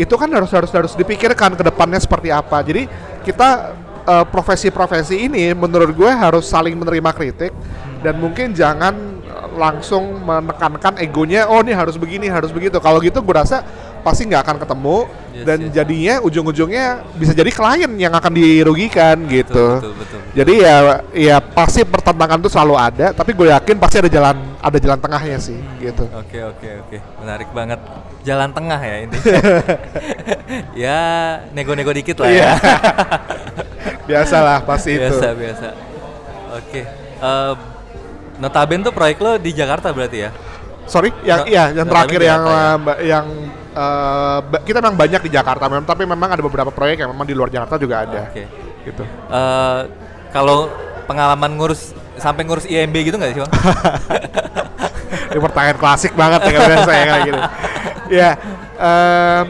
itu 0.00 0.14
kan 0.16 0.32
harus 0.32 0.48
harus 0.48 0.72
harus 0.72 0.92
dipikirkan 0.96 1.52
ke 1.52 1.60
depannya 1.60 2.00
seperti 2.00 2.32
apa. 2.32 2.64
Jadi 2.64 2.88
kita 3.20 3.76
eh, 4.08 4.24
profesi-profesi 4.32 5.28
ini 5.28 5.52
menurut 5.52 5.92
gue 5.92 6.08
harus 6.08 6.48
saling 6.48 6.72
menerima 6.72 7.12
kritik 7.12 7.52
dan 8.00 8.16
mungkin 8.16 8.56
jangan 8.56 9.20
langsung 9.60 10.24
menekankan 10.24 10.96
egonya. 11.04 11.44
Oh 11.52 11.60
ini 11.60 11.76
harus 11.76 12.00
begini 12.00 12.32
harus 12.32 12.48
begitu. 12.48 12.80
Kalau 12.80 12.96
gitu 13.04 13.20
gue 13.20 13.36
rasa 13.36 13.60
pasti 14.00 14.24
nggak 14.24 14.42
akan 14.42 14.56
ketemu 14.58 14.98
Yes, 15.30 15.46
dan 15.46 15.58
yes. 15.62 15.70
jadinya 15.70 16.14
ujung-ujungnya 16.20 16.86
bisa 17.14 17.30
jadi 17.30 17.46
klien 17.48 17.86
yang 17.94 18.10
akan 18.10 18.34
dirugikan 18.34 19.14
gitu. 19.30 19.78
betul, 19.78 19.94
betul, 19.94 20.18
betul. 20.18 20.20
Jadi 20.34 20.54
ya 20.58 20.76
ya 21.12 21.36
pasti 21.38 21.86
pertentangan 21.86 22.42
itu 22.42 22.50
selalu 22.50 22.74
ada, 22.74 23.06
tapi 23.14 23.30
gue 23.30 23.46
yakin 23.46 23.78
pasti 23.78 24.02
ada 24.02 24.10
jalan 24.10 24.34
ada 24.58 24.76
jalan 24.76 24.98
tengahnya 24.98 25.38
sih 25.38 25.54
gitu. 25.78 26.02
Oke 26.10 26.42
oke 26.42 26.68
oke, 26.82 26.96
menarik 27.22 27.46
banget. 27.54 27.78
Jalan 28.20 28.50
tengah 28.50 28.80
ya 28.82 28.96
ini. 29.00 29.16
ya 30.82 30.98
nego-nego 31.52 31.94
dikit 31.94 32.20
lah 32.20 32.28
Iya. 32.28 32.42
ya. 32.42 32.52
Biasalah 34.10 34.66
pasti 34.66 34.98
itu. 34.98 35.06
biasa 35.06 35.28
biasa. 35.32 35.68
Oke. 36.58 36.80
Eh, 37.20 37.54
notaben 38.36 38.82
tuh 38.82 38.90
proyek 38.90 39.18
lo 39.20 39.38
di 39.38 39.54
Jakarta 39.54 39.94
berarti 39.94 40.26
ya? 40.26 40.30
Sorry, 40.84 41.14
yang 41.22 41.44
No- 41.44 41.48
iya 41.48 41.64
yang 41.70 41.86
terakhir 41.86 42.18
yang 42.18 42.42
Jakarta 42.42 42.50
ya? 42.50 42.66
uh, 42.66 42.76
ba- 42.82 43.00
yang 43.00 43.26
uh, 43.74 44.38
ba- 44.44 44.62
kita 44.62 44.78
memang 44.82 44.96
banyak 44.98 45.20
di 45.26 45.30
Jakarta, 45.32 45.66
memang 45.66 45.86
tapi 45.86 46.02
memang 46.06 46.28
ada 46.30 46.42
beberapa 46.42 46.70
proyek 46.70 47.02
yang 47.02 47.10
memang 47.12 47.26
di 47.26 47.34
luar 47.34 47.50
Jakarta 47.50 47.76
juga 47.78 48.02
ada. 48.06 48.30
Oke. 48.30 48.44
Gitu. 48.80 49.04
Eh, 49.04 49.80
kalau 50.32 50.72
pengalaman 51.04 51.50
ngurus 51.58 51.92
sampai 52.16 52.46
ngurus 52.46 52.64
IMB 52.64 52.96
gitu 53.02 53.16
nggak 53.18 53.30
sih 53.34 53.40
bang? 53.42 53.52
Ini 55.30 55.40
pertanyaan 55.42 55.78
klasik 55.78 56.12
banget 56.14 56.40
ya 56.46 56.52
kalau 56.58 56.86
saya 56.86 57.04
kayak 57.06 57.22
gitu. 57.26 57.40
Ya, 58.10 58.30
em, 58.74 59.44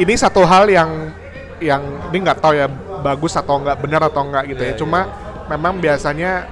ini 0.00 0.12
satu 0.16 0.40
hal 0.48 0.64
yang 0.68 1.12
yang 1.60 1.82
ini 2.12 2.24
nggak 2.24 2.40
tahu 2.40 2.52
ya 2.56 2.68
bagus 3.00 3.36
atau 3.36 3.60
nggak 3.60 3.76
benar 3.80 4.00
atau 4.08 4.24
nggak 4.24 4.44
gitu 4.56 4.62
Iya, 4.64 4.72
ya. 4.72 4.78
Cuma 4.80 5.00
memang 5.48 5.76
biasanya 5.76 6.48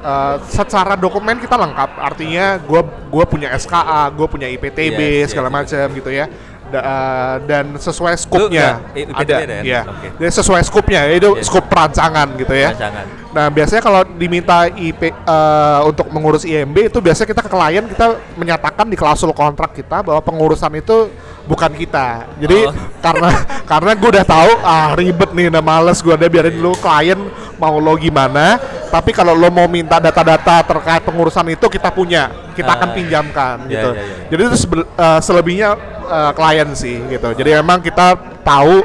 eh, 0.00 0.36
secara 0.48 0.96
dokumen 0.96 1.36
kita 1.40 1.56
lengkap. 1.60 1.90
Artinya 2.00 2.56
gue 2.56 2.80
gua 3.12 3.24
punya 3.28 3.52
SKA, 3.56 4.08
gue 4.12 4.26
punya 4.28 4.48
IPTB 4.48 5.24
Yes, 5.24 5.36
segala 5.36 5.52
yes, 5.52 5.56
macam 5.56 5.86
gitu 5.92 6.10
ya. 6.12 6.24
Da- 6.72 6.80
eh, 6.80 7.34
dan 7.44 7.76
sesuai 7.76 8.16
skupnya 8.16 8.80
IPTB 8.96 9.12
ada, 9.12 9.34
ada 9.44 9.54
ya? 9.60 9.62
ya. 9.62 9.80
Oke. 9.84 10.08
Jadi 10.16 10.30
sesuai 10.32 10.62
skupnya 10.64 11.00
itu 11.12 11.36
Yes. 11.36 11.52
skup 11.52 11.68
perancangan 11.68 12.32
gitu 12.34 12.54
ya. 12.56 12.72
Rancangan. 12.72 13.04
Nah, 13.32 13.48
biasanya 13.48 13.80
kalau 13.80 14.00
diminta 14.08 14.68
IP 14.68 15.08
eh, 15.08 15.80
untuk 15.84 16.08
mengurus 16.08 16.42
IMB 16.42 16.88
itu 16.88 16.98
biasanya 16.98 17.28
kita 17.28 17.42
ke 17.44 17.50
klien 17.50 17.84
kita 17.84 18.06
menyatakan 18.34 18.84
di 18.84 18.96
klausul 18.96 19.32
kontrak 19.32 19.72
kita 19.72 20.00
bahwa 20.00 20.20
pengurusan 20.20 20.72
itu 20.74 21.12
bukan 21.42 21.72
kita. 21.72 22.24
Jadi 22.40 22.58
Oh. 22.64 22.72
karena 23.00 23.28
karena 23.72 23.90
gue 23.92 24.08
udah 24.08 24.24
tahu 24.24 24.50
ah 24.62 24.92
ribet 24.92 25.28
nih, 25.30 25.52
udah 25.52 25.60
males 25.60 26.00
gue 26.00 26.12
udah 26.12 26.28
biarin 26.28 26.56
dulu 26.56 26.72
klien 26.76 27.20
mau 27.56 27.76
lo 27.76 27.92
gimana. 27.96 28.56
Tapi 28.88 29.08
kalau 29.10 29.32
lo 29.32 29.48
mau 29.48 29.64
minta 29.64 29.96
data-data 29.96 30.60
terkait 30.62 31.00
pengurusan 31.00 31.48
itu 31.48 31.64
kita 31.64 31.88
punya, 31.88 32.28
kita 32.52 32.68
akan 32.68 32.88
Ah, 32.88 32.94
pinjamkan 32.94 33.56
iya, 33.64 33.72
gitu. 33.72 33.88
iya, 33.88 34.02
iya, 34.04 34.12
iya. 34.12 34.28
Jadi 34.28 34.40
itu 34.44 34.56
eh, 34.76 35.20
selebihnya 35.24 35.68
eh, 36.12 36.32
klien 36.36 36.68
sih 36.76 37.00
gitu. 37.08 37.32
Jadi 37.32 37.50
memang 37.56 37.80
kita 37.80 38.12
tahu 38.44 38.84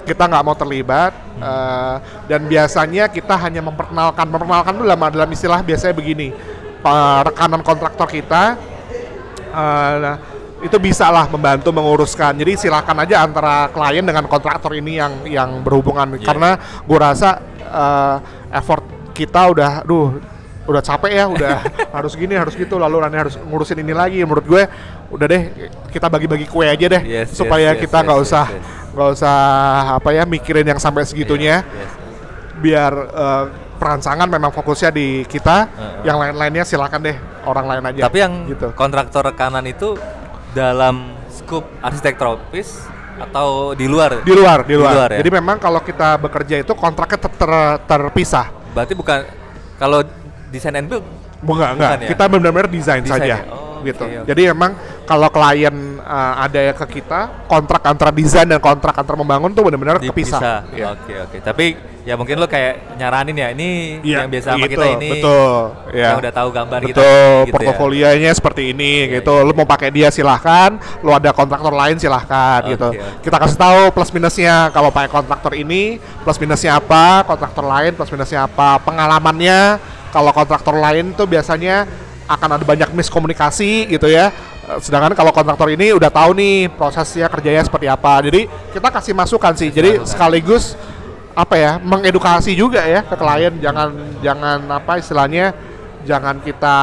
kita 0.00 0.26
nggak 0.26 0.44
mau 0.46 0.54
terlibat 0.54 1.12
eh, 1.38 1.94
dan 2.26 2.40
biasanya 2.46 3.10
kita 3.10 3.34
hanya 3.36 3.60
memperkenalkan 3.60 4.26
memperkenalkan 4.26 4.72
itu 4.78 4.84
dalam 4.86 5.00
dalam 5.10 5.30
istilah 5.30 5.60
biasanya 5.60 5.94
begini 5.94 6.30
pa- 6.80 7.26
rekanan 7.26 7.60
kontraktor 7.60 8.08
kita 8.08 8.56
eh, 9.50 9.92
nah, 10.00 10.16
itu 10.60 10.76
bisa 10.76 11.08
lah 11.08 11.24
membantu 11.24 11.72
menguruskan 11.72 12.36
jadi 12.36 12.52
silakan 12.52 13.04
aja 13.04 13.24
antara 13.24 13.68
klien 13.72 14.04
dengan 14.04 14.28
kontraktor 14.28 14.76
ini 14.76 15.00
yang 15.00 15.12
yang 15.24 15.50
berhubungan 15.64 16.16
Iya. 16.16 16.24
karena 16.26 16.50
gue 16.84 16.98
rasa 16.98 17.40
eh, 17.60 18.16
effort 18.56 18.84
kita 19.14 19.52
udah 19.52 19.72
duh 19.84 20.16
udah 20.70 20.78
capek 20.80 21.10
ya 21.12 21.24
udah 21.26 21.56
harus 21.98 22.14
gini 22.14 22.38
harus 22.38 22.54
gitu 22.54 22.78
lalu 22.78 23.02
nanti 23.02 23.18
harus 23.18 23.34
ngurusin 23.34 23.82
ini 23.82 23.90
lagi 23.90 24.22
menurut 24.22 24.46
gue 24.46 24.62
udah 25.10 25.26
deh 25.26 25.42
kita 25.90 26.06
bagi-bagi 26.06 26.46
kue 26.46 26.70
aja 26.70 26.86
deh 26.86 27.02
Yes, 27.02 27.34
supaya 27.34 27.74
yes, 27.74 27.76
yes, 27.76 27.82
kita 27.82 27.98
nggak 28.06 28.18
yes, 28.22 28.26
usah 28.30 28.46
yes, 28.46 28.54
yes. 28.54 28.92
nggak 28.94 29.08
usah 29.18 29.36
apa 29.98 30.08
ya 30.14 30.22
mikirin 30.22 30.66
yang 30.66 30.78
sampai 30.78 31.02
segitunya 31.02 31.66
Yes, 31.66 31.74
yes. 31.74 31.92
biar 32.62 32.92
eh, 32.94 33.44
perancangan 33.80 34.28
memang 34.28 34.52
fokusnya 34.52 34.92
di 34.92 35.24
kita 35.24 35.66
Heeh. 35.66 36.06
yang 36.06 36.16
lain-lainnya 36.20 36.62
silakan 36.62 37.00
deh 37.00 37.16
orang 37.42 37.66
lain 37.66 37.82
aja 37.90 38.00
Tapi 38.06 38.18
yang 38.20 38.32
gitu 38.46 38.70
kontraktor 38.76 39.24
rekanan 39.24 39.64
itu 39.64 39.96
dalam 40.52 41.16
skup 41.26 41.64
arsitek 41.80 42.14
tropis 42.14 42.84
atau 43.16 43.72
di 43.72 43.84
luar? 43.84 44.20
di 44.22 44.32
luar 44.32 44.64
di 44.64 44.72
Di 44.72 44.76
luar, 44.76 44.94
luar 44.94 45.08
ya? 45.12 45.18
jadi 45.24 45.30
memang 45.32 45.56
kalau 45.56 45.80
kita 45.80 46.16
bekerja 46.16 46.60
itu 46.60 46.72
kontraknya 46.72 47.18
ter- 47.18 47.36
ter- 47.36 47.78
terpisah 47.84 48.46
Berarti 48.70 48.94
bukan 48.94 49.18
kalau 49.76 50.04
desain 50.50 50.74
and 50.76 50.90
build 50.90 51.06
Enggak, 51.40 51.70
enggak. 51.72 51.90
Bukan 51.96 52.04
ya? 52.04 52.08
Kita 52.12 52.24
benar-benar 52.28 52.68
desain 52.68 53.02
saja. 53.08 53.24
ya? 53.24 53.38
Oh, 53.48 53.80
gitu. 53.80 54.04
oke, 54.04 54.16
oke. 54.20 54.28
Jadi 54.28 54.42
memang 54.52 54.70
kalau 55.08 55.28
klien 55.32 55.76
uh, 56.04 56.34
ada 56.44 56.60
ke 56.76 57.00
kita, 57.00 57.48
kontrak 57.48 57.80
antara 57.88 58.12
desain 58.12 58.44
dan 58.44 58.60
kontrak 58.60 58.92
antara 58.92 59.16
membangun 59.16 59.50
tuh 59.56 59.64
benar-benar 59.64 59.96
kepisah. 60.04 60.68
Iya. 60.76 60.92
Oke 60.94 61.16
oke. 61.16 61.36
Tapi 61.40 61.66
ya 62.04 62.16
mungkin 62.16 62.36
lo 62.40 62.48
kayak 62.48 62.96
nyaranin 62.96 63.36
ya 63.36 63.48
ini 63.52 64.00
Iya, 64.04 64.24
yang 64.24 64.30
biasa 64.32 64.48
sama 64.56 64.66
gitu, 64.68 64.76
kita 64.76 64.86
ini. 65.00 65.10
Betul. 65.16 65.56
Ya. 65.96 66.08
Yang 66.12 66.18
udah 66.28 66.32
tahu 66.36 66.48
gambar 66.52 66.78
kita. 66.84 66.88
Betul, 66.92 67.08
gitu 67.08 67.48
ya. 67.48 67.52
portofolionya 67.56 68.30
seperti 68.36 68.62
ini 68.76 68.92
Iya, 69.08 69.24
gitu. 69.24 69.34
Lu 69.40 69.52
mau 69.56 69.64
pakai 69.64 69.88
dia 69.88 70.08
silahkan, 70.12 70.76
lu 71.00 71.10
ada 71.16 71.32
kontraktor 71.32 71.72
lain 71.72 71.96
silahkan 71.96 72.60
Oke, 72.68 72.76
gitu. 72.76 72.88
oke. 72.92 73.24
Kita 73.24 73.36
kasih 73.40 73.56
tahu 73.56 73.80
plus 73.96 74.10
minusnya 74.12 74.68
kalau 74.76 74.92
pakai 74.92 75.08
kontraktor 75.08 75.56
ini, 75.56 75.96
plus 76.20 76.36
minusnya 76.36 76.76
apa, 76.76 77.24
kontraktor 77.24 77.64
lain 77.64 77.96
plus 77.96 78.12
minusnya 78.12 78.44
apa, 78.44 78.76
pengalamannya 78.84 79.80
kalau 80.10 80.30
kontraktor 80.34 80.74
lain 80.76 81.14
tuh 81.14 81.26
biasanya 81.26 81.86
akan 82.30 82.60
ada 82.60 82.64
banyak 82.66 82.90
miskomunikasi 82.94 83.90
gitu 83.90 84.06
ya. 84.06 84.30
Sedangkan 84.78 85.18
kalau 85.18 85.34
kontraktor 85.34 85.66
ini 85.66 85.90
udah 85.90 86.10
tahu 86.14 86.30
nih 86.38 86.70
prosesnya 86.70 87.26
kerjanya 87.26 87.66
seperti 87.66 87.90
apa. 87.90 88.22
Jadi 88.22 88.46
kita 88.70 88.88
kasih 88.90 89.14
masukan 89.18 89.52
sih. 89.58 89.74
Jadi 89.74 90.06
sekaligus 90.06 90.78
apa 91.34 91.54
ya 91.56 91.72
mengedukasi 91.78 92.52
juga 92.58 92.82
ya 92.82 93.06
ke 93.06 93.14
klien 93.14 93.54
jangan 93.62 93.94
jangan 94.20 94.58
apa 94.66 94.98
istilahnya 94.98 95.54
jangan 96.02 96.40
kita 96.40 96.76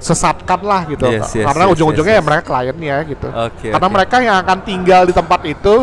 sesatkan 0.00 0.60
lah 0.64 0.82
gitu 0.88 1.06
Yes, 1.06 1.28
yes, 1.36 1.44
karena 1.44 1.64
yes, 1.68 1.72
ujung-ujungnya 1.76 2.14
yes, 2.16 2.20
ya 2.20 2.24
mereka 2.24 2.42
kliennya 2.48 2.96
gitu 3.04 3.28
Oke, 3.28 3.68
karena 3.68 3.88
oke. 3.88 3.94
mereka 3.94 4.16
yang 4.24 4.36
akan 4.42 4.58
tinggal 4.64 5.02
di 5.04 5.14
tempat 5.14 5.40
itu 5.44 5.74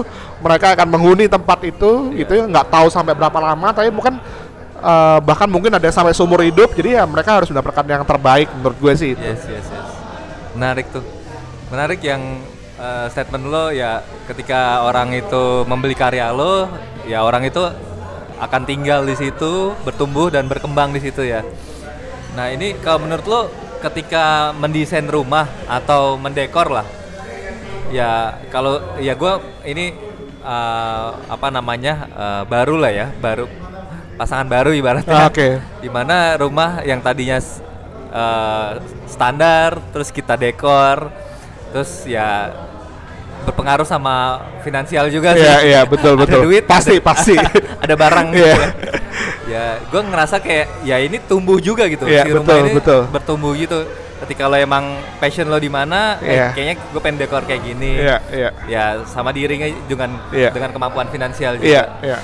mereka 0.41 0.65
akan 0.75 0.87
menghuni 0.89 1.25
tempat 1.29 1.59
itu 1.63 2.11
Iya. 2.11 2.19
gitu 2.25 2.31
ya 2.33 2.43
nggak 2.49 2.67
tahu 2.73 2.87
sampai 2.89 3.13
berapa 3.13 3.39
lama 3.39 3.67
tapi 3.71 3.89
bukan 3.93 4.17
eh, 4.83 5.19
bahkan 5.23 5.47
mungkin 5.47 5.71
ada 5.71 5.87
sampai 5.89 6.11
seumur 6.11 6.43
hidup 6.43 6.75
jadi 6.75 7.01
ya 7.01 7.03
mereka 7.07 7.39
harus 7.39 7.47
mendapatkan 7.47 7.85
yang 7.87 8.03
terbaik 8.03 8.51
menurut 8.59 8.77
gue 8.77 8.93
sih 8.99 9.09
itu. 9.15 9.23
Yes 9.23 9.43
yes 9.47 9.67
yes. 9.71 9.87
Menarik 10.53 10.91
tuh. 10.91 11.03
Menarik 11.71 12.03
yang 12.03 12.21
eh, 12.77 13.07
statement 13.09 13.47
lo 13.47 13.71
ya 13.71 14.03
ketika 14.27 14.83
orang 14.85 15.15
itu 15.15 15.63
membeli 15.65 15.95
karya 15.95 16.29
lo, 16.35 16.67
ya 17.07 17.23
orang 17.23 17.47
itu 17.47 17.63
akan 18.37 18.61
tinggal 18.67 19.07
di 19.07 19.15
situ, 19.15 19.71
bertumbuh 19.87 20.27
dan 20.27 20.51
berkembang 20.51 20.91
di 20.91 20.99
situ 20.99 21.23
ya. 21.23 21.41
Nah 22.35 22.51
ini 22.51 22.75
kalau 22.83 23.07
menurut 23.07 23.25
lo 23.25 23.41
ketika 23.79 24.51
mendesain 24.55 25.07
rumah 25.07 25.47
atau 25.67 26.15
mendekor 26.19 26.71
lah, 26.71 26.87
ya 27.91 28.37
kalau 28.51 28.79
ya 28.99 29.15
gue 29.15 29.33
ini 29.65 29.95
eh, 30.43 31.09
apa 31.29 31.47
namanya 31.49 31.93
eh, 32.11 32.43
baru 32.45 32.75
lah 32.77 32.91
ya, 32.91 33.07
baru 33.17 33.47
pasangan 34.13 34.45
baru 34.45 34.71
ibaratnya. 34.71 35.25
Oke. 35.25 35.59
Di 35.79 35.87
mana 35.87 36.33
rumah 36.35 36.81
yang 36.81 36.99
tadinya 36.99 37.37
eh, 38.09 38.69
standar, 39.05 39.81
terus 39.89 40.09
kita 40.09 40.33
dekor, 40.33 41.09
terus 41.69 42.05
ya 42.05 42.53
berpengaruh 43.43 43.83
sama 43.83 44.39
finansial 44.61 45.09
juga 45.09 45.35
sih. 45.35 45.43
Iya 45.43 45.57
iya 45.61 45.81
betul 45.83 46.15
Ada 46.15 46.21
betul 46.23 46.39
duit, 46.45 46.63
pasti 46.63 46.95
ada- 46.95 47.03
pasti 47.03 47.35
ada 47.83 47.93
barang 47.93 48.27
gitu 48.31 48.45
Iya. 48.45 48.55
ya. 48.55 48.67
ya 49.43 49.65
gue 49.83 50.01
ngerasa 50.01 50.35
kayak 50.39 50.67
ya 50.81 50.97
ini 50.97 51.19
tumbuh 51.19 51.59
juga 51.59 51.83
gitu 51.85 52.07
Iya, 52.07 52.23
si 52.23 52.31
rumah 52.31 52.47
betul, 52.47 52.59
ini 52.61 52.71
betul. 52.73 53.01
bertumbuh 53.11 53.51
gitu 53.53 53.83
ketika 54.23 54.47
lo 54.47 54.55
emang 54.55 54.85
passion 55.19 55.43
lo 55.45 55.59
di 55.59 55.67
mana 55.67 56.15
eh, 56.17 56.31
Iya. 56.31 56.47
kayaknya 56.55 56.75
gue 56.79 57.01
pengen 57.03 57.17
dekor 57.19 57.43
kayak 57.43 57.59
gini 57.61 57.99
iya 57.99 58.17
iya 58.31 58.49
ya 58.65 58.83
sama 59.03 59.35
diiringnya 59.35 59.75
dengan 59.83 60.15
Iya. 60.31 60.49
dengan 60.49 60.71
kemampuan 60.71 61.11
finansial 61.11 61.59
juga 61.59 61.67
iya 61.67 61.83
iya 61.99 62.17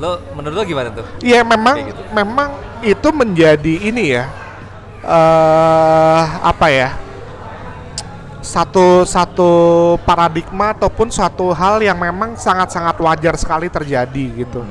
lo 0.00 0.20
menurut 0.32 0.54
lo 0.56 0.62
gimana 0.64 0.88
tuh 0.88 1.04
Iya 1.20 1.44
memang 1.44 1.76
Kayak 1.76 1.88
gitu. 1.92 2.02
memang 2.16 2.48
itu 2.82 3.08
menjadi 3.12 3.74
ini 3.88 4.04
ya 4.16 4.24
eh 5.02 6.24
apa 6.42 6.66
ya 6.70 6.88
satu 8.42 9.06
satu 9.06 9.50
paradigma 10.02 10.74
ataupun 10.74 11.08
suatu 11.08 11.54
hal 11.54 11.78
yang 11.78 11.94
memang 11.94 12.34
sangat-sangat 12.34 12.98
wajar 12.98 13.34
sekali 13.38 13.70
terjadi 13.70 14.24
gitu. 14.44 14.66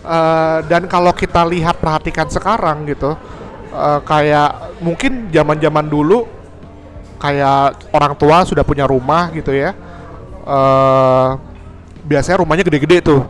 Eh, 0.00 0.58
dan 0.70 0.86
kalau 0.86 1.10
kita 1.10 1.42
lihat 1.42 1.82
perhatikan 1.82 2.30
sekarang 2.30 2.86
gitu, 2.86 3.18
eh, 3.74 4.00
kayak 4.06 4.78
mungkin 4.78 5.26
zaman-zaman 5.28 5.90
dulu 5.90 6.24
kayak 7.18 7.90
orang 7.92 8.14
tua 8.14 8.46
sudah 8.46 8.62
punya 8.62 8.86
rumah 8.86 9.28
gitu 9.34 9.52
ya. 9.52 9.74
eh 10.40 11.28
biasanya 12.00 12.40
rumahnya 12.40 12.64
gede-gede 12.64 13.04
tuh 13.04 13.20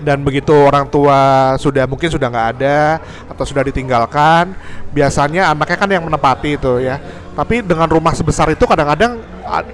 dan 0.00 0.24
begitu 0.24 0.52
orang 0.52 0.88
tua 0.88 1.54
sudah 1.60 1.84
mungkin 1.84 2.08
sudah 2.08 2.28
nggak 2.28 2.48
ada 2.58 2.98
atau 3.28 3.44
sudah 3.44 3.62
ditinggalkan 3.64 4.52
biasanya 4.90 5.52
anaknya 5.52 5.76
kan 5.78 5.88
yang 5.88 6.04
menempati 6.04 6.56
itu 6.56 6.82
ya 6.82 6.98
Tapi 7.30 7.64
dengan 7.64 7.88
rumah 7.88 8.12
sebesar 8.12 8.52
itu 8.52 8.68
kadang-kadang 8.68 9.16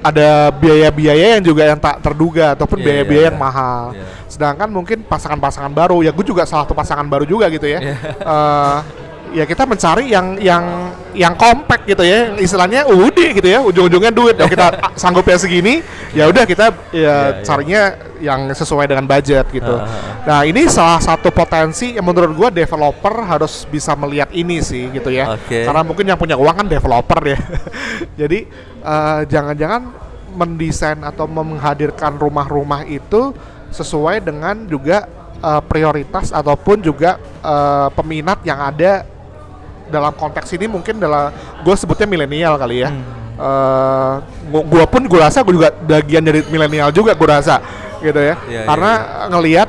ada 0.05 0.55
biaya-biaya 0.55 1.41
yang 1.41 1.43
juga 1.43 1.66
yang 1.66 1.81
tak 1.81 1.99
terduga 1.99 2.55
ataupun 2.55 2.79
Iya, 2.79 2.85
biaya-biaya 2.85 3.20
iya, 3.20 3.29
yang 3.33 3.39
iya. 3.39 3.47
mahal. 3.49 3.85
Iya. 3.91 4.05
Sedangkan 4.31 4.68
mungkin 4.70 4.99
pasangan-pasangan 5.03 5.72
baru, 5.72 6.05
ya 6.05 6.14
gue 6.14 6.24
juga 6.24 6.47
salah 6.47 6.62
satu 6.62 6.77
pasangan 6.77 7.05
baru 7.09 7.24
juga 7.27 7.51
gitu 7.51 7.66
ya. 7.66 7.81
Iya. 7.83 7.97
Eh, 8.22 8.79
ya 9.33 9.45
kita 9.49 9.66
mencari 9.66 10.12
yang 10.12 10.37
yang 10.39 10.95
yang 11.16 11.33
compact 11.35 11.89
gitu 11.89 12.05
ya, 12.05 12.37
istilahnya 12.37 12.85
udah 12.87 13.29
gitu 13.33 13.49
ya, 13.49 13.64
ujung-ujungnya 13.64 14.12
duit. 14.12 14.37
Yang 14.41 14.53
kita 14.53 14.66
ah, 14.68 14.93
sanggupnya 15.01 15.41
segini, 15.41 15.81
ya 16.12 16.29
udah 16.29 16.45
kita 16.45 16.77
ya 16.93 17.07
Iya, 17.07 17.16
iya. 17.16 17.45
carinya 17.47 17.83
yang 18.16 18.41
sesuai 18.51 18.87
dengan 18.89 19.05
budget 19.05 19.47
gitu. 19.53 19.74
Ah, 19.77 19.85
ah, 19.85 19.93
ah. 19.93 20.24
Nah 20.27 20.41
ini 20.49 20.66
salah 20.66 20.99
satu 20.99 21.31
potensi 21.31 21.95
yang 21.95 22.07
menurut 22.07 22.33
gua 22.35 22.49
developer 22.49 23.14
harus 23.22 23.68
bisa 23.68 23.93
melihat 23.95 24.33
ini 24.33 24.61
sih 24.64 24.91
gitu 24.91 25.12
ya. 25.12 25.37
Oke. 25.37 25.64
Karena 25.64 25.83
mungkin 25.87 26.05
yang 26.09 26.18
punya 26.18 26.35
uang 26.35 26.64
kan 26.64 26.66
developer 26.66 27.20
ya. 27.22 27.39
Jadi 28.20 28.39
eh, 28.83 29.20
jangan-jangan 29.29 29.83
mendesain 30.37 31.01
atau 31.01 31.24
menghadirkan 31.24 32.20
rumah-rumah 32.20 32.85
itu 32.85 33.33
sesuai 33.72 34.24
dengan 34.24 34.64
juga 34.66 35.07
eh, 35.41 35.62
prioritas 35.64 36.33
ataupun 36.33 36.83
juga 36.83 37.20
eh, 37.45 37.89
peminat 37.93 38.43
yang 38.43 38.61
ada 38.61 39.16
dalam 39.87 40.12
konteks 40.12 40.51
ini 40.53 40.66
mungkin 40.66 40.97
dalam 40.97 41.30
gue 41.61 41.74
sebutnya 41.74 42.05
milenial 42.05 42.55
kali 42.55 42.82
ya. 42.82 42.91
Eh, 43.37 44.14
gua- 44.49 44.66
gua 44.66 44.84
pun 44.84 45.03
gue 45.03 45.18
rasa 45.18 45.41
gue 45.41 45.53
juga 45.53 45.68
bagian 45.70 46.20
dari 46.20 46.41
milenial 46.47 46.89
juga 46.89 47.12
gue 47.12 47.28
rasa 47.28 47.61
gitu 47.99 48.16
ya. 48.16 48.34
Iya, 48.47 48.62
Karena 48.64 48.93
ngelihat 49.28 49.68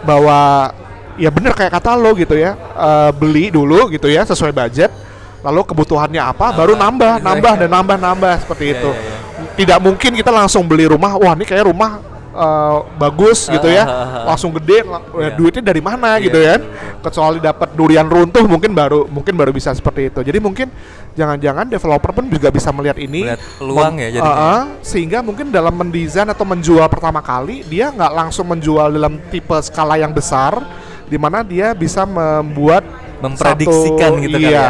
bahwa 0.00 0.70
ya 1.16 1.28
bener 1.28 1.50
kayak 1.50 1.74
kata 1.74 1.94
lo 1.94 2.14
gitu 2.14 2.32
ya 2.32 2.54
eh, 2.54 3.10
beli 3.12 3.48
dulu 3.48 3.88
gitu 3.88 4.06
ya 4.06 4.22
sesuai 4.22 4.52
budget 4.52 4.92
lalu 5.38 5.62
kebutuhannya 5.64 6.18
apa 6.20 6.50
baru 6.52 6.74
nambah 6.74 7.18
Sesuai. 7.18 7.26
nambah 7.26 7.52
dan 7.56 7.68
nambah 7.70 7.96
nambah 7.96 8.34
seperti 8.42 8.64
Iya, 8.64 8.74
itu 8.78 8.90
iya, 8.90 9.00
iya. 9.00 9.16
tidak 9.54 9.78
mungkin 9.80 10.10
kita 10.12 10.30
langsung 10.30 10.62
beli 10.62 10.86
rumah 10.86 11.14
wah 11.14 11.32
ini 11.32 11.42
kayak 11.42 11.66
rumah 11.66 11.98
eh, 12.38 12.76
bagus 12.94 13.38
gitu 13.46 13.66
ya 13.66 13.82
langsung 14.24 14.54
gede 14.54 14.80
eh, 14.80 14.90
Iya. 15.18 15.34
duitnya 15.34 15.62
dari 15.64 15.82
mana 15.82 16.16
Iya, 16.16 16.24
gitu 16.24 16.38
ya 16.38 16.54
betul, 16.56 16.70
kecuali 17.00 17.38
dapat 17.38 17.68
durian 17.74 18.06
runtuh 18.06 18.44
mungkin 18.44 18.70
baru 18.72 19.04
mungkin 19.06 19.34
baru 19.34 19.50
bisa 19.50 19.70
seperti 19.70 20.08
itu 20.08 20.20
jadi 20.22 20.38
mungkin 20.38 20.70
jangan-jangan 21.12 21.66
developer 21.66 22.10
pun 22.12 22.24
juga 22.26 22.48
bisa 22.48 22.70
melihat 22.70 22.94
ini 22.96 23.26
Melihat 23.26 23.42
peluang 23.58 23.94
ya 23.96 24.08
jadinya. 24.08 24.30
Ah, 24.30 24.46
ah, 24.54 24.62
sehingga 24.80 25.18
mungkin 25.18 25.50
dalam 25.50 25.74
mendesain 25.74 26.24
atau 26.24 26.46
menjual 26.46 26.86
pertama 26.86 27.18
kali 27.18 27.62
dia 27.64 27.90
nggak 27.90 28.12
langsung 28.14 28.46
menjual 28.46 28.86
dalam 28.88 29.18
tipe 29.28 29.58
skala 29.60 29.98
yang 29.98 30.10
besar 30.10 30.62
di 31.04 31.18
mana 31.18 31.42
dia 31.42 31.74
bisa 31.74 32.06
membuat 32.06 32.86
Memprediksikan 33.18 34.14
satu- 34.14 34.22
gitu 34.22 34.38
iya, 34.38 34.54
ya. 34.54 34.68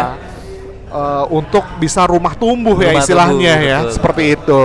eh, 0.88 1.24
untuk 1.28 1.60
bisa 1.76 2.08
rumah 2.08 2.32
tumbuh 2.32 2.76
ya 2.76 2.96
Rumah 2.96 3.02
istilahnya 3.02 3.52
tumbuh, 3.54 3.68
ya 3.68 3.78
betul. 3.78 3.92
seperti 3.92 4.22
itu 4.32 4.60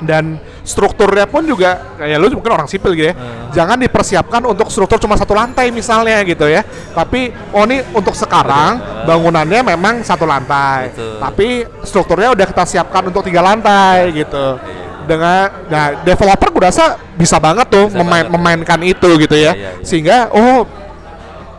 dan 0.00 0.24
strukturnya 0.64 1.28
pun 1.28 1.44
juga 1.44 1.92
kayak 2.00 2.16
lu 2.16 2.32
mungkin 2.32 2.52
orang 2.56 2.64
sipil 2.64 2.96
gitu 2.96 3.12
ya. 3.12 3.14
Hmm. 3.14 3.52
jangan 3.52 3.76
dipersiapkan 3.76 4.42
untuk 4.48 4.66
struktur 4.66 4.96
cuma 4.96 5.14
satu 5.14 5.36
lantai 5.36 5.68
misalnya 5.68 6.18
gitu 6.24 6.48
ya. 6.48 6.64
Tapi 6.90 7.28
oh 7.52 7.62
ini 7.62 7.84
untuk 7.92 8.16
sekarang 8.16 8.80
bangunannya 9.04 9.60
memang 9.62 10.00
satu 10.00 10.24
lantai. 10.24 10.90
Betul. 10.90 11.20
tapi 11.20 11.46
strukturnya 11.84 12.32
udah 12.32 12.46
kita 12.48 12.64
siapkan 12.64 13.04
untuk 13.04 13.22
tiga 13.22 13.38
lantai 13.38 14.10
gitu. 14.10 14.56
Dengan 15.04 15.68
nah 15.68 16.00
developer 16.00 16.48
gue 16.48 16.64
rasa 16.64 16.96
bisa 17.12 17.36
banget 17.36 17.68
tuh 17.68 17.92
Bisa 17.92 18.00
memain- 18.00 18.24
banget. 18.24 18.40
memainkan 18.64 18.80
itu 18.82 19.08
gitu 19.20 19.36
Iya, 19.36 19.44
ya. 19.44 19.52
Iya, 19.52 19.70
iya. 19.76 19.84
sehingga 19.84 20.16
oh 20.32 20.64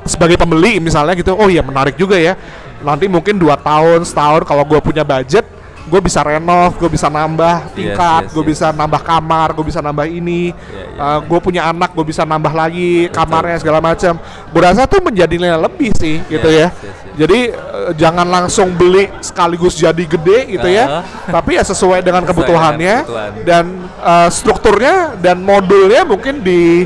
sebagai 0.01 0.34
pembeli 0.36 0.78
misalnya 0.78 1.14
gitu 1.14 1.34
oh 1.34 1.45
iya 1.45 1.62
menarik 1.62 1.93
juga 1.93 2.18
ya. 2.18 2.34
Nanti 2.82 3.06
mungkin 3.06 3.38
dua 3.38 3.53
tahun 3.53 4.01
setahun 4.01 4.43
kalau 4.43 4.66
gue 4.66 4.82
punya 4.82 5.01
budget 5.01 5.45
gue 5.86 6.01
bisa 6.01 6.19
renov 6.19 6.73
gue 6.75 6.89
bisa 6.89 7.05
nambah 7.07 7.69
tingkat 7.77 8.25
yes, 8.25 8.33
gue 8.33 8.41
yes. 8.41 8.49
bisa 8.51 8.65
nambah 8.73 9.01
kamar 9.01 9.53
gue 9.53 9.65
bisa 9.65 9.79
nambah 9.79 10.09
ini 10.09 10.49
Iya, 10.49 10.83
iya. 10.97 11.13
gue 11.21 11.39
punya 11.39 11.61
anak 11.69 11.93
gue 11.93 12.05
bisa 12.05 12.25
nambah 12.25 12.49
lagi 12.49 13.05
kamarnya 13.13 13.61
segala 13.61 13.77
macam 13.77 14.17
gue 14.49 14.61
rasa 14.61 14.89
tuh 14.89 14.97
menjadi 14.99 15.38
nilai 15.38 15.61
lebih 15.61 15.93
sih 15.93 16.25
gitu 16.25 16.49
Yes, 16.49 16.57
ya 16.57 16.67
yes, 16.67 16.73
yes. 16.81 16.95
jadi 17.15 17.39
eh, 17.53 17.91
jangan 17.95 18.25
langsung 18.25 18.73
beli 18.73 19.13
sekaligus 19.21 19.77
jadi 19.77 20.03
gede 20.03 20.57
gitu 20.57 20.65
ya 20.65 20.86
Ah. 20.86 21.03
tapi 21.38 21.57
ya 21.57 21.63
sesuai 21.63 22.01
dengan 22.01 22.25
Sesuai 22.25 22.33
kebutuhannya 22.33 22.95
dengan 23.05 23.05
kebutuhan. 23.05 23.45
dan 23.45 23.65
eh, 24.01 24.29
strukturnya 24.33 24.95
dan 25.21 25.38
modulnya 25.39 26.01
mungkin 26.01 26.41
di 26.41 26.86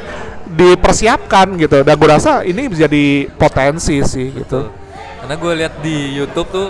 dipersiapkan 0.50 1.56
gitu 1.56 1.86
dan 1.86 1.94
gue 1.96 2.10
rasa 2.10 2.42
ini 2.42 2.68
menjadi 2.68 3.06
potensi 3.32 4.02
sih 4.04 4.28
gitu 4.34 4.68
Betul. 4.68 4.78
Karena 5.20 5.36
gue 5.36 5.54
lihat 5.62 5.74
di 5.80 5.98
YouTube 6.18 6.50
tuh 6.50 6.68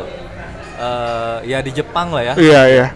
eh, 0.79 1.37
ya 1.45 1.59
di 1.59 1.71
Jepang 1.71 2.09
lah 2.09 2.23
ya. 2.23 2.33
iya 2.35 2.61
iya 2.65 2.87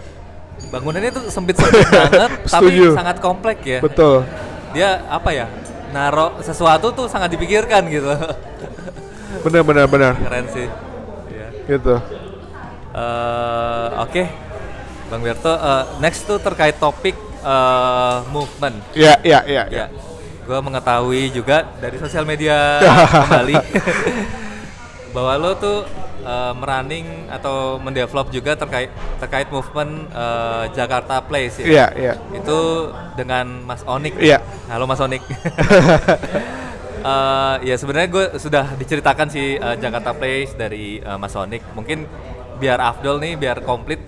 Bangunannya 0.64 1.10
tuh 1.10 1.28
sempit-sempit 1.28 1.84
banget 1.84 2.30
tapi 2.54 2.72
Setuju. 2.72 2.86
sangat 2.94 3.16
komplek 3.18 3.58
ya. 3.62 3.78
betul 3.78 4.24
Dia 4.72 5.04
apa 5.06 5.30
ya? 5.30 5.46
Naro 5.92 6.40
sesuatu 6.40 6.90
tuh 6.90 7.06
sangat 7.06 7.30
dipikirkan 7.30 7.86
gitu. 7.86 8.10
benar 9.42 9.62
benar 9.62 9.86
benar 9.86 10.12
Keren 10.16 10.46
sih. 10.48 10.66
Iya. 11.28 11.48
gitu 11.68 11.94
Eh, 12.94 13.88
Oke, 14.00 14.22
Bang 15.06 15.18
Berto. 15.20 15.50
eh, 15.50 15.84
next 15.98 16.24
tuh 16.24 16.38
terkait 16.38 16.74
topik 16.76 17.14
eh, 17.42 18.16
movement. 18.30 18.78
iya 18.94 19.18
iya 19.20 19.40
iya 19.44 19.62
iya. 19.66 19.84
Ya, 19.84 19.86
gue 20.40 20.58
mengetahui 20.60 21.30
juga 21.30 21.66
dari 21.78 21.98
sosial 21.98 22.22
media 22.22 22.78
kembali 23.26 23.54
bahwa 25.14 25.32
lo 25.38 25.50
tuh 25.54 25.86
eh, 26.20 26.52
merunning 26.58 27.06
atau 27.30 27.78
mendevelop 27.78 28.28
juga 28.28 28.58
terkait 28.58 28.90
terkait 29.22 29.46
movement 29.46 30.10
eh, 30.10 30.64
Jakarta 30.74 31.22
Place 31.22 31.62
ya. 31.62 31.66
iya 31.66 31.86
iya 31.94 32.14
Itu 32.34 32.90
dengan 33.14 33.62
Mas 33.62 33.86
Onik. 33.86 34.18
Iya. 34.18 34.42
Halo 34.66 34.84
Mas 34.84 34.98
Onik. 34.98 35.22
Eh, 37.04 37.56
ya 37.68 37.76
sebenarnya 37.76 38.08
gue 38.08 38.26
sudah 38.40 38.64
diceritakan 38.80 39.28
sih 39.28 39.60
eh, 39.60 39.76
Jakarta 39.76 40.16
Place 40.16 40.56
dari 40.56 41.04
eh, 41.04 41.18
Mas 41.20 41.36
Onik. 41.36 41.60
Mungkin 41.76 42.08
biar 42.56 42.80
Afdol 42.80 43.20
nih, 43.20 43.36
biar 43.36 43.60
komplit 43.60 44.00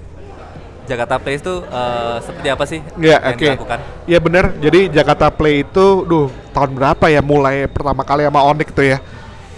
Jakarta 0.89 1.21
Place 1.21 1.45
tuh 1.45 1.61
eh, 1.61 2.17
seperti 2.25 2.49
apa 2.49 2.65
sih 2.65 2.81
Iya, 2.97 3.21
yang 3.21 3.37
oke. 3.37 3.45
dilakukan? 3.45 3.79
Iya 4.09 4.17
bener. 4.17 4.45
Jadi 4.65 4.81
Jakarta 4.89 5.29
Play 5.29 5.69
itu, 5.69 6.09
duh, 6.09 6.33
tahun 6.57 6.73
berapa 6.73 7.05
ya 7.13 7.21
mulai 7.21 7.69
pertama 7.69 8.01
kali 8.01 8.25
sama 8.25 8.41
Onyx 8.49 8.73
tuh 8.73 8.89
ya? 8.89 8.99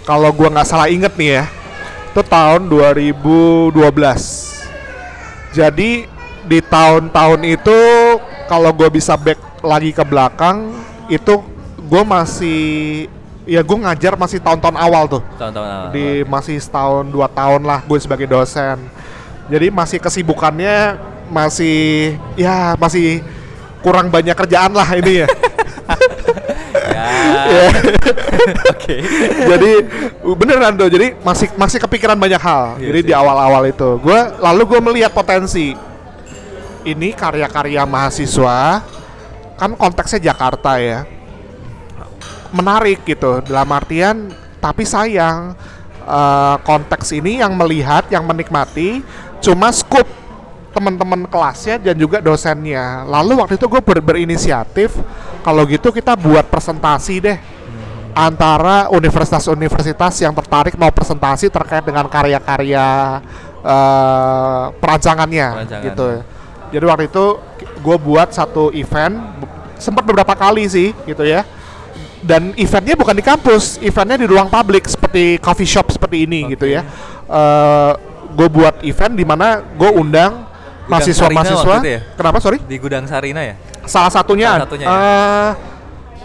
Kalau 0.09 0.33
gua 0.33 0.49
nggak 0.49 0.65
salah 0.65 0.89
inget 0.89 1.13
nih 1.13 1.37
ya, 1.37 1.43
itu 2.09 2.21
tahun 2.25 2.65
2012. 2.65 3.77
Jadi 5.53 6.09
di 6.49 6.59
tahun-tahun 6.65 7.45
itu, 7.45 7.79
kalau 8.49 8.73
gua 8.73 8.89
bisa 8.89 9.13
back 9.13 9.37
lagi 9.61 9.93
ke 9.93 10.01
belakang, 10.01 10.73
itu 11.13 11.45
gue 11.89 12.03
masih, 12.05 12.61
ya 13.49 13.61
gue 13.65 13.77
ngajar 13.81 14.13
masih 14.13 14.37
tahun-tahun 14.37 14.77
awal 14.77 15.09
tuh 15.09 15.21
Tahun-tahun 15.41 15.67
awal. 15.67 15.89
di 15.89 16.21
masih 16.21 16.61
setahun 16.61 17.09
dua 17.09 17.25
tahun 17.25 17.65
lah 17.65 17.81
gue 17.81 17.97
sebagai 17.97 18.29
dosen 18.29 18.77
jadi 19.49 19.73
masih 19.73 19.97
kesibukannya 19.97 21.01
masih 21.33 22.13
ya 22.37 22.77
masih 22.77 23.25
kurang 23.81 24.13
banyak 24.13 24.37
kerjaan 24.37 24.69
lah 24.69 24.85
ini 24.93 25.25
ya. 25.25 25.27
Oke. 28.73 28.95
jadi 29.35 29.71
beneran 30.37 30.73
tuh. 30.75 30.89
Jadi 30.91 31.15
masih 31.21 31.47
masih 31.55 31.79
kepikiran 31.81 32.17
banyak 32.17 32.41
hal. 32.41 32.77
Iya 32.79 32.87
jadi 32.91 32.99
di 33.03 33.13
awal-awal 33.13 33.67
itu. 33.69 33.99
Gue 34.01 34.19
lalu 34.39 34.63
gue 34.67 34.79
melihat 34.91 35.11
potensi. 35.13 35.75
Ini 36.79 37.11
karya-karya 37.11 37.83
mahasiswa 37.83 38.81
kan 39.59 39.71
konteksnya 39.75 40.31
Jakarta 40.31 40.79
ya. 40.79 41.03
Menarik 42.55 43.03
gitu. 43.03 43.43
Dalam 43.43 43.69
artian 43.75 44.31
tapi 44.59 44.83
sayang 44.83 45.55
eh, 46.03 46.55
konteks 46.63 47.15
ini 47.15 47.39
yang 47.39 47.55
melihat 47.55 48.07
yang 48.11 48.27
menikmati 48.27 49.03
cuma 49.39 49.71
scoop 49.71 50.18
teman-teman 50.69 51.25
kelasnya 51.25 51.81
dan 51.81 51.95
juga 51.97 52.21
dosennya. 52.21 53.03
Lalu 53.05 53.41
waktu 53.41 53.53
itu 53.57 53.65
gue 53.65 53.81
ber- 53.81 54.03
berinisiatif 54.03 54.93
kalau 55.41 55.65
gitu 55.65 55.89
kita 55.89 56.13
buat 56.13 56.45
presentasi 56.47 57.15
deh 57.19 57.37
antara 58.13 58.89
universitas-universitas 58.89 60.17
yang 60.19 60.33
tertarik 60.33 60.75
mau 60.75 60.89
presentasi 60.91 61.47
terkait 61.47 61.85
dengan 61.85 62.03
karya-karya 62.09 62.85
eh, 63.63 64.63
perancangannya 64.77 65.47
Perancangan. 65.63 65.85
gitu. 65.89 66.07
Jadi 66.69 66.83
waktu 66.85 67.05
itu 67.09 67.25
gue 67.79 67.97
buat 67.97 68.29
satu 68.29 68.69
event 68.75 69.15
sempat 69.79 70.03
beberapa 70.03 70.35
kali 70.35 70.67
sih 70.69 70.91
gitu 71.05 71.23
ya. 71.23 71.45
Dan 72.19 72.51
eventnya 72.59 72.99
bukan 72.99 73.15
di 73.15 73.23
kampus 73.23 73.79
eventnya 73.79 74.19
di 74.19 74.27
ruang 74.27 74.51
publik 74.51 74.83
seperti 74.91 75.39
coffee 75.39 75.69
shop 75.69 75.87
seperti 75.95 76.27
ini 76.27 76.51
gitu 76.51 76.67
ya. 76.67 76.83
Gue 78.35 78.47
buat 78.51 78.83
event 78.83 79.13
di 79.15 79.23
mana 79.23 79.63
gue 79.63 79.89
undang 79.95 80.48
mahasiswa-mahasiswa 80.89 81.75
ya? 81.85 81.99
kenapa 82.17 82.37
sorry 82.41 82.57
Di 82.65 82.75
gudang 82.81 83.05
Sarina 83.05 83.41
ya? 83.45 83.55
salah 83.85 84.11
satunya, 84.11 84.49
Salah 84.57 84.65
satunya 84.65 84.85
ya? 84.85 84.97
eh, 84.97 85.51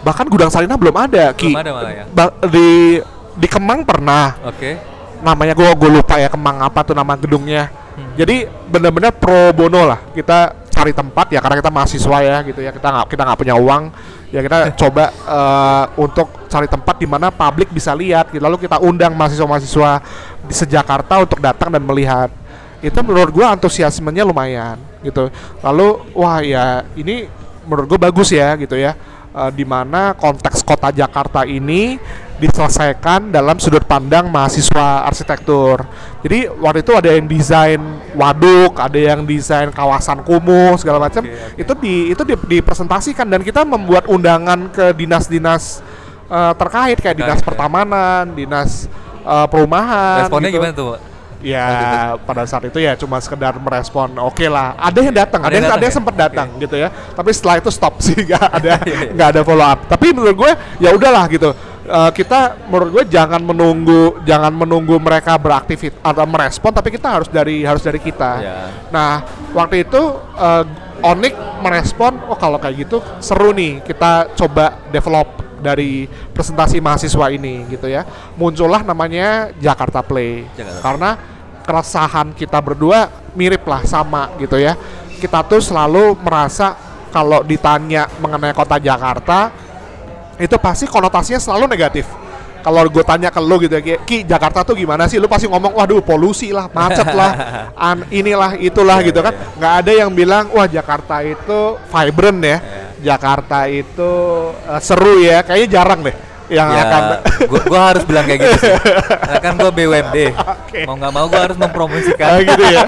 bahkan 0.01 0.25
gudang 0.27 0.49
Sarina 0.49 0.75
belum 0.75 0.95
ada 0.97 1.31
ki 1.33 1.53
Belum 1.53 1.61
ada 1.61 1.71
malah 1.71 1.93
ya? 1.93 2.05
Di 2.49 2.69
di 3.35 3.47
Kemang 3.47 3.85
pernah 3.85 4.35
Oke. 4.47 4.77
namanya 5.21 5.53
gue 5.53 5.69
gue 5.69 5.89
lupa 5.91 6.17
ya 6.17 6.27
Kemang 6.27 6.61
apa 6.61 6.81
tuh 6.81 6.97
nama 6.97 7.13
gedungnya 7.15 7.69
Jadi 8.19 8.43
benar-benar 8.67 9.15
pro 9.15 9.55
bono 9.55 9.87
lah 9.87 9.99
kita 10.11 10.65
cari 10.67 10.91
tempat 10.91 11.31
ya 11.31 11.39
karena 11.39 11.55
kita 11.63 11.71
mahasiswa 11.71 12.17
ya 12.19 12.37
gitu 12.43 12.59
ya 12.59 12.75
kita 12.75 12.87
nggak 12.91 13.07
kita 13.07 13.21
nggak 13.23 13.39
punya 13.39 13.55
uang 13.55 13.83
ya 14.35 14.39
kita 14.43 14.57
coba 14.83 15.03
eh, 15.07 15.83
untuk 16.03 16.27
cari 16.51 16.67
tempat 16.67 16.95
di 16.99 17.07
mana 17.07 17.31
publik 17.31 17.71
bisa 17.71 17.95
lihat 17.95 18.27
gitu. 18.35 18.43
lalu 18.43 18.59
kita 18.67 18.83
undang 18.83 19.15
mahasiswa-mahasiswa 19.15 19.91
di 20.43 20.51
sejakarta 20.53 21.23
untuk 21.23 21.39
datang 21.39 21.71
dan 21.71 21.79
melihat 21.79 22.27
itu 22.85 22.99
menurut 23.01 23.31
gua 23.33 23.57
antusiasmenya 23.57 24.21
lumayan 24.21 24.77
gitu 25.01 25.33
lalu 25.65 26.05
wah 26.13 26.39
ya 26.45 26.85
ini 26.93 27.25
menurut 27.65 27.97
gua 27.97 27.99
bagus 28.09 28.29
ya 28.29 28.53
gitu 28.55 28.77
ya 28.77 28.93
Eh, 29.35 29.51
di 29.51 29.67
mana 29.67 30.15
konteks 30.15 30.63
kota 30.63 30.95
Jakarta 30.95 31.43
ini 31.43 31.99
diselesaikan 32.39 33.35
dalam 33.35 33.59
sudut 33.59 33.83
pandang 33.83 34.31
mahasiswa 34.31 35.03
arsitektur. 35.03 35.83
Jadi 36.23 36.47
waktu 36.47 36.79
itu 36.79 36.95
ada 36.95 37.11
yang 37.11 37.27
desain 37.27 37.83
waduk, 38.15 38.79
ada 38.79 38.95
yang 38.95 39.27
desain 39.27 39.75
kawasan 39.75 40.23
kumuh 40.23 40.79
segala 40.79 41.03
macam. 41.03 41.19
Itu 41.59 41.75
di 41.75 42.15
itu 42.15 42.23
di- 42.23 42.47
dipresentasikan 42.47 43.27
dan 43.27 43.43
kita 43.43 43.67
membuat 43.67 44.07
undangan 44.07 44.71
ke 44.71 44.95
dinas-dinas 44.95 45.83
eh, 46.31 46.53
terkait 46.55 47.03
kayak 47.03 47.19
dinas 47.19 47.43
ya. 47.43 47.43
pertamanan, 47.43 48.31
dinas 48.31 48.87
eh, 49.19 49.47
perumahan. 49.51 50.31
Responnya 50.31 50.47
gitu. 50.47 50.63
gimana 50.63 50.71
tuh? 50.71 51.14
Ya 51.45 51.69
pada 52.25 52.41
saat 52.49 52.65
itu 52.65 52.81
ya 52.81 52.97
cuma 52.97 53.21
sekedar 53.21 53.53
merespon 53.61 54.09
oke 54.17 54.45
lah. 54.49 54.73
Ada 54.81 54.99
yang 55.05 55.15
datang 55.15 55.45
ada, 55.45 55.53
Ada 55.53 55.55
yang 55.55 55.65
yang 55.65 55.73
ada 55.77 55.81
datang 55.85 55.93
sempat 55.93 56.13
ya? 56.17 56.21
datang 56.25 56.47
gitu 56.57 56.75
ya. 56.75 56.89
Tapi 56.89 57.29
setelah 57.29 57.55
itu 57.61 57.69
stop 57.69 58.01
sih 58.01 58.17
nggak 58.27 58.45
ada 58.49 58.73
Iya, 58.89 58.97
iya. 58.97 59.11
nggak 59.13 59.27
ada 59.37 59.41
follow 59.45 59.65
up 59.65 59.79
tapi 59.85 60.09
menurut 60.09 60.35
gue 60.35 60.51
ya 60.81 60.89
udahlah 60.89 61.25
gitu. 61.29 61.53
Eh, 61.85 62.11
kita 62.17 62.65
menurut 62.65 62.89
gue 62.97 63.03
jangan 63.13 63.37
menunggu 63.37 64.17
jangan 64.25 64.49
menunggu 64.49 64.97
mereka 64.97 65.37
beraktivitas 65.37 66.01
atau 66.01 66.25
merespon 66.25 66.73
tapi 66.73 66.89
kita 66.89 67.07
harus 67.13 67.29
dari 67.29 67.61
harus 67.61 67.85
dari 67.85 68.01
kita. 68.01 68.31
Ya. 68.41 68.57
nah 68.89 69.21
waktu 69.53 69.85
itu 69.85 70.01
eh, 70.33 70.65
Onik 71.05 71.37
merespon 71.61 72.17
oh 72.25 72.39
kalau 72.39 72.57
kayak 72.57 72.89
gitu 72.89 72.97
seru 73.21 73.53
nih 73.53 73.85
kita 73.85 74.33
coba 74.33 74.81
develop 74.89 75.45
dari 75.61 76.09
presentasi 76.33 76.81
mahasiswa 76.81 77.29
ini 77.29 77.69
gitu 77.69 77.85
ya. 77.85 78.01
Muncullah 78.33 78.81
namanya 78.81 79.53
Jakarta 79.61 80.01
Play. 80.01 80.45
Jakarta. 80.57 80.81
karena 80.81 81.09
keresahan 81.65 82.31
kita 82.31 82.61
berdua 82.61 83.09
mirip 83.33 83.65
lah 83.65 83.81
sama 83.83 84.29
gitu 84.37 84.55
ya. 84.55 84.77
Kita 85.17 85.41
tuh 85.41 85.59
selalu 85.59 86.13
merasa 86.21 86.77
kalau 87.09 87.41
ditanya 87.41 88.05
mengenai 88.21 88.53
kota 88.53 88.77
Jakarta 88.77 89.49
itu 90.37 90.55
pasti 90.61 90.85
konotasinya 90.85 91.41
selalu 91.41 91.65
negatif. 91.67 92.05
Kalau 92.59 92.81
gue 92.89 93.05
tanya 93.05 93.29
ke 93.29 93.37
lu 93.37 93.61
gitu 93.61 93.77
ya 93.77 94.01
Ki, 94.01 94.25
Jakarta 94.25 94.65
tuh 94.65 94.73
gimana 94.73 95.05
sih? 95.05 95.21
Lu 95.21 95.29
pasti 95.29 95.45
ngomong 95.45 95.77
waduh 95.77 96.01
polusi 96.01 96.49
lah 96.49 96.65
macet 96.73 97.05
lah 97.13 97.31
an 97.77 98.09
inilah 98.09 98.57
itulah 98.57 99.05
Iya, 99.05 99.13
gitu 99.13 99.21
kan. 99.21 99.33
iya. 99.37 99.53
nggak 99.53 99.73
ada 99.85 99.91
yang 99.93 100.09
bilang 100.09 100.49
wah 100.49 100.65
Jakarta 100.65 101.21
itu 101.21 101.77
vibrant 101.89 102.41
ya. 102.41 102.57
Jakarta 103.05 103.69
itu 103.69 104.11
eh, 104.65 104.81
seru 104.81 105.21
ya. 105.21 105.45
Kayaknya 105.45 105.67
jarang 105.69 106.01
deh 106.09 106.15
yang 106.49 106.67
ya, 106.69 106.81
akan 106.85 107.01
gua, 107.49 107.61
gua 107.65 107.81
harus 107.93 108.03
bilang 108.05 108.25
kayak 108.29 108.39
gitu 108.45 108.57
sih. 108.61 108.73
Karena 109.27 109.39
kan 109.41 109.53
gua 109.57 109.71
BUMD. 109.73 110.17
Oke. 110.33 110.79
Mau 110.85 110.95
nggak 110.97 111.11
mau 111.13 111.25
gua 111.25 111.41
harus 111.49 111.57
mempromosikan. 111.57 112.27
Ah, 112.27 112.39
gitu 112.41 112.63
ya. 112.63 112.85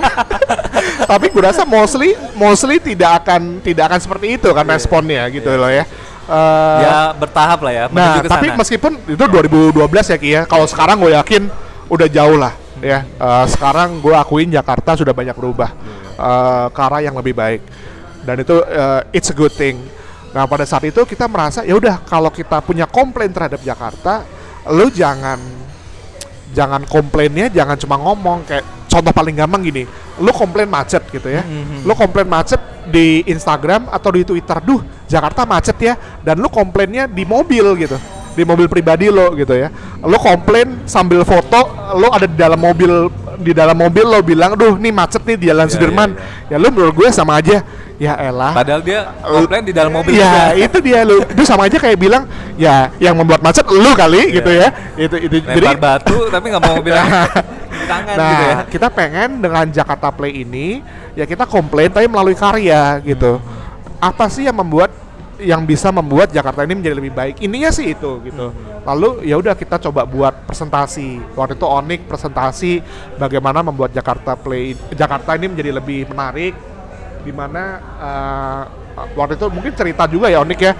Tapi 1.11 1.25
gue 1.31 1.43
rasa 1.43 1.63
mostly 1.63 2.17
mostly 2.35 2.83
tidak 2.83 3.23
akan 3.23 3.63
tidak 3.63 3.87
akan 3.93 3.99
seperti 4.01 4.27
itu 4.35 4.49
kan 4.51 4.65
responnya 4.67 5.23
gitu 5.31 5.47
loh 5.55 5.71
ya. 5.71 5.87
Eh, 6.27 6.79
ya 6.83 7.15
bertahap 7.15 7.63
lah 7.63 7.71
ya 7.71 7.83
nah, 7.87 8.19
ke 8.19 8.27
tapi 8.27 8.51
meskipun 8.51 8.99
itu 9.07 9.23
2012 9.23 9.79
ya 9.87 10.17
Ki 10.19 10.29
ya. 10.35 10.41
Kalau 10.43 10.67
sekarang 10.67 10.99
gue 10.99 11.15
yakin 11.15 11.47
udah 11.87 12.07
jauh 12.11 12.35
lah 12.35 12.53
ya. 12.83 13.07
Eh, 13.07 13.45
sekarang 13.55 14.03
gue 14.03 14.11
akuin 14.11 14.51
Jakarta 14.51 14.99
sudah 14.99 15.15
banyak 15.15 15.31
berubah 15.31 15.71
eh, 16.19 16.65
ke 16.75 16.79
arah 16.83 16.99
yang 16.99 17.15
lebih 17.15 17.31
baik. 17.31 17.63
Dan 18.27 18.43
itu 18.43 18.59
eh, 18.67 19.01
it's 19.15 19.31
a 19.31 19.35
good 19.37 19.55
thing. 19.55 19.79
Nah, 20.38 20.45
pada 20.45 20.69
saat 20.69 20.85
itu 20.85 21.01
kita 21.01 21.25
merasa 21.25 21.65
ya 21.65 21.73
udah 21.73 21.97
kalau 22.05 22.29
kita 22.29 22.61
punya 22.61 22.85
komplain 22.85 23.33
terhadap 23.33 23.57
Jakarta, 23.65 24.21
lu 24.69 24.85
jangan 24.93 25.41
jangan 26.53 26.85
komplainnya 26.85 27.49
jangan 27.49 27.73
cuma 27.73 27.97
ngomong 27.97 28.45
kayak 28.45 28.61
contoh 28.88 29.09
paling 29.11 29.33
gampang 29.35 29.65
gini 29.65 29.83
lu 30.21 30.29
komplain 30.29 30.69
macet 30.69 31.01
gitu 31.09 31.25
ya. 31.25 31.41
Mhm. 31.41 31.83
lu 31.89 31.93
komplain 31.97 32.29
macet 32.29 32.61
di 32.85 33.25
Instagram 33.25 33.89
atau 33.89 34.13
di 34.13 34.21
Twitter 34.23 34.61
duh 34.61 34.79
Jakarta 35.09 35.41
macet 35.43 35.75
ya 35.81 35.97
dan 36.21 36.38
lu 36.38 36.47
komplainnya 36.53 37.09
di 37.09 37.25
mobil 37.25 37.65
gitu 37.81 37.97
di 38.38 38.45
mobil 38.45 38.69
pribadi 38.69 39.09
lo 39.09 39.33
gitu 39.33 39.57
ya. 39.57 39.73
Lu 40.05 40.21
komplain 40.21 40.85
sambil 40.85 41.25
foto 41.25 41.65
lu 41.97 42.05
ada 42.13 42.29
di 42.29 42.38
dalam 42.38 42.61
mobil 42.61 43.09
di 43.41 43.49
dalam 43.49 43.73
mobil 43.73 44.05
lo 44.05 44.21
bilang 44.21 44.53
duh 44.53 44.77
nih 44.77 44.93
macet 44.93 45.25
nih 45.25 45.38
di 45.41 45.45
Jalan 45.49 45.65
Iya, 45.65 45.73
Sudirman. 45.73 46.09
ya 46.45 46.61
lu 46.61 46.69
menurut 46.69 46.93
gue 46.93 47.09
sama 47.09 47.41
aja 47.41 47.65
ya 47.97 48.13
elah 48.17 48.53
Padahal 48.53 48.81
dia 48.85 49.09
komplain 49.21 49.63
di 49.65 49.73
dalam 49.73 49.89
mobil 49.89 50.13
ya 50.13 50.21
juga. 50.21 50.45
itu 50.69 50.77
dia 50.85 50.99
lu 51.01 51.17
itu 51.25 51.43
sama 51.43 51.65
aja 51.65 51.77
kayak 51.81 51.97
bilang 51.97 52.23
ya 52.53 52.93
yang 53.01 53.17
membuat 53.17 53.41
macet 53.41 53.65
lu 53.65 53.91
kali 53.97 54.29
Iya. 54.29 54.35
gitu 54.37 54.51
ya 54.53 54.67
itu 54.97 55.15
itu 55.17 55.35
Lempar 55.41 55.77
batu 55.77 56.17
tapi 56.29 56.45
nggak 56.53 56.61
mau 56.61 56.77
bilang 56.81 57.05
tangan 57.89 58.15
nah, 58.19 58.29
gitu 58.29 58.43
ya. 58.43 58.55
kita 58.69 58.87
pengen 58.91 59.29
dengan 59.41 59.65
Jakarta 59.71 60.07
Play 60.11 60.43
ini 60.45 60.83
ya 61.17 61.25
kita 61.25 61.49
komplain 61.49 61.89
tapi 61.89 62.05
melalui 62.05 62.37
karya 62.37 63.01
gitu. 63.01 63.41
Apa 63.97 64.29
sih 64.29 64.45
yang 64.45 64.53
membuat 64.53 64.93
yang 65.41 65.65
bisa 65.65 65.89
membuat 65.89 66.29
Jakarta 66.29 66.61
ini 66.65 66.77
menjadi 66.77 66.95
lebih 66.97 67.13
baik? 67.13 67.35
Ininya 67.41 67.73
sih 67.73 67.93
itu 67.97 68.21
gitu. 68.21 68.53
Lalu 68.85 69.25
ya 69.25 69.41
udah 69.41 69.57
kita 69.57 69.81
coba 69.89 70.05
buat 70.05 70.45
presentasi. 70.45 71.17
Waktu 71.33 71.57
itu 71.57 71.65
Onik 71.65 72.01
presentasi 72.05 72.71
bagaimana 73.17 73.65
membuat 73.65 73.89
Jakarta 73.95 74.37
Play 74.37 74.77
Jakarta 74.93 75.33
ini 75.33 75.49
menjadi 75.49 75.71
lebih 75.73 76.05
menarik 76.13 76.53
di 77.22 77.34
mana 77.34 77.63
eh, 78.01 78.61
waktu 79.13 79.38
itu 79.38 79.45
mungkin 79.49 79.74
cerita 79.74 80.03
juga 80.09 80.28
ya 80.28 80.41
Onik 80.41 80.59
ya 80.61 80.74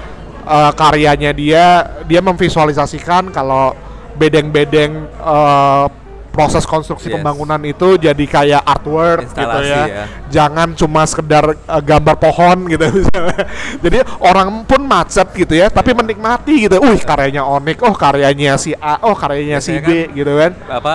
eh, 0.44 0.72
karyanya 0.74 1.32
dia 1.32 1.66
dia 2.06 2.22
memvisualisasikan 2.22 3.30
kalau 3.30 3.74
bedeng-bedeng 4.18 4.92
eh, 5.08 5.86
proses 6.38 6.70
konstruksi 6.70 7.10
Yes. 7.10 7.18
pembangunan 7.18 7.58
itu 7.66 7.98
jadi 7.98 8.26
kayak 8.30 8.62
artwork 8.62 9.26
gitu 9.26 9.42
Instalasi 9.42 9.74
ya. 9.74 9.86
ya. 9.90 10.06
Jangan 10.30 10.68
cuma 10.78 11.02
sekedar 11.10 11.58
eh, 11.58 11.82
gambar 11.82 12.14
pohon 12.22 12.70
gitu 12.70 12.86
misalnya. 13.02 13.42
Jadi 13.82 13.98
orang 14.22 14.62
pun 14.70 14.86
macet 14.86 15.34
gitu 15.34 15.58
ya, 15.58 15.74
tapi 15.74 15.98
menikmati 15.98 16.70
gitu. 16.70 16.78
Wih, 16.78 17.02
karyanya 17.02 17.42
Onik, 17.42 17.82
oh 17.82 17.98
karyanya 17.98 18.54
si 18.62 18.78
A, 18.78 19.02
oh 19.02 19.18
karyanya 19.18 19.58
si 19.58 19.82
B 19.82 20.14
gitu 20.14 20.30
kan. 20.38 20.54
Apa 20.70 20.94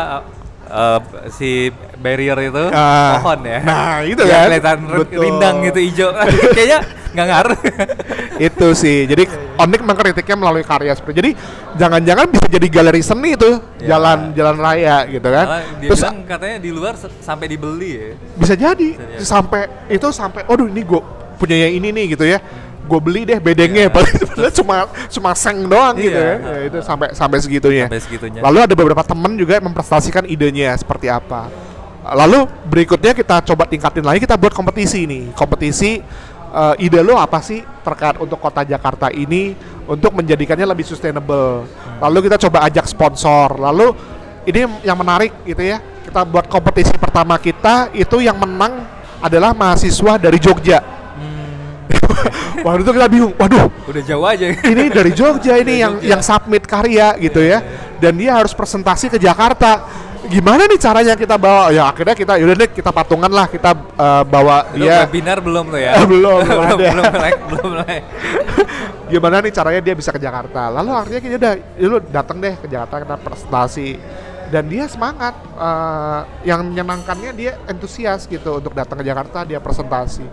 eh, 0.72 0.98
si 1.30 1.50
barrier 1.96 2.38
itu 2.42 2.64
Ah, 2.68 3.16
pohon 3.16 3.44
ya. 3.44 3.60
nah, 3.60 4.00
itu 4.02 4.18
Biar 4.18 4.32
kan. 4.32 4.46
kelihatan 4.48 4.78
Betul. 4.98 5.20
rindang 5.20 5.56
gitu 5.62 5.78
hijau. 5.78 6.08
Kayaknya 6.56 6.78
nggak 7.12 7.26
ngaruh. 7.28 7.58
itu 8.48 8.66
sih. 8.72 9.04
Jadi 9.04 9.24
Onik 9.54 9.80
mengkritiknya 9.80 10.34
melalui 10.34 10.64
karya 10.64 10.90
seperti. 10.90 11.14
Jadi 11.14 11.30
jangan-jangan 11.74 12.26
bisa 12.26 12.46
jadi 12.48 12.66
galeri 12.66 13.00
seni 13.00 13.36
tuh 13.36 13.60
Ya. 13.78 13.94
jalan 13.94 14.32
jalan 14.32 14.56
raya 14.56 14.96
gitu 15.06 15.28
kan. 15.28 15.46
Dia 15.76 15.88
Terus 15.92 16.00
bilang 16.00 16.18
katanya 16.24 16.56
di 16.58 16.70
luar 16.70 16.94
sampai 16.96 17.46
dibeli 17.46 17.90
ya. 17.92 18.06
bisa 18.32 18.54
jadi 18.54 18.88
Bisa 18.94 19.04
jadi. 19.04 19.22
sampai 19.22 19.60
itu 19.88 20.08
sampai 20.08 20.42
aduh 20.44 20.66
ini 20.66 20.82
gue 20.82 21.00
punya 21.34 21.56
yang 21.58 21.72
ini 21.74 21.88
nih 21.90 22.04
gitu 22.08 22.22
ya 22.22 22.38
gue 22.82 23.00
beli 23.00 23.22
deh 23.28 23.38
bedengnya. 23.38 23.88
Padahal 23.92 24.18
padahal 24.26 24.52
cuma 24.52 24.74
cuma 25.08 25.30
seng 25.38 25.64
doang 25.66 25.94
gitu 25.96 26.12
Iya. 26.14 26.26
ya. 26.26 26.36
Ya, 26.38 26.58
itu 26.68 26.78
sampai 26.82 27.08
sampai 27.14 27.38
segitunya. 27.42 27.86
Sampai 27.86 28.02
segitunya. 28.02 28.40
lalu 28.42 28.58
ada 28.64 28.74
beberapa 28.74 29.02
temen 29.06 29.32
juga 29.38 29.58
yang 29.58 29.66
mempresentasikan 29.70 30.26
idenya 30.26 30.74
seperti 30.76 31.06
apa. 31.08 31.48
Lalu 32.02 32.50
berikutnya 32.66 33.14
kita 33.14 33.38
coba 33.46 33.64
tingkatin 33.70 34.02
lagi 34.02 34.18
kita 34.26 34.34
buat 34.34 34.50
kompetisi 34.50 35.06
nih. 35.06 35.30
Kompetisi 35.38 36.02
eh, 36.52 36.74
ide 36.82 37.00
lo 37.00 37.14
apa 37.14 37.38
sih 37.38 37.62
terkait 37.86 38.18
untuk 38.18 38.42
kota 38.42 38.66
Jakarta 38.66 39.06
ini 39.14 39.54
untuk 39.86 40.10
menjadikannya 40.14 40.66
lebih 40.66 40.82
sustainable? 40.82 41.62
Lalu 42.02 42.26
kita 42.26 42.42
coba 42.48 42.66
ajak 42.66 42.90
sponsor. 42.90 43.54
Lalu 43.54 43.94
ini 44.50 44.66
yang 44.82 44.98
menarik 44.98 45.30
gitu 45.46 45.62
ya 45.62 45.78
kita 46.02 46.26
buat 46.26 46.50
kompetisi 46.50 46.92
pertama 46.98 47.38
kita 47.38 47.94
itu 47.94 48.18
yang 48.18 48.34
menang 48.34 48.84
adalah 49.22 49.54
mahasiswa 49.54 50.18
dari 50.18 50.36
Jogja 50.42 50.82
waktu 52.66 52.80
itu 52.82 52.92
kita 52.92 53.08
bingung 53.08 53.32
waduh 53.36 53.66
Udah 53.88 54.02
jauh 54.04 54.26
aja. 54.26 54.46
ini 54.48 54.84
dari 54.88 55.10
Jogja 55.12 55.58
ini 55.58 55.82
yang 55.82 55.94
Jogja. 55.98 56.08
yang 56.14 56.20
submit 56.22 56.64
karya 56.66 57.14
gitu 57.18 57.40
ya 57.42 57.58
dan 57.98 58.12
dia 58.14 58.34
harus 58.38 58.52
presentasi 58.52 59.10
ke 59.10 59.18
Jakarta 59.18 59.86
gimana 60.22 60.70
nih 60.70 60.78
caranya 60.78 61.14
kita 61.18 61.34
bawa 61.34 61.74
ya 61.74 61.90
akhirnya 61.90 62.14
kita 62.14 62.38
yaudah 62.38 62.56
deh 62.62 62.70
kita 62.70 62.94
patungan 62.94 63.26
lah 63.26 63.50
kita 63.50 63.74
eh, 63.74 64.22
bawa 64.22 64.70
Itu 64.70 64.86
dia 64.86 65.02
webinar 65.04 65.38
belum 65.42 65.64
tuh 65.74 65.80
ya? 65.82 65.92
Belum, 66.10 66.38
belum 66.46 66.62
ada. 66.62 66.76
belum 66.78 67.04
mulai, 67.10 67.32
belum 67.50 67.66
mulai. 67.74 67.96
gimana 69.10 69.44
nih 69.44 69.52
caranya 69.52 69.80
dia 69.84 69.94
bisa 69.98 70.08
ke 70.08 70.20
Jakarta 70.22 70.72
lalu 70.72 70.90
akhirnya 70.94 71.20
kita 71.20 71.34
udah 71.36 71.54
ya 71.76 71.86
lu 71.90 71.98
datang 72.08 72.38
deh 72.40 72.54
ke 72.56 72.66
Jakarta 72.70 72.94
kita 73.02 73.16
presentasi 73.20 73.88
dan 74.48 74.64
dia 74.70 74.84
semangat 74.86 75.34
eh, 75.58 76.20
yang 76.46 76.70
menyenangkannya 76.70 77.30
dia 77.34 77.52
entusias 77.66 78.24
gitu 78.24 78.62
untuk 78.62 78.72
datang 78.72 79.02
ke 79.02 79.04
Jakarta 79.04 79.42
dia 79.42 79.58
presentasi 79.58 80.24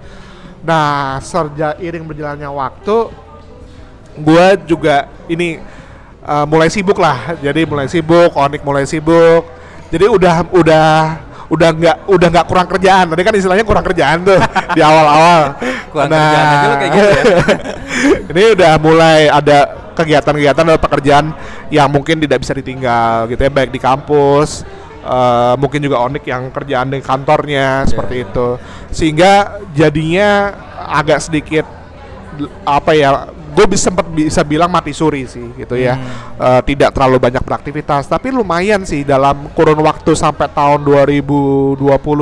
nah 0.59 1.17
serja 1.23 1.79
iring 1.79 2.03
berjalannya 2.03 2.49
waktu 2.51 2.97
gua 4.19 4.59
juga 4.67 5.07
ini 5.31 5.59
eh, 6.23 6.45
mulai 6.45 6.67
sibuk 6.67 6.99
lah 6.99 7.39
jadi 7.39 7.63
mulai 7.63 7.87
sibuk 7.87 8.35
Onik 8.35 8.61
mulai 8.63 8.83
sibuk 8.83 9.47
jadi 9.89 10.05
udah 10.05 10.35
udah 10.53 10.89
udah 11.49 11.69
nggak 11.73 11.97
udah 12.05 12.27
nggak 12.29 12.45
kurang 12.45 12.67
kerjaan. 12.69 13.05
Tadi 13.09 13.21
kan 13.25 13.33
istilahnya 13.33 13.65
kurang 13.65 13.81
kerjaan 13.81 14.21
tuh 14.21 14.37
di 14.77 14.81
awal-awal. 14.85 15.57
Kurang 15.89 16.09
kerjaan 16.13 16.45
aja 16.45 16.65
lo 16.69 16.75
kayak 16.77 16.91
gitu 16.93 17.09
ya. 17.09 17.23
ini 18.31 18.41
udah 18.53 18.71
mulai 18.77 19.19
ada 19.27 19.57
kegiatan-kegiatan 19.97 20.63
atau 20.63 20.79
pekerjaan 20.79 21.25
yang 21.73 21.89
mungkin 21.91 22.21
tidak 22.21 22.45
bisa 22.45 22.55
ditinggal 22.55 23.27
gitu 23.27 23.41
ya 23.41 23.51
baik 23.51 23.73
di 23.73 23.81
kampus 23.83 24.63
eh, 25.03 25.53
mungkin 25.59 25.79
juga 25.83 26.03
Onik 26.05 26.25
yang 26.27 26.51
kerjaan 26.51 26.91
di 26.91 26.99
kantornya 26.99 27.87
seperti 27.87 28.15
iya. 28.21 28.25
itu. 28.27 28.47
Sehingga 28.91 29.31
jadinya 29.71 30.29
agak 30.89 31.19
sedikit 31.23 31.65
apa 32.63 32.95
ya 32.95 33.27
gue 33.49 33.65
bisa 33.67 33.91
sempat 33.91 34.07
bisa 34.07 34.39
bilang 34.47 34.71
mati 34.71 34.95
suri 34.95 35.27
sih 35.27 35.51
gitu 35.57 35.75
ya. 35.75 35.97
Eh, 36.39 36.61
tidak 36.67 36.95
terlalu 36.95 37.19
banyak 37.19 37.43
beraktivitas. 37.43 38.07
Tapi 38.07 38.31
lumayan 38.31 38.83
sih 38.87 39.03
dalam 39.03 39.51
kurun 39.55 39.79
waktu 39.83 40.15
sampai 40.15 40.47
tahun 40.51 40.85
2020 40.85 41.79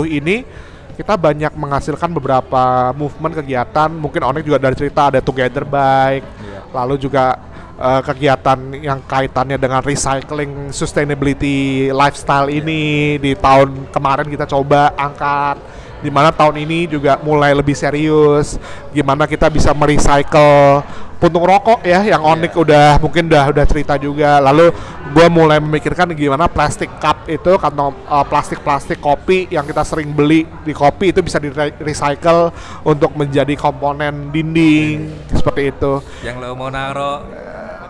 ini 0.07 0.67
kita 0.97 1.13
banyak 1.13 1.53
menghasilkan 1.53 2.09
beberapa 2.09 2.89
movement 2.97 3.37
kegiatan. 3.37 3.89
Mungkin 3.93 4.21
Onik 4.25 4.43
juga 4.47 4.57
dari 4.57 4.73
cerita 4.73 5.13
ada 5.13 5.21
Together 5.21 5.63
Bike. 5.67 6.25
Iya. 6.25 6.55
lalu 6.67 6.99
juga 6.99 7.39
eh, 7.77 8.01
kegiatan 8.01 8.59
yang 8.81 8.99
kaitannya 9.05 9.57
dengan 9.61 9.81
recycling 9.85 10.73
sustainability 10.73 11.89
lifestyle 11.93 12.49
ini 12.49 13.15
di 13.21 13.37
tahun 13.37 13.93
kemarin 13.93 14.27
kita 14.27 14.49
coba 14.49 14.93
angkat 14.97 15.57
di 16.07 16.11
mana 16.15 16.31
tahun 16.31 16.63
ini 16.63 16.87
juga 16.87 17.19
mulai 17.19 17.51
lebih 17.51 17.75
serius 17.75 18.55
gimana 18.95 19.27
kita 19.27 19.51
bisa 19.51 19.75
merecycle 19.75 20.87
puntung 21.17 21.43
rokok 21.43 21.81
ya 21.81 22.05
yang 22.05 22.21
Onik 22.21 22.53
udah 22.53 23.01
mungkin 23.01 23.25
udah 23.27 23.49
udah 23.49 23.65
cerita 23.65 23.97
juga. 23.97 24.37
Lalu 24.37 24.69
gue 25.11 25.27
mulai 25.27 25.57
memikirkan 25.57 26.13
gimana 26.13 26.45
plastik 26.45 26.89
cup 27.01 27.25
itu 27.25 27.57
kantong 27.57 27.93
eh, 28.05 28.25
plastik-plastik 28.29 29.01
kopi 29.01 29.49
yang 29.49 29.65
kita 29.65 29.81
sering 29.81 30.13
beli 30.13 30.45
di 30.61 30.73
kopi 30.77 31.11
itu 31.11 31.25
bisa 31.25 31.41
di 31.41 31.49
recycle 31.81 32.53
untuk 32.85 33.17
menjadi 33.17 33.57
komponen 33.57 34.29
dinding. 34.29 35.09
seperti 35.33 35.73
itu. 35.73 35.93
Yang 36.21 36.35
lo 36.39 36.47
mau 36.53 36.69
naro 36.69 37.25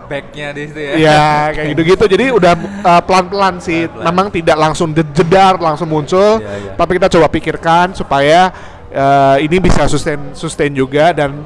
bagnya 0.08 0.48
di 0.50 0.62
situ 0.66 0.80
ya. 0.80 0.92
ya 0.96 1.22
kayak 1.52 1.66
gitu-gitu 1.76 2.04
jadi 2.08 2.24
udah 2.32 2.52
uh, 2.82 3.02
pelan-pelan 3.04 3.60
sih 3.60 3.84
Pelan-pelan. 3.84 4.04
memang 4.08 4.26
tidak 4.32 4.56
langsung 4.56 4.88
jedar 4.90 5.60
langsung 5.60 5.86
muncul 5.86 6.40
Iya, 6.40 6.48
iya. 6.56 6.72
tapi 6.74 6.96
kita 6.96 7.08
coba 7.12 7.26
pikirkan 7.28 7.92
supaya 7.92 8.48
uh, 8.90 9.36
ini 9.38 9.60
bisa 9.60 9.84
sustain 9.86 10.32
sustain 10.32 10.72
juga 10.72 11.12
dan 11.12 11.44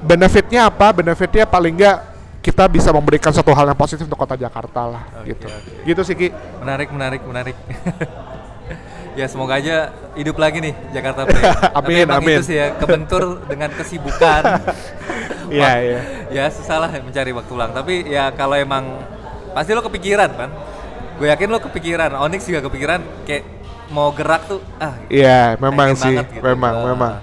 benefitnya 0.00 0.66
apa 0.66 0.90
benefitnya 0.90 1.44
paling 1.44 1.76
enggak 1.76 1.98
kita 2.38 2.64
bisa 2.70 2.88
memberikan 2.94 3.34
satu 3.34 3.50
hal 3.52 3.66
yang 3.66 3.76
positif 3.76 4.06
untuk 4.06 4.16
kota 4.16 4.32
Jakarta 4.32 4.86
lah 4.88 5.02
Oke, 5.20 5.34
gitu 5.36 5.46
oke. 5.46 5.70
gitu 5.84 6.00
sih 6.06 6.14
Ki 6.16 6.28
Menarik, 6.62 6.88
menarik, 6.88 7.20
menarik. 7.26 7.56
ya 9.18 9.26
semoga 9.26 9.58
aja 9.58 9.90
hidup 10.14 10.38
lagi 10.38 10.62
nih 10.62 10.74
Jakarta 10.90 11.26
Play. 11.26 11.42
Tapi 11.74 11.92
Amin, 11.92 12.06
emang 12.06 12.22
amin. 12.22 12.38
itu 12.38 12.44
sih 12.46 12.56
ya 12.56 12.70
kebentur 12.72 13.22
dengan 13.44 13.70
kesibukan. 13.74 14.42
Iya, 15.48 15.72
iya. 15.80 16.00
Ya 16.28 16.44
susah 16.52 16.76
lah 16.76 16.92
mencari 16.92 17.32
waktu 17.32 17.48
luang. 17.50 17.72
Tapi 17.72 18.04
ya 18.04 18.28
kalau 18.30 18.52
emang 18.52 19.00
pasti 19.50 19.72
lo 19.72 19.80
kepikiran 19.80 20.28
kan. 20.30 20.52
Gue 21.16 21.24
yakin 21.26 21.48
lo 21.48 21.56
kepikiran. 21.58 22.12
Onyx 22.20 22.44
juga 22.44 22.60
kepikiran 22.60 23.00
kayak 23.24 23.48
mau 23.88 24.12
gerak 24.12 24.44
tuh. 24.44 24.60
Ah, 24.76 24.92
Iya 25.08 25.56
memang 25.56 25.96
sih 25.96 26.12
banget 26.12 26.28
gitu. 26.30 26.44
memang 26.44 26.74
Ah. 26.74 26.84
memang 26.84 27.14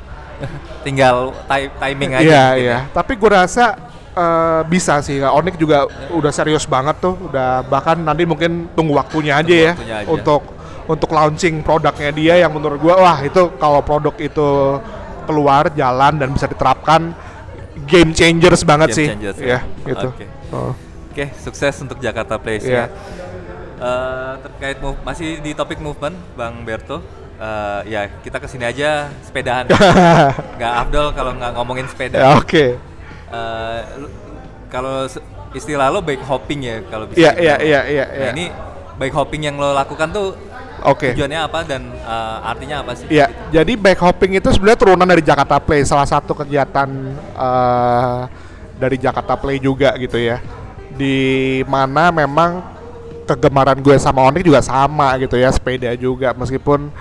Tinggal 0.85 1.37
ti- 1.45 1.69
timing 1.71 2.11
aja. 2.11 2.25
Iya 2.25 2.41
mungkin 2.49 2.63
iya. 2.65 2.77
ya. 2.81 2.89
Tapi 2.89 3.13
gue 3.13 3.29
rasa 3.29 3.65
eh, 4.09 4.61
bisa 4.65 5.05
sih. 5.05 5.21
Onik 5.21 5.61
juga 5.61 5.85
udah 6.09 6.33
serius 6.33 6.65
banget 6.65 6.97
tuh. 6.97 7.13
Udah 7.29 7.61
bahkan 7.61 7.93
nanti 7.95 8.25
mungkin 8.25 8.73
tunggu 8.73 8.97
waktunya 8.97 9.37
aja 9.37 9.45
Tunggu 9.45 9.53
ya 9.61 9.73
waktunya 9.77 9.95
aja. 10.01 10.09
untuk 10.09 10.41
untuk 10.85 11.09
launching 11.09 11.59
produknya 11.59 12.09
dia 12.09 12.33
yang 12.37 12.51
menurut 12.51 12.77
gue 12.77 12.93
wah 12.93 13.19
itu 13.19 13.53
kalau 13.55 13.81
produk 13.81 14.13
itu 14.15 14.49
keluar 15.23 15.69
jalan 15.71 16.13
dan 16.15 16.29
bisa 16.29 16.45
diterapkan 16.45 17.13
game 17.83 18.11
changers 18.11 18.61
banget 18.61 18.89
Game 18.89 18.97
sih. 18.97 19.07
changers 19.09 19.37
ya 19.37 19.47
ya. 19.57 19.59
gitu. 19.83 20.07
Oke. 20.09 20.25
Oh. 20.49 20.71
Oke, 21.09 21.31
sukses 21.37 21.73
untuk 21.79 21.97
Jakarta 21.97 22.35
Place 22.35 22.63
Iya. 22.63 22.85
ya. 22.85 22.85
Eh, 23.75 24.33
terkait 24.41 24.77
move, 24.77 24.99
masih 25.01 25.39
di 25.39 25.51
topik 25.51 25.77
movement, 25.77 26.15
Bang 26.33 26.61
Berto. 26.61 26.99
Eh, 27.35 27.81
ya 27.89 28.07
kita 28.19 28.37
ke 28.37 28.45
sini 28.45 28.63
aja 28.63 29.07
sepedahan. 29.21 29.67
Nggak 30.57 30.73
afdol 30.77 31.07
kalau 31.11 31.31
nggak 31.33 31.51
ngomongin 31.53 31.85
sepeda. 31.85 32.17
Ya, 32.17 32.29
Oke. 32.33 32.75
Eh, 33.27 33.79
lu- 33.97 34.13
kalau 34.67 35.03
se- 35.05 35.23
istilah 35.51 35.87
lo 35.87 35.99
bike 35.99 36.21
hopping 36.21 36.61
ya 36.61 36.75
kalau 36.85 37.07
bisa. 37.07 37.17
Iya 37.17 37.31
dibilang. 37.31 37.43
iya 37.43 37.57
iya 37.59 37.81
iya. 37.85 38.05
Nah, 38.05 38.15
iya. 38.17 38.29
ini 38.31 38.45
bike 38.95 39.15
hopping 39.15 39.41
yang 39.43 39.55
lo 39.55 39.71
lakukan 39.71 40.07
tuh 40.09 40.35
Oke. 40.85 41.17
tujuannya 41.17 41.39
apa 41.41 41.59
dan 41.65 41.81
eh, 41.89 42.37
artinya 42.45 42.75
apa 42.85 42.91
sih? 42.93 43.05
Iya, 43.09 43.27
jadi 43.49 43.73
bike 43.73 44.01
hopping 44.01 44.37
itu 44.37 44.49
sebenarnya 44.53 44.79
turunan 44.79 45.07
dari 45.07 45.23
Jakarta 45.25 45.57
Play, 45.57 45.81
salah 45.83 46.05
satu 46.05 46.37
kegiatan 46.37 46.89
eh, 47.33 48.19
dari 48.77 48.97
Jakarta 49.01 49.33
Play 49.39 49.57
juga 49.57 49.97
gitu 49.97 50.19
ya. 50.21 50.39
Di 50.95 51.61
mana 51.67 52.13
memang 52.13 52.75
kegemaran 53.25 53.81
gue 53.81 53.97
sama 53.97 54.21
Onik 54.29 54.45
juga 54.45 54.61
sama 54.61 55.17
gitu 55.17 55.35
ya, 55.35 55.49
sepeda 55.49 55.91
juga 55.97 56.31
meskipun 56.37 56.93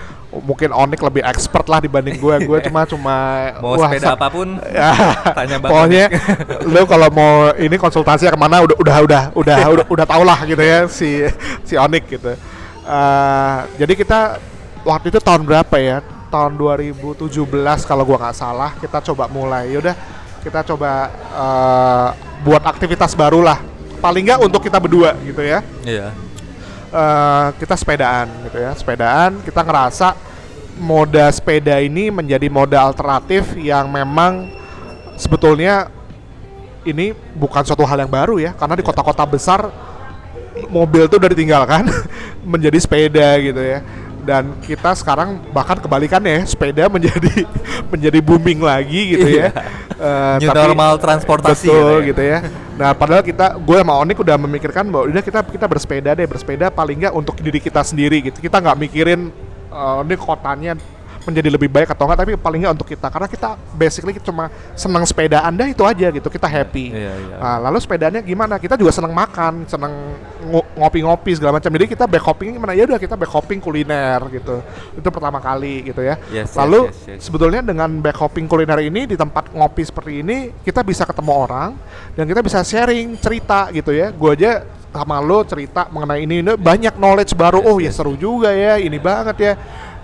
mungkin 0.42 0.72
Onik 0.72 0.98
lebih 0.98 1.22
expert 1.22 1.68
lah 1.68 1.78
dibanding 1.78 2.16
gue. 2.18 2.34
Gue 2.48 2.58
cuma 2.64 2.82
cuma 2.92 3.16
Mau 3.60 3.76
wah, 3.76 3.92
sepeda 3.92 4.16
apa 4.16 4.26
pun, 4.32 4.58
ya, 4.74 4.90
tanya 5.36 5.56
Bang 5.60 5.70
pokoknya 5.70 6.04
lu 6.72 6.82
kalau 6.88 7.08
mau 7.12 7.52
ini 7.60 7.76
konsultasi 7.76 8.26
ke 8.26 8.38
mana 8.40 8.64
udah 8.64 8.76
udah 8.80 8.96
udah 9.04 9.22
udah 9.36 9.58
udah, 9.70 9.86
udah 9.86 10.06
tau 10.08 10.24
lah 10.24 10.38
gitu 10.48 10.62
ya 10.64 10.88
si 10.88 11.22
si 11.62 11.76
Onik 11.76 12.08
gitu 12.08 12.34
Eh, 12.84 13.58
jadi 13.80 13.92
kita 13.96 14.20
waktu 14.84 15.08
itu 15.08 15.20
tahun 15.20 15.42
berapa 15.48 15.76
ya? 15.80 16.04
Tahun 16.28 16.52
2017 16.52 17.24
kalau 17.88 18.04
gua 18.04 18.18
nggak 18.28 18.36
salah 18.36 18.70
kita 18.76 19.00
coba 19.12 19.24
mulai. 19.32 19.72
Yaudah 19.72 19.96
kita 20.44 20.60
coba 20.68 21.08
eh, 21.16 22.08
buat 22.44 22.60
aktivitas 22.60 23.16
baru 23.16 23.40
lah. 23.40 23.56
Paling 24.04 24.28
nggak 24.28 24.40
untuk 24.44 24.60
kita 24.60 24.76
berdua 24.76 25.16
gitu 25.24 25.40
ya. 25.40 25.64
Iya. 25.84 26.08
eh, 26.94 27.46
kita 27.56 27.74
sepedaan 27.74 28.28
gitu 28.46 28.58
ya. 28.60 28.76
Sepedaan 28.76 29.40
kita 29.40 29.64
ngerasa 29.64 30.14
moda 30.78 31.30
sepeda 31.30 31.78
ini 31.78 32.10
menjadi 32.10 32.50
moda 32.50 32.82
alternatif 32.82 33.54
yang 33.56 33.88
memang 33.88 34.50
sebetulnya 35.14 35.88
ini 36.84 37.16
bukan 37.32 37.64
suatu 37.64 37.86
hal 37.86 38.04
yang 38.04 38.12
baru 38.12 38.36
ya 38.42 38.52
karena 38.52 38.76
di 38.76 38.84
kota-kota 38.84 39.24
besar 39.24 39.70
mobil 40.70 41.06
tuh 41.10 41.18
udah 41.18 41.30
ditinggalkan 41.30 41.88
menjadi 42.52 42.78
sepeda 42.78 43.38
gitu 43.42 43.60
ya 43.60 43.80
dan 44.24 44.56
kita 44.64 44.96
sekarang 44.96 45.36
bahkan 45.52 45.76
kebalikannya 45.76 46.40
ya, 46.40 46.42
sepeda 46.48 46.88
menjadi 46.94 47.44
menjadi 47.92 48.18
booming 48.24 48.64
lagi 48.64 49.16
gitu 49.16 49.28
ya 49.28 49.52
New 50.40 50.50
tapi- 50.50 50.58
normal 50.58 50.92
transportasi 50.98 51.70
betul 51.70 52.02
ya. 52.02 52.08
gitu 52.10 52.22
ya. 52.22 52.38
Nah, 52.74 52.90
padahal 52.92 53.22
kita 53.22 53.54
gue 53.62 53.78
sama 53.78 53.94
Onik 54.02 54.18
udah 54.18 54.34
memikirkan 54.34 54.90
bahwa 54.90 55.06
udah 55.06 55.22
kita 55.22 55.40
kita 55.46 55.66
bersepeda 55.70 56.10
deh, 56.18 56.26
bersepeda 56.26 56.66
paling 56.74 57.06
nggak 57.06 57.14
untuk 57.14 57.38
diri 57.38 57.62
kita 57.62 57.86
sendiri 57.86 58.18
gitu. 58.18 58.42
Kita 58.42 58.58
nggak 58.58 58.74
mikirin 58.74 59.30
eh, 59.70 59.98
ini 60.02 60.14
kotanya 60.18 60.72
menjadi 61.24 61.48
lebih 61.48 61.68
baik 61.72 61.92
atau 61.92 62.04
enggak, 62.06 62.20
tapi 62.24 62.32
paling 62.36 62.60
nggak 62.64 62.74
untuk 62.76 62.88
kita 62.88 63.08
karena 63.08 63.28
kita 63.28 63.56
basically 63.74 64.14
cuma 64.20 64.52
senang 64.76 65.04
sepeda 65.08 65.40
Anda 65.42 65.68
itu 65.68 65.82
aja 65.82 66.12
gitu. 66.12 66.28
Kita 66.28 66.46
happy. 66.46 66.92
Iya, 66.92 67.12
iya. 67.16 67.36
Nah, 67.40 67.56
lalu 67.68 67.78
sepedanya 67.80 68.20
gimana? 68.20 68.60
Kita 68.60 68.76
juga 68.76 68.92
senang 68.92 69.12
makan, 69.16 69.64
senang 69.64 69.92
ngo- 70.44 70.68
ngopi-ngopi 70.76 71.32
segala 71.36 71.56
macam. 71.56 71.72
Jadi 71.72 71.86
kita 71.88 72.04
back 72.04 72.24
hopping 72.24 72.56
gimana? 72.56 72.72
Ya 72.76 72.84
udah 72.84 73.00
kita 73.00 73.16
back 73.16 73.32
hopping 73.32 73.58
kuliner 73.58 74.20
gitu. 74.30 74.60
Itu 74.94 75.08
pertama 75.08 75.40
kali 75.40 75.90
gitu 75.90 76.04
ya. 76.04 76.20
Yes, 76.28 76.52
yes, 76.52 76.58
lalu 76.60 76.92
yes, 76.92 76.98
yes. 77.08 77.20
sebetulnya 77.24 77.64
dengan 77.64 77.88
back 77.98 78.20
hopping 78.20 78.46
kuliner 78.46 78.78
ini 78.84 79.08
di 79.08 79.16
tempat 79.16 79.50
ngopi 79.50 79.82
seperti 79.82 80.20
ini 80.20 80.52
kita 80.60 80.84
bisa 80.84 81.08
ketemu 81.08 81.32
orang 81.32 81.70
dan 82.12 82.24
kita 82.28 82.40
bisa 82.44 82.60
sharing 82.62 83.16
cerita 83.18 83.72
gitu 83.72 83.90
ya 83.90 84.12
gue 84.12 84.30
aja 84.36 84.52
sama 84.94 85.18
lo 85.18 85.42
cerita 85.42 85.90
mengenai 85.90 86.22
ini, 86.22 86.38
ini 86.38 86.54
banyak 86.54 86.94
knowledge 86.94 87.34
baru 87.34 87.58
Yes, 87.58 87.68
oh 87.70 87.76
ya 87.82 87.90
yes. 87.90 87.94
seru 87.98 88.14
juga 88.14 88.54
ya 88.54 88.78
ini 88.78 88.98
banget 89.02 89.36
ya 89.42 89.52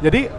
jadi 0.03 0.31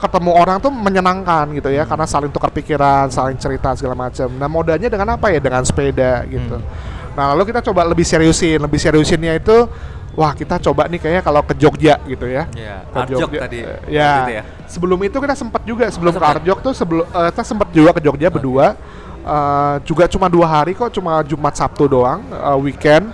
ketemu 0.00 0.30
orang 0.32 0.56
tuh 0.58 0.72
menyenangkan 0.72 1.52
gitu 1.52 1.68
ya 1.68 1.84
karena 1.84 2.08
saling 2.08 2.32
tukar 2.32 2.48
pikiran 2.48 3.06
saling 3.08 3.36
cerita 3.36 3.76
segala 3.76 3.92
macam 3.94 4.32
nah 4.34 4.48
modalnya 4.48 4.88
dengan 4.88 5.14
apa 5.14 5.28
ya 5.28 5.38
dengan 5.38 5.60
sepeda 5.62 6.24
gitu 6.26 6.56
Hmm. 6.56 7.12
nah 7.12 7.36
lalu 7.36 7.52
kita 7.52 7.60
coba 7.60 7.84
lebih 7.84 8.02
seriusin 8.02 8.56
lebih 8.58 8.80
seriusinnya 8.80 9.36
itu 9.36 9.68
wah 10.10 10.32
kita 10.32 10.58
coba 10.58 10.88
nih 10.88 10.98
kayaknya 10.98 11.22
kalau 11.22 11.44
ke 11.44 11.54
Jogja 11.54 12.00
gitu 12.02 12.26
ya 12.26 12.48
Iya, 12.50 12.76
ke 12.88 12.96
Arjok 12.98 13.20
Jogja. 13.20 13.40
tadi. 13.46 13.58
Waktu 13.62 13.92
ya. 13.92 14.10
itu 14.26 14.32
ya. 14.34 14.42
Sebelum 14.66 14.98
itu 15.04 15.16
kita 15.16 15.34
sempat 15.34 15.62
juga 15.62 15.84
sebelum 15.86 16.10
ke 16.10 16.18
sempat? 16.18 16.34
Arjok 16.34 16.58
tuh 16.60 16.72
sebelum 16.74 17.04
eh, 17.06 17.28
kita 17.30 17.42
sempat 17.46 17.68
juga 17.70 17.90
ke 17.94 18.00
Jogja 18.02 18.28
berdua. 18.28 18.66
Eh, 19.20 19.74
juga 19.84 20.08
cuma 20.10 20.26
dua 20.26 20.46
hari 20.48 20.72
kok, 20.72 20.90
cuma 20.90 21.20
Jumat 21.22 21.54
Sabtu 21.54 21.86
doang, 21.86 22.24
eh, 22.26 22.58
weekend. 22.58 23.12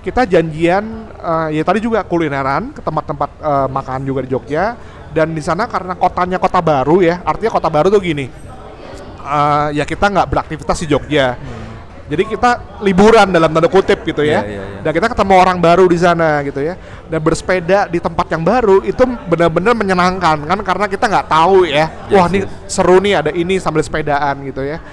Kita 0.00 0.28
janjian 0.28 0.84
eh, 1.16 1.48
ya 1.56 1.62
tadi 1.64 1.80
juga 1.80 2.04
kulineran 2.04 2.76
ke 2.76 2.80
tempat-tempat 2.80 3.30
eh, 3.40 3.68
makan 3.72 4.00
juga 4.04 4.20
di 4.20 4.30
Jogja. 4.30 4.76
Dan 5.14 5.30
di 5.30 5.38
sana 5.38 5.70
karena 5.70 5.94
kotanya 5.94 6.42
kota 6.42 6.58
baru 6.58 6.98
ya, 6.98 7.22
artinya 7.22 7.54
kota 7.54 7.70
baru 7.70 7.86
tuh 7.86 8.02
gini. 8.02 8.26
eh, 9.24 9.68
ya 9.80 9.84
kita 9.86 10.10
nggak 10.10 10.28
beraktivitas 10.28 10.84
di 10.84 10.86
Jogja. 10.90 11.38
Jadi 12.04 12.36
kita 12.36 12.76
liburan 12.84 13.32
dalam 13.32 13.48
tanda 13.48 13.64
kutip 13.72 14.04
gitu 14.04 14.20
ya. 14.20 14.44
Iya, 14.44 14.60
iya, 14.60 14.62
iya. 14.76 14.80
Dan 14.84 14.92
kita 14.92 15.08
ketemu 15.08 15.40
orang 15.40 15.56
baru 15.56 15.88
di 15.88 15.96
sana 15.96 16.44
gitu 16.44 16.60
ya. 16.60 16.76
Dan 17.08 17.16
bersepeda 17.24 17.88
di 17.88 17.96
tempat 17.96 18.28
yang 18.28 18.44
baru 18.44 18.84
itu 18.84 19.00
benar-benar 19.24 19.72
menyenangkan 19.72 20.44
kan 20.44 20.58
karena 20.60 20.84
kita 20.84 21.08
nggak 21.08 21.26
tahu 21.32 21.64
ya. 21.64 21.88
Yes, 22.12 22.12
Wah, 22.12 22.26
ini 22.28 22.40
yes. 22.44 22.48
seru 22.68 23.00
nih 23.00 23.24
ada 23.24 23.30
ini 23.32 23.56
sambil 23.56 23.80
sepedaan 23.80 24.36
gitu 24.44 24.60
ya. 24.60 24.84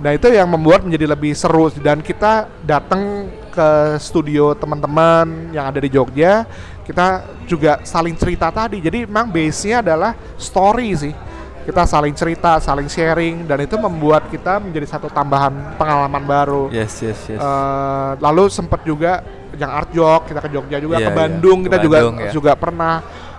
Nah, 0.00 0.14
itu 0.14 0.30
yang 0.30 0.46
membuat 0.48 0.86
menjadi 0.86 1.10
lebih 1.10 1.34
seru 1.34 1.68
dan 1.76 2.00
kita 2.00 2.46
datang 2.62 3.28
ke 3.50 3.98
studio 3.98 4.54
teman-teman 4.54 5.50
yang 5.50 5.66
ada 5.66 5.82
di 5.82 5.90
Jogja. 5.90 6.46
Kita 6.90 7.22
juga 7.46 7.78
saling 7.86 8.18
cerita 8.18 8.50
tadi. 8.50 8.82
Jadi 8.82 9.06
memang 9.06 9.30
base-nya 9.30 9.78
adalah 9.78 10.10
story 10.34 10.90
sih 10.98 11.14
kita 11.60 11.86
saling 11.86 12.16
cerita, 12.16 12.56
saling 12.58 12.88
sharing, 12.90 13.44
dan 13.46 13.62
itu 13.62 13.76
membuat 13.78 14.26
kita 14.26 14.58
menjadi 14.58 14.96
satu 14.96 15.06
tambahan 15.06 15.76
pengalaman 15.78 16.24
baru. 16.24 16.66
Yes, 16.72 16.98
yes, 16.98 17.20
yes. 17.30 17.38
Eh, 17.38 18.10
lalu 18.18 18.48
sempat 18.50 18.82
juga 18.82 19.22
yang 19.54 19.70
art 19.70 19.92
jog, 19.92 20.24
kita 20.26 20.40
ke 20.40 20.50
Jogja 20.50 20.80
juga, 20.80 20.96
Iya, 20.98 21.06
ke 21.06 21.12
iya. 21.12 21.18
Bandung 21.20 21.58
Ke 21.62 21.64
kita 21.68 21.76
Bandung, 21.78 22.14
juga 22.16 22.26
ya. 22.26 22.32
juga 22.32 22.52
pernah. 22.58 22.94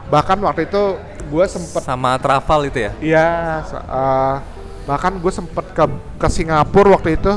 Bahkan 0.08 0.38
waktu 0.48 0.62
itu 0.70 0.84
gue 1.28 1.46
sempet, 1.50 1.82
Sama 1.84 2.16
travel 2.22 2.60
itu 2.72 2.80
ya? 2.88 2.92
ya, 3.02 3.30
se- 3.68 3.84
eh, 3.84 4.36
bahkan 4.86 5.12
gue 5.18 5.34
sempet 5.34 5.66
ke 5.74 5.84
ke 6.16 6.28
Singapura 6.30 6.94
waktu 6.96 7.18
itu 7.18 7.34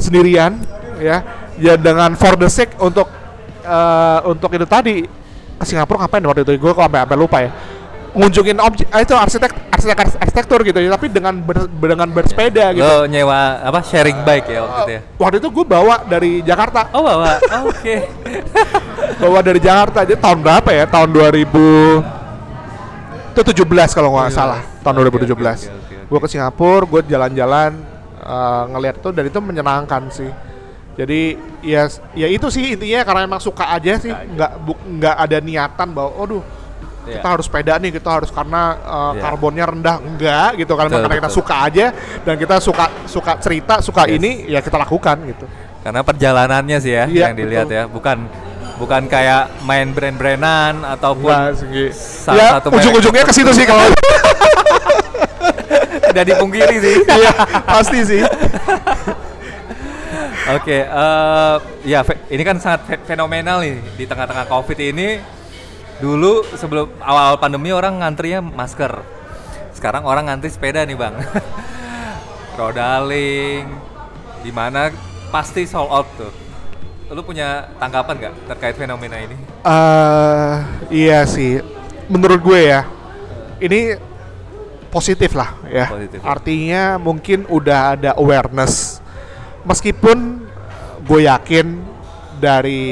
sendirian, 0.00 0.58
ya, 0.96 1.22
ya 1.60 1.74
dengan 1.76 2.16
for 2.16 2.34
the 2.34 2.48
sake 2.48 2.72
untuk 2.80 3.06
eh, 3.62 4.20
untuk 4.26 4.48
itu 4.48 4.64
tadi 4.64 4.96
ke 5.56 5.64
Singapura 5.64 6.04
ngapain 6.04 6.22
waktu 6.22 6.42
itu? 6.42 6.52
Gue 6.56 6.70
kok 6.70 6.82
sampai 6.82 7.00
sampai 7.00 7.16
lupa 7.16 7.38
ya. 7.40 7.50
Ngunjungin 8.12 8.56
objek 8.58 8.88
ah, 8.88 9.00
itu 9.00 9.12
arsitek 9.12 9.52
arsitek 9.68 9.96
arsitektur 10.16 10.64
gitu 10.64 10.80
ya 10.80 10.88
tapi 10.88 11.12
dengan 11.12 11.36
ber- 11.36 11.68
dengan 11.68 12.08
bersepeda 12.08 12.72
gitu 12.72 12.80
Lo 12.80 13.04
nyewa 13.04 13.60
apa 13.60 13.84
sharing 13.84 14.24
bike 14.24 14.48
ya 14.48 14.64
waktu 14.64 14.80
itu 14.80 14.92
ya? 14.96 15.00
waktu 15.20 15.36
itu 15.36 15.48
gue 15.52 15.64
bawa 15.66 16.00
dari 16.02 16.40
Jakarta. 16.40 16.88
Oh 16.92 17.04
bawa, 17.04 17.36
Oh, 17.52 17.68
oke. 17.68 17.96
bawa 19.20 19.38
dari 19.40 19.60
Jakarta. 19.60 20.00
Aja 20.02 20.16
tahun 20.16 20.38
berapa 20.40 20.70
ya? 20.70 20.84
Tahun 20.86 21.08
2000 21.12 22.16
itu 23.36 23.40
17 23.44 23.68
kalau 23.92 24.16
nggak 24.16 24.32
salah. 24.32 24.64
Tahun 24.80 24.96
oke, 24.96 25.12
2017 25.12 25.28
oke, 25.28 25.44
oke, 25.44 25.68
oke. 25.68 25.96
gue 26.08 26.18
ke 26.24 26.28
Singapura 26.30 26.88
gue 26.88 27.00
jalan-jalan 27.04 27.70
eh, 28.18 28.62
ngeliat 28.72 28.96
tuh 28.98 29.12
dan 29.12 29.28
itu 29.28 29.38
menyenangkan 29.38 30.08
sih 30.08 30.30
jadi 30.96 31.20
ya 31.60 31.82
ya 32.12 32.26
itu 32.26 32.48
sih 32.48 32.72
intinya 32.72 33.04
karena 33.04 33.20
emang 33.24 33.38
suka 33.38 33.68
aja 33.68 33.96
sih 33.96 34.08
nggak 34.08 34.52
bu- 34.58 34.80
nggak 34.90 35.16
ada 35.18 35.38
niatan 35.38 35.88
bahwa 35.90 36.12
aduh 36.18 36.44
Iya. 37.06 37.22
kita 37.22 37.28
harus 37.30 37.46
sepeda 37.46 37.78
nih 37.78 37.94
kita 37.94 38.10
harus 38.10 38.34
karena 38.34 38.62
uh, 38.82 39.14
Iya. 39.14 39.22
karbonnya 39.22 39.64
rendah 39.64 39.96
enggak 40.02 40.50
gitu 40.58 40.74
kan 40.74 40.90
Betul, 40.90 40.98
karena 40.98 41.14
kita 41.14 41.30
betul. 41.30 41.38
suka 41.38 41.54
aja 41.62 41.86
dan 42.26 42.34
kita 42.34 42.56
suka 42.58 42.84
suka 43.06 43.32
cerita 43.38 43.74
suka 43.78 44.02
Yes. 44.04 44.18
ini 44.18 44.30
ya 44.50 44.58
kita 44.58 44.74
lakukan 44.74 45.14
gitu 45.24 45.46
Karena 45.86 46.02
perjalanannya 46.02 46.78
sih 46.82 46.90
ya 46.90 47.06
Iya, 47.06 47.30
yang 47.30 47.38
dilihat 47.38 47.70
betul. 47.70 47.78
ya, 47.78 47.84
bukan 47.86 48.18
bukan 48.76 49.02
kayak 49.06 49.62
main 49.62 49.86
brand-brandan 49.88 50.82
ataupun 50.82 51.30
Enggak 51.30 51.62
sih. 51.62 51.88
salah 51.94 52.36
ya 52.36 52.48
satu 52.58 52.68
ujung-ujungnya 52.74 53.22
ke 53.22 53.32
situ 53.32 53.50
sih 53.54 53.64
kalau 53.64 53.86
tidak 56.10 56.24
dipungkiri 56.26 56.76
sih. 56.80 56.96
iya 57.06 57.32
pasti 57.62 57.98
sih 58.02 58.20
Oke, 60.46 60.78
eh, 60.78 61.56
ya 61.82 62.00
ini 62.30 62.42
kan 62.42 62.56
sangat 62.56 62.86
fe- 62.86 63.02
fenomenal 63.04 63.66
nih 63.66 63.82
di 63.98 64.04
tengah-tengah 64.06 64.46
COVID 64.46 64.78
ini. 64.78 65.18
Dulu 65.98 66.46
sebelum 66.54 66.92
awal 67.02 67.34
pandemi 67.36 67.72
orang 67.72 67.98
ngantrinya 67.98 68.38
masker. 68.38 69.02
Sekarang 69.74 70.06
orang 70.06 70.30
ngantri 70.30 70.46
sepeda 70.48 70.86
nih 70.86 70.94
bang. 70.94 71.18
Rodaling, 72.58 73.66
di 74.40 74.52
mana 74.54 74.94
pasti 75.28 75.66
sold 75.66 75.90
out 75.90 76.06
tuh. 76.14 76.32
Lu 77.10 77.22
punya 77.22 77.66
tanggapan 77.76 78.14
nggak 78.16 78.34
terkait 78.46 78.74
fenomena 78.74 79.18
ini? 79.18 79.34
Eh, 79.62 80.54
iya 80.90 81.26
sih 81.26 81.58
menurut 82.06 82.38
gue 82.38 82.70
ya 82.70 82.86
ini 83.58 83.98
positif 84.88 85.34
lah 85.34 85.58
ya 85.66 85.90
Positif 85.90 86.22
ya. 86.22 86.26
artinya 86.26 86.82
mungkin 86.96 87.42
udah 87.50 87.98
ada 87.98 88.10
awareness 88.14 88.95
meskipun 89.66 90.46
gue 91.06 91.20
yakin 91.26 91.82
dari 92.38 92.84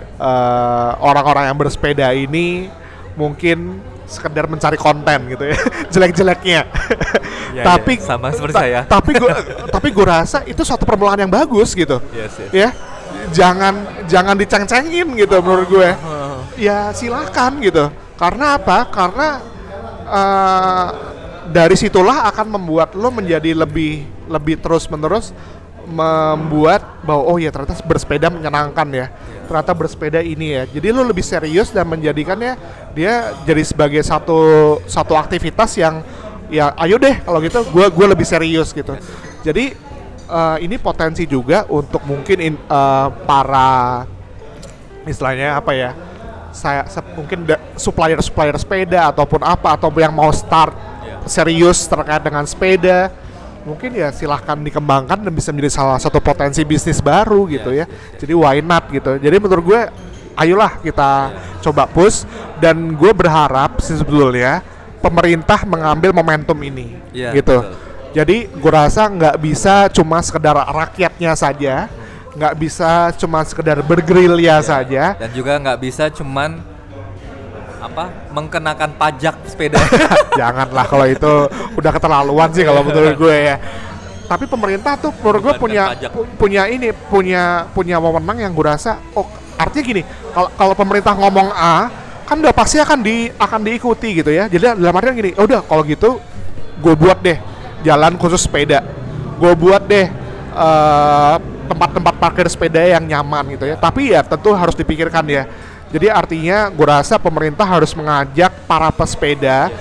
eh, 0.00 0.90
orang-orang 1.02 1.52
yang 1.52 1.58
bersepeda 1.58 2.10
ini 2.16 2.70
mungkin 3.18 3.82
sekedar 4.08 4.48
mencari 4.48 4.80
konten 4.80 5.36
gitu 5.36 5.44
ya 5.52 5.58
jelek-jeleknya. 5.92 6.64
Iya, 7.48 7.64
tapi 7.64 8.00
iya, 8.00 8.04
sama 8.04 8.32
seperti 8.32 8.56
ta- 8.56 8.64
saya. 8.64 8.80
tapi 8.88 9.12
gue 9.16 9.30
tapi 9.74 9.88
gue 9.92 10.06
rasa 10.06 10.44
itu 10.48 10.64
suatu 10.64 10.88
permulaan 10.88 11.20
yang 11.20 11.32
bagus 11.32 11.76
gitu. 11.76 12.00
Yes, 12.16 12.32
yes. 12.40 12.50
ya 12.52 12.68
jangan 13.32 14.04
jangan 14.08 14.36
diceng-cengin 14.36 15.08
gitu 15.16 15.36
menurut 15.44 15.68
gue. 15.68 15.90
Ya 16.56 16.90
silakan 16.96 17.60
gitu. 17.60 17.92
Karena 18.16 18.56
apa? 18.56 18.88
Karena 18.88 19.28
eh, 20.08 20.86
dari 21.48 21.76
situlah 21.76 22.28
akan 22.28 22.60
membuat 22.60 22.92
lo 22.96 23.08
menjadi 23.12 23.56
lebih 23.56 24.04
lebih 24.28 24.60
terus 24.60 24.84
menerus 24.92 25.32
membuat 25.88 27.00
bahwa 27.02 27.24
oh 27.24 27.36
ya 27.40 27.48
ternyata 27.48 27.80
bersepeda 27.82 28.28
menyenangkan 28.28 28.86
ya. 28.92 29.06
Ternyata 29.48 29.72
bersepeda 29.72 30.20
ini 30.20 30.54
ya. 30.54 30.62
Jadi 30.68 30.92
lo 30.92 31.02
lebih 31.02 31.24
serius 31.24 31.72
dan 31.72 31.88
menjadikannya 31.88 32.54
dia 32.92 33.32
jadi 33.42 33.64
sebagai 33.64 34.04
satu 34.04 34.38
satu 34.84 35.16
aktivitas 35.16 35.72
yang 35.80 36.04
ya 36.48 36.72
ayo 36.80 36.96
deh 36.96 37.20
kalau 37.24 37.40
gitu 37.40 37.64
gue 37.64 37.86
gue 37.88 38.06
lebih 38.12 38.28
serius 38.28 38.70
gitu. 38.70 38.92
Jadi 39.40 39.72
eh, 40.28 40.56
ini 40.60 40.76
potensi 40.76 41.24
juga 41.24 41.64
untuk 41.66 42.04
mungkin 42.04 42.38
in- 42.38 42.60
eh, 42.60 43.08
para 43.24 44.04
istilahnya 45.04 45.56
apa 45.56 45.72
ya 45.72 45.90
saya 46.52 46.84
se- 46.88 47.04
mungkin 47.16 47.48
supplier 47.76 48.20
supplier 48.20 48.56
sepeda 48.60 49.08
ataupun 49.08 49.40
apa 49.40 49.76
atau 49.76 49.88
yang 49.96 50.12
mau 50.12 50.28
start 50.32 50.74
Iya. 50.98 51.24
serius 51.24 51.86
terkait 51.86 52.20
dengan 52.20 52.44
sepeda 52.44 53.08
mungkin 53.68 53.92
ya 53.92 54.08
silahkan 54.08 54.56
dikembangkan 54.56 55.28
dan 55.28 55.32
bisa 55.32 55.52
menjadi 55.52 55.76
salah 55.76 56.00
satu 56.00 56.16
potensi 56.18 56.64
bisnis 56.64 57.04
baru 57.04 57.44
gitu 57.46 57.68
Yes, 57.68 57.84
ya. 57.84 58.16
jadi 58.16 58.32
why 58.32 58.58
not 58.64 58.88
gitu. 58.88 59.20
Jadi 59.20 59.36
menurut 59.36 59.64
gue 59.64 59.80
ayolah 60.34 60.80
kita 60.80 61.10
coba 61.60 61.84
push. 61.84 62.24
Dan 62.56 62.96
gue 62.96 63.12
berharap 63.12 63.78
sih 63.78 63.94
sebetulnya 63.94 64.64
pemerintah 64.98 65.62
mengambil 65.62 66.10
momentum 66.10 66.56
ini 66.58 66.98
Iya, 67.12 67.30
gitu. 67.36 67.62
betul. 67.62 67.86
jadi 68.08 68.36
gue 68.50 68.72
rasa 68.72 69.06
nggak 69.06 69.36
bisa 69.38 69.86
cuma 69.92 70.18
sekedar 70.18 70.56
rakyatnya 70.56 71.36
saja 71.36 71.86
nggak 72.34 72.54
bisa 72.56 73.12
cuma 73.14 73.42
sekedar 73.44 73.78
bergerilya 73.82 74.58
saja. 74.62 75.14
Dan 75.18 75.30
juga 75.34 75.58
nggak 75.58 75.78
bisa 75.78 76.06
cuman 76.08 76.58
apa 77.78 78.04
mengkenakan 78.34 78.90
pajak 78.98 79.34
sepeda. 79.46 79.78
Janganlah 80.40 80.84
kalau 80.86 81.06
itu 81.06 81.32
udah 81.78 81.90
keterlaluan 81.94 82.50
sih 82.50 82.66
kalau 82.66 82.82
menurut 82.82 83.14
gue 83.14 83.36
ya. 83.54 83.56
Tapi 84.28 84.44
pemerintah 84.44 85.00
tuh 85.00 85.14
menurut 85.24 85.40
gue 85.40 85.54
punya 85.56 85.82
pu- 86.12 86.28
punya 86.36 86.68
ini 86.68 86.92
punya 86.92 87.64
punya 87.72 87.96
wewenang 87.96 88.38
yang 88.44 88.52
gue 88.52 88.66
rasa 88.66 89.00
oh 89.16 89.24
artinya 89.56 89.84
gini 89.84 90.02
kalau 90.36 90.48
kalau 90.54 90.74
pemerintah 90.76 91.16
ngomong 91.16 91.48
A 91.50 91.88
kan 92.28 92.36
udah 92.36 92.52
pasti 92.52 92.76
akan 92.76 93.00
di 93.00 93.32
akan 93.32 93.60
diikuti 93.64 94.20
gitu 94.20 94.28
ya. 94.28 94.44
Jadi 94.52 94.76
dalam 94.76 94.92
artian 94.92 95.16
gini, 95.16 95.32
"Ya 95.32 95.42
udah 95.48 95.60
kalau 95.64 95.80
gitu 95.80 96.20
gue 96.78 96.94
buat 96.94 97.18
deh 97.24 97.40
jalan 97.86 98.20
khusus 98.20 98.44
sepeda. 98.44 98.84
Gue 99.40 99.56
buat 99.56 99.80
deh 99.88 100.12
eh, 100.52 101.36
tempat-tempat 101.68 102.14
parkir 102.20 102.46
sepeda 102.52 102.84
yang 102.84 103.04
nyaman 103.04 103.56
gitu 103.56 103.64
ya. 103.64 103.80
Tapi 103.80 104.12
ya 104.12 104.20
tentu 104.24 104.52
harus 104.52 104.76
dipikirkan 104.76 105.24
ya. 105.24 105.48
Jadi 105.88 106.06
artinya 106.12 106.68
gue 106.68 106.86
rasa 106.86 107.16
pemerintah 107.16 107.64
harus 107.64 107.96
mengajak 107.96 108.52
para 108.68 108.92
pesepeda 108.92 109.72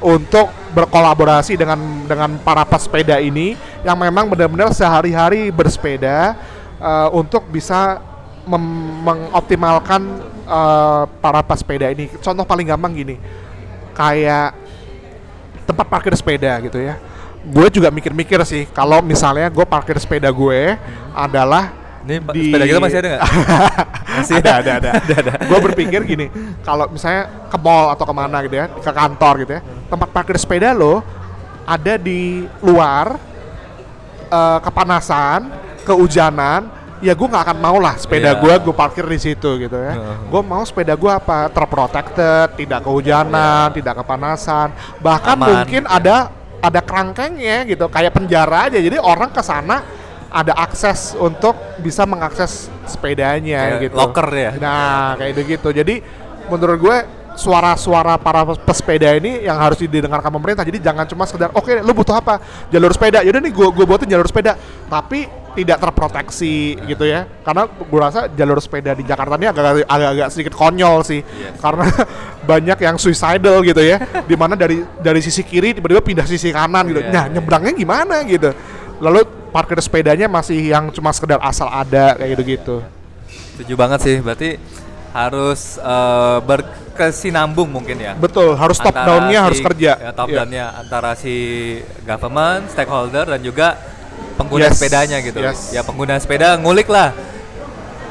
untuk 0.00 0.48
berkolaborasi 0.72 1.54
dengan 1.54 1.78
dengan 2.08 2.40
para 2.40 2.64
pesepeda 2.64 3.20
ini 3.20 3.54
yang 3.84 3.94
memang 3.94 4.26
benar-benar 4.26 4.72
sehari-hari 4.72 5.52
bersepeda 5.52 6.34
eh, 6.80 7.08
untuk 7.12 7.44
bisa 7.52 8.00
mengoptimalkan 8.48 10.02
eh, 10.48 11.02
para 11.20 11.40
pesepeda 11.44 11.92
ini. 11.92 12.08
Contoh 12.18 12.48
paling 12.48 12.66
gampang 12.72 12.92
gini, 12.96 13.16
kayak 13.92 14.56
tempat 15.68 15.86
parkir 15.86 16.16
sepeda 16.16 16.56
gitu 16.64 16.80
ya. 16.80 16.96
Gue 17.42 17.68
juga 17.68 17.90
mikir-mikir 17.90 18.38
sih 18.46 18.64
kalau 18.70 19.02
misalnya 19.04 19.52
gue 19.52 19.66
parkir 19.66 19.98
sepeda 19.98 20.30
gue 20.32 20.78
adalah 21.12 21.81
Ini 22.02 22.16
pa- 22.18 22.34
sepeda 22.34 22.64
kita 22.64 22.80
masih 22.80 22.98
ada 22.98 23.08
nggak? 23.08 23.22
Masih 24.12 24.34
ada, 24.38 24.52
ada, 24.60 24.90
ada. 24.92 25.32
Gue 25.48 25.58
berpikir 25.62 26.04
gini, 26.04 26.26
kalau 26.60 26.84
misalnya 26.86 27.48
ke 27.48 27.56
mall 27.56 27.88
atau 27.88 28.04
ke 28.04 28.12
mana 28.12 28.44
gitu 28.44 28.54
ya, 28.54 28.68
ke 28.68 28.92
kantor 28.92 29.34
gitu 29.40 29.52
ya, 29.56 29.60
tempat 29.88 30.08
parkir 30.10 30.36
sepeda 30.36 30.70
lo 30.70 31.00
ada 31.64 31.96
di 31.96 32.44
luar, 32.60 33.16
eh, 34.28 34.58
kepanasan, 34.60 35.48
kehujanan, 35.82 36.68
ya 37.00 37.12
gue 37.12 37.24
nggak 37.24 37.44
akan 37.46 37.58
mau 37.58 37.76
lah 37.78 37.96
sepeda 37.96 38.36
Iya. 38.36 38.40
gue 38.40 38.54
gue 38.62 38.74
parkir 38.74 39.04
di 39.04 39.18
situ 39.18 39.50
gitu 39.58 39.74
ya. 39.74 39.94
Heeh. 39.96 40.16
Gue 40.28 40.42
mau 40.42 40.60
sepeda 40.60 40.92
gue 40.92 41.08
apa 41.08 41.48
terprotected, 41.48 42.52
tidak 42.56 42.84
kehujanan, 42.84 43.72
tidak 43.72 43.94
kepanasan, 43.96 44.70
bahkan 45.00 45.34
Aman. 45.34 45.48
mungkin 45.64 45.82
ada 45.86 46.28
ada 46.60 46.78
kerangkengnya 46.78 47.64
gitu, 47.64 47.88
kayak 47.88 48.12
penjara 48.12 48.68
aja. 48.68 48.76
Jadi 48.76 48.94
orang 48.94 49.32
ke 49.32 49.40
sana 49.40 49.82
ada 50.32 50.56
akses 50.56 51.12
untuk 51.20 51.54
bisa 51.84 52.08
mengakses 52.08 52.72
sepedanya 52.88 53.76
Kayak 53.76 53.82
gitu. 53.86 53.96
locker 54.00 54.28
ya? 54.32 54.50
Nah, 54.56 55.14
kayak 55.20 55.44
gitu. 55.44 55.68
Jadi 55.70 56.00
menurut 56.48 56.78
gue 56.80 56.96
suara-suara 57.36 58.20
para 58.20 58.44
pesepeda 58.44 59.16
ini 59.16 59.44
yang 59.44 59.56
harus 59.56 59.80
didengarkan 59.80 60.32
pemerintah. 60.32 60.64
Jadi 60.64 60.78
jangan 60.80 61.04
cuma 61.08 61.24
sekedar 61.24 61.52
oke 61.52 61.80
lu 61.80 61.92
butuh 61.96 62.16
apa? 62.16 62.40
Jalur 62.68 62.92
sepeda. 62.92 63.24
Yaudah 63.24 63.40
nih 63.40 63.52
gue 63.52 63.68
gue 63.72 63.84
buatin 63.84 64.08
jalur 64.08 64.28
sepeda. 64.28 64.56
Tapi 64.88 65.28
tidak 65.52 65.84
terproteksi 65.84 66.80
gitu 66.88 67.04
ya. 67.04 67.28
Karena 67.44 67.68
gue 67.68 68.00
rasa 68.00 68.28
jalur 68.32 68.60
sepeda 68.60 68.96
di 68.96 69.04
Jakarta 69.04 69.36
ini 69.36 69.48
agak 69.48 69.84
agak 69.88 70.28
sedikit 70.32 70.54
konyol 70.56 71.04
sih. 71.04 71.20
Yes. 71.20 71.60
Karena 71.60 71.88
banyak 72.50 72.78
yang 72.80 72.96
suicidal 73.00 73.64
gitu 73.64 73.80
ya. 73.80 74.00
Di 74.24 74.36
mana 74.36 74.56
dari 74.56 74.84
dari 75.00 75.20
sisi 75.24 75.44
kiri 75.44 75.76
tiba-tiba 75.76 76.04
pindah 76.04 76.26
sisi 76.28 76.52
kanan 76.52 76.88
gitu. 76.88 77.00
Iya, 77.04 77.12
nah, 77.12 77.24
iya. 77.28 77.32
nyebrangnya 77.38 77.72
gimana 77.76 78.16
gitu. 78.28 78.50
Lalu 79.02 79.20
parkir 79.50 79.82
sepedanya 79.82 80.30
masih 80.30 80.62
yang 80.62 80.86
cuma 80.88 81.10
sekedar 81.10 81.42
asal 81.42 81.66
ada 81.66 82.14
kayak 82.14 82.30
gitu-gitu. 82.32 82.76
Setuju 83.52 83.74
banget 83.74 83.98
sih. 84.00 84.16
Berarti 84.16 84.62
harus 85.10 85.76
eh, 85.76 86.38
berkesinambung 86.40 87.68
mungkin 87.68 87.98
ya. 87.98 88.14
Betul, 88.14 88.54
harus 88.54 88.78
top 88.78 88.94
down-nya 88.94 89.40
si- 89.40 89.44
harus 89.44 89.60
kerja. 89.60 89.92
ya, 89.98 90.10
top 90.10 90.28
Iya. 90.30 90.36
down-nya 90.38 90.64
antara 90.78 91.12
si 91.12 91.34
government, 92.02 92.70
stakeholder 92.70 93.26
dan 93.26 93.40
juga 93.40 93.74
pengguna 94.32 94.70
Yes, 94.70 94.78
sepedanya 94.78 95.18
gitu. 95.18 95.36
yes. 95.36 95.72
Ya 95.72 95.82
pengguna 95.82 96.16
sepeda 96.16 96.54
ngulik 96.56 96.86
lah. 96.86 97.10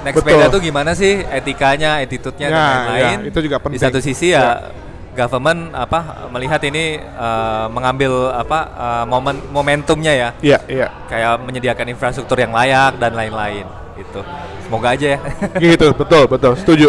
Naik 0.02 0.18
Betul. 0.18 0.34
sepeda 0.34 0.46
tuh 0.50 0.60
gimana 0.60 0.92
sih 0.92 1.22
etikanya, 1.24 2.02
attitude-nya 2.02 2.48
dan 2.48 2.58
Ya, 2.58 2.66
lain-lain. 2.68 3.18
ya, 3.22 3.30
itu 3.30 3.39
juga 3.39 3.58
Di 3.58 3.64
penting. 3.64 3.80
satu 3.80 3.98
sisi 3.98 4.28
ya, 4.30 4.74
government 5.12 5.76
apa 5.76 6.30
melihat 6.32 6.62
ini 6.64 6.99
eh, 6.99 7.66
mengambil 7.72 8.32
apa 8.32 8.59
eh, 8.72 9.05
momen 9.07 9.36
momentumnya 9.51 10.14
ya. 10.14 10.30
Iya, 10.39 10.59
iya. 10.68 10.88
Kayak 11.12 11.43
menyediakan 11.43 11.88
infrastruktur 11.91 12.39
yang 12.39 12.55
layak 12.55 12.97
dan 12.97 13.16
lain-lain 13.16 13.68
gitu. 13.99 14.22
Semoga 14.66 14.95
aja 14.95 15.07
ya. 15.16 15.20
gitu, 15.64 15.91
betul, 15.93 16.24
betul. 16.28 16.53
Setuju. 16.55 16.88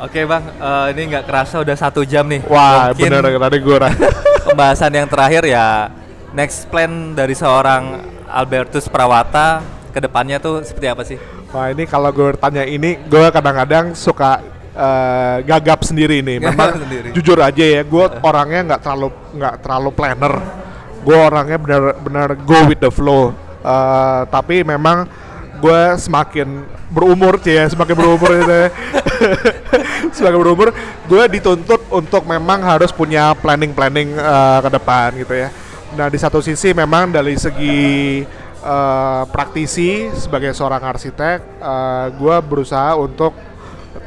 Oke 0.00 0.24
bang, 0.24 0.44
eh, 0.48 0.86
ini 0.96 1.02
nggak 1.12 1.24
kerasa 1.28 1.60
udah 1.60 1.76
satu 1.76 2.04
jam 2.08 2.24
nih. 2.24 2.40
Wah, 2.48 2.92
Mungkin 2.92 3.10
bener 3.10 3.36
tadi 3.36 3.58
gue 3.60 3.76
pembahasan 4.48 4.92
yang 4.96 5.08
terakhir 5.08 5.44
ya 5.44 5.92
next 6.32 6.70
plan 6.70 7.12
dari 7.12 7.34
seorang 7.36 8.00
Albertus 8.30 8.86
Prawata 8.86 9.60
ke 9.90 9.98
depannya 9.98 10.38
tuh 10.38 10.62
seperti 10.62 10.86
apa 10.86 11.02
sih? 11.02 11.18
Wah, 11.50 11.74
ini 11.74 11.82
kalau 11.82 12.14
gue 12.14 12.30
tanya 12.38 12.62
ini, 12.62 12.94
gue 13.10 13.26
kadang-kadang 13.34 13.90
suka 13.98 14.38
eh, 14.80 15.36
gagap 15.44 15.84
sendiri 15.84 16.24
nih. 16.24 16.40
Memang 16.40 16.80
sendiri. 16.80 17.08
jujur 17.12 17.36
aja 17.36 17.64
ya, 17.64 17.82
gue 17.84 18.04
orangnya 18.24 18.60
nggak 18.74 18.80
terlalu 18.80 19.08
nggak 19.36 19.54
terlalu 19.60 19.90
planner. 19.92 20.34
Gue 21.00 21.16
orangnya 21.16 21.58
benar-benar 21.60 22.28
go 22.44 22.58
with 22.68 22.80
the 22.80 22.92
flow. 22.92 23.32
Eh, 23.60 24.22
tapi 24.32 24.64
memang 24.64 25.04
gue 25.60 25.82
semakin 26.00 26.64
berumur 26.88 27.36
sih 27.44 27.60
ya, 27.60 27.68
semakin 27.68 27.94
berumur 27.94 28.30
gitu 28.40 28.54
ya. 28.56 28.68
semakin 30.16 30.38
berumur, 30.40 30.68
gue 31.06 31.22
dituntut 31.28 31.84
untuk 31.92 32.24
memang 32.24 32.64
harus 32.64 32.88
punya 32.90 33.36
planning-planning 33.36 34.16
eh, 34.16 34.58
ke 34.64 34.70
depan 34.72 35.08
gitu 35.20 35.34
ya. 35.36 35.48
Nah 35.90 36.08
di 36.08 36.16
satu 36.16 36.40
sisi 36.40 36.72
memang 36.72 37.12
dari 37.12 37.36
segi 37.36 38.24
eh, 38.64 39.22
praktisi 39.28 40.08
sebagai 40.16 40.56
seorang 40.56 40.80
arsitek, 40.80 41.38
gue 42.16 42.36
berusaha 42.48 42.96
untuk 42.96 43.49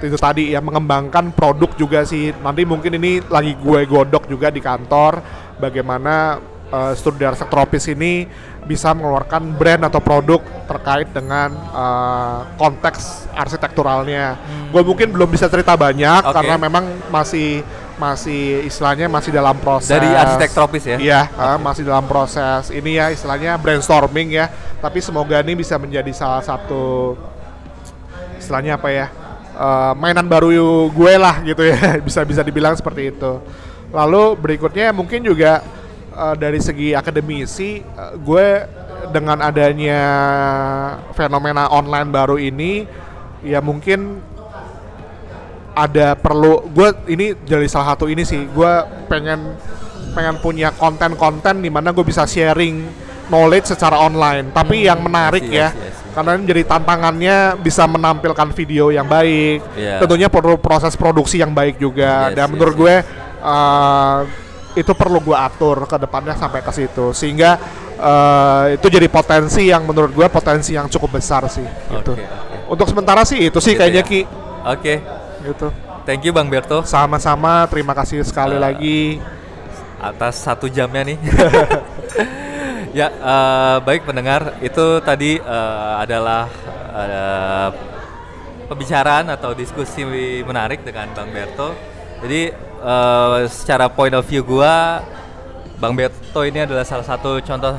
itu 0.04 0.20
tadi 0.20 0.52
ya 0.52 0.60
mengembangkan 0.60 1.32
produk 1.32 1.72
juga 1.80 2.04
sih. 2.04 2.36
Nanti 2.44 2.68
mungkin 2.68 3.00
ini 3.00 3.24
lagi 3.32 3.56
gue 3.56 3.88
godok 3.88 4.28
juga 4.28 4.52
di 4.52 4.60
kantor 4.60 5.24
bagaimana 5.58 6.44
uh, 6.70 6.92
studi 6.92 7.24
arsitek 7.24 7.50
tropis 7.50 7.88
ini 7.88 8.28
bisa 8.64 8.96
mengeluarkan 8.96 9.56
brand 9.60 9.84
atau 9.92 10.00
produk 10.00 10.40
terkait 10.72 11.12
dengan 11.12 11.52
eh, 11.52 12.40
konteks 12.56 13.28
arsitekturalnya. 13.36 14.40
Gue 14.72 14.82
mungkin 14.88 15.12
belum 15.12 15.28
bisa 15.28 15.52
cerita 15.52 15.76
banyak 15.76 16.24
Oke. 16.24 16.32
karena 16.32 16.56
memang 16.56 16.88
masih 17.12 17.60
masih 17.94 18.66
istilahnya 18.66 19.06
masih 19.06 19.30
dalam 19.30 19.54
proses 19.62 19.94
Dari 19.94 20.10
arsitek 20.10 20.50
tropis 20.56 20.84
ya? 20.88 20.98
Iya, 20.98 21.22
ah, 21.38 21.58
masih 21.62 21.86
dalam 21.86 22.08
proses 22.10 22.74
ini 22.74 22.98
ya 22.98 23.14
istilahnya 23.14 23.60
brainstorming 23.60 24.34
ya. 24.34 24.50
Tapi 24.82 25.00
semoga 25.04 25.44
ini 25.44 25.60
bisa 25.60 25.78
menjadi 25.78 26.10
salah 26.16 26.42
satu 26.42 27.14
istilahnya 28.40 28.80
apa 28.80 28.90
ya? 28.90 29.08
Eh, 29.54 29.94
mainan 29.98 30.26
baru 30.26 30.50
gue 30.90 31.14
lah 31.18 31.42
gitu 31.46 31.64
ya. 31.64 31.78
bisa 32.08 32.26
bisa 32.26 32.42
dibilang 32.42 32.74
seperti 32.74 33.14
itu. 33.14 33.34
Lalu 33.94 34.38
berikutnya 34.42 34.90
mungkin 34.92 35.22
juga 35.22 35.62
eh, 36.14 36.36
dari 36.38 36.60
segi 36.60 36.98
akademisi 36.98 37.82
eh, 37.82 38.14
gue 38.18 38.48
dengan 39.12 39.44
adanya 39.44 40.02
fenomena 41.12 41.68
online 41.70 42.10
baru 42.10 42.40
ini 42.40 42.88
ya 43.44 43.60
mungkin 43.60 44.24
ada 45.74 46.14
perlu 46.16 46.70
gue 46.70 46.90
ini 47.12 47.34
jadi 47.44 47.66
salah 47.68 47.98
satu 47.98 48.08
ini 48.08 48.24
sih 48.24 48.46
gue 48.48 48.74
pengen 49.10 49.58
pengen 50.14 50.38
punya 50.40 50.70
konten-konten 50.72 51.60
di 51.60 51.74
mana 51.74 51.90
gue 51.90 52.06
bisa 52.06 52.24
sharing 52.30 53.03
knowledge 53.28 53.72
secara 53.72 54.00
online 54.00 54.52
tapi 54.52 54.86
yang 54.86 55.00
menarik 55.00 55.44
see, 55.44 55.56
ya 55.56 55.72
see, 55.72 55.80
I 55.80 55.92
see. 55.92 56.12
karena 56.14 56.30
ini 56.36 56.44
jadi 56.46 56.62
tantangannya 56.68 57.38
bisa 57.58 57.84
menampilkan 57.86 58.50
video 58.52 58.90
yang 58.90 59.06
baik 59.06 59.64
Iya. 59.74 60.04
tentunya 60.04 60.28
perlu 60.28 60.58
proses 60.58 60.94
produksi 60.96 61.40
yang 61.40 61.52
baik 61.52 61.78
juga 61.78 62.30
Yes, 62.30 62.36
dan 62.36 62.46
yes, 62.48 62.54
menurut 62.54 62.76
yes. 62.76 62.82
gue 62.82 62.96
uh, 63.42 64.20
itu 64.74 64.92
perlu 64.92 65.22
gue 65.22 65.38
atur 65.38 65.86
ke 65.86 65.98
depannya 66.02 66.34
sampai 66.34 66.66
ke 66.66 66.72
situ 66.74 67.14
sehingga 67.14 67.62
uh, 67.96 68.74
itu 68.74 68.90
jadi 68.90 69.06
potensi 69.06 69.70
yang 69.70 69.86
menurut 69.86 70.10
gue 70.10 70.28
potensi 70.28 70.74
yang 70.74 70.90
cukup 70.90 71.22
besar 71.22 71.46
sih 71.46 71.66
gitu. 71.94 72.18
Oke. 72.18 72.26
untuk 72.68 72.90
sementara 72.90 73.22
sih 73.22 73.38
itu 73.38 73.60
sih 73.62 73.78
Gitu 73.78 73.80
kayaknya 73.80 74.02
ya. 74.02 74.10
ki 74.10 74.22
Oke, 74.64 74.94
gitu 75.46 75.68
thank 76.04 76.24
you 76.24 76.34
Bang 76.34 76.50
Berto 76.50 76.82
sama-sama 76.84 77.70
terima 77.70 77.94
kasih 77.94 78.26
sekali 78.26 78.58
Uh, 78.58 78.64
lagi 78.64 79.22
atas 80.04 80.36
satu 80.42 80.68
jamnya 80.68 81.06
nih. 81.06 81.18
ya, 82.94 83.08
eh, 83.10 83.78
baik 83.84 84.06
pendengar, 84.06 84.58
itu 84.62 85.02
tadi 85.02 85.42
eh, 85.42 85.94
adalah 85.98 86.46
eh, 86.94 87.70
pembicaraan 88.70 89.28
atau 89.34 89.52
diskusi 89.54 90.06
menarik 90.46 90.86
dengan 90.86 91.10
Bang 91.12 91.30
Berto. 91.34 91.74
Jadi 92.24 92.54
eh, 92.86 93.40
secara 93.50 93.90
point 93.90 94.14
of 94.14 94.24
view 94.30 94.46
gua, 94.46 95.04
Bang 95.82 95.98
Berto 95.98 96.42
ini 96.48 96.64
adalah 96.64 96.86
salah 96.88 97.04
satu 97.04 97.42
contoh 97.44 97.76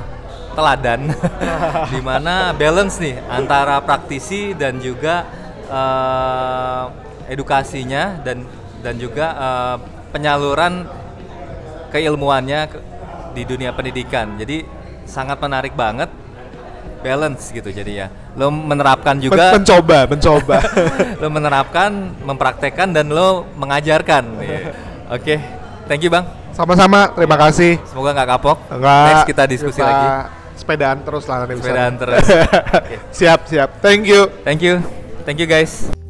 teladan 0.54 1.10
di 1.92 1.98
mana 1.98 2.54
balance 2.54 3.02
nih 3.02 3.18
antara 3.26 3.82
praktisi 3.82 4.54
dan 4.54 4.78
juga 4.78 5.24
eh, 5.70 6.84
edukasinya 7.32 8.20
dan 8.20 8.44
dan 8.84 8.94
juga 9.00 9.26
eh, 9.34 9.76
penyaluran 10.12 10.84
keilmuannya 11.90 12.60
ke- 12.70 12.82
di 13.34 13.42
dunia 13.42 13.74
pendidikan. 13.74 14.38
Jadi 14.38 14.62
sangat 15.04 15.38
menarik 15.38 15.72
banget 15.72 16.08
balance 17.00 17.48
gitu 17.48 17.68
jadi 17.68 17.92
ya. 17.94 18.06
Lo 18.34 18.48
menerapkan 18.48 19.14
Men- 19.14 19.22
juga 19.22 19.52
mencoba 19.52 19.98
mencoba 20.08 20.56
lo 21.20 21.26
menerapkan, 21.28 21.90
mempraktekkan 22.20 22.90
dan 22.90 23.08
lo 23.08 23.44
mengajarkan. 23.54 24.24
Iya. 24.40 24.58
Oke, 25.10 25.36
thank 25.84 26.00
you 26.00 26.08
Bang. 26.08 26.24
sama-sama 26.54 27.10
terima 27.10 27.34
kasih 27.36 27.82
Semoga 27.84 28.14
nggak 28.14 28.28
kapok. 28.30 28.56
enggak 28.70 29.04
Next 29.10 29.26
kita 29.26 29.42
diskusi 29.44 29.74
kita 29.76 29.90
lagi. 29.90 30.08
sepedaan 30.54 30.98
terus 31.02 31.24
lah 31.26 31.36
nanti. 31.42 31.54
Sepedaan 31.58 31.92
terus. 31.98 32.22
Oke. 32.24 32.96
siap 33.18 33.40
siap 33.44 33.68
thank 33.82 34.06
you 34.06 34.30
Thank 34.42 34.62
you. 34.62 34.78
Thank 35.24 35.40
you 35.40 35.48
guys. 35.48 36.03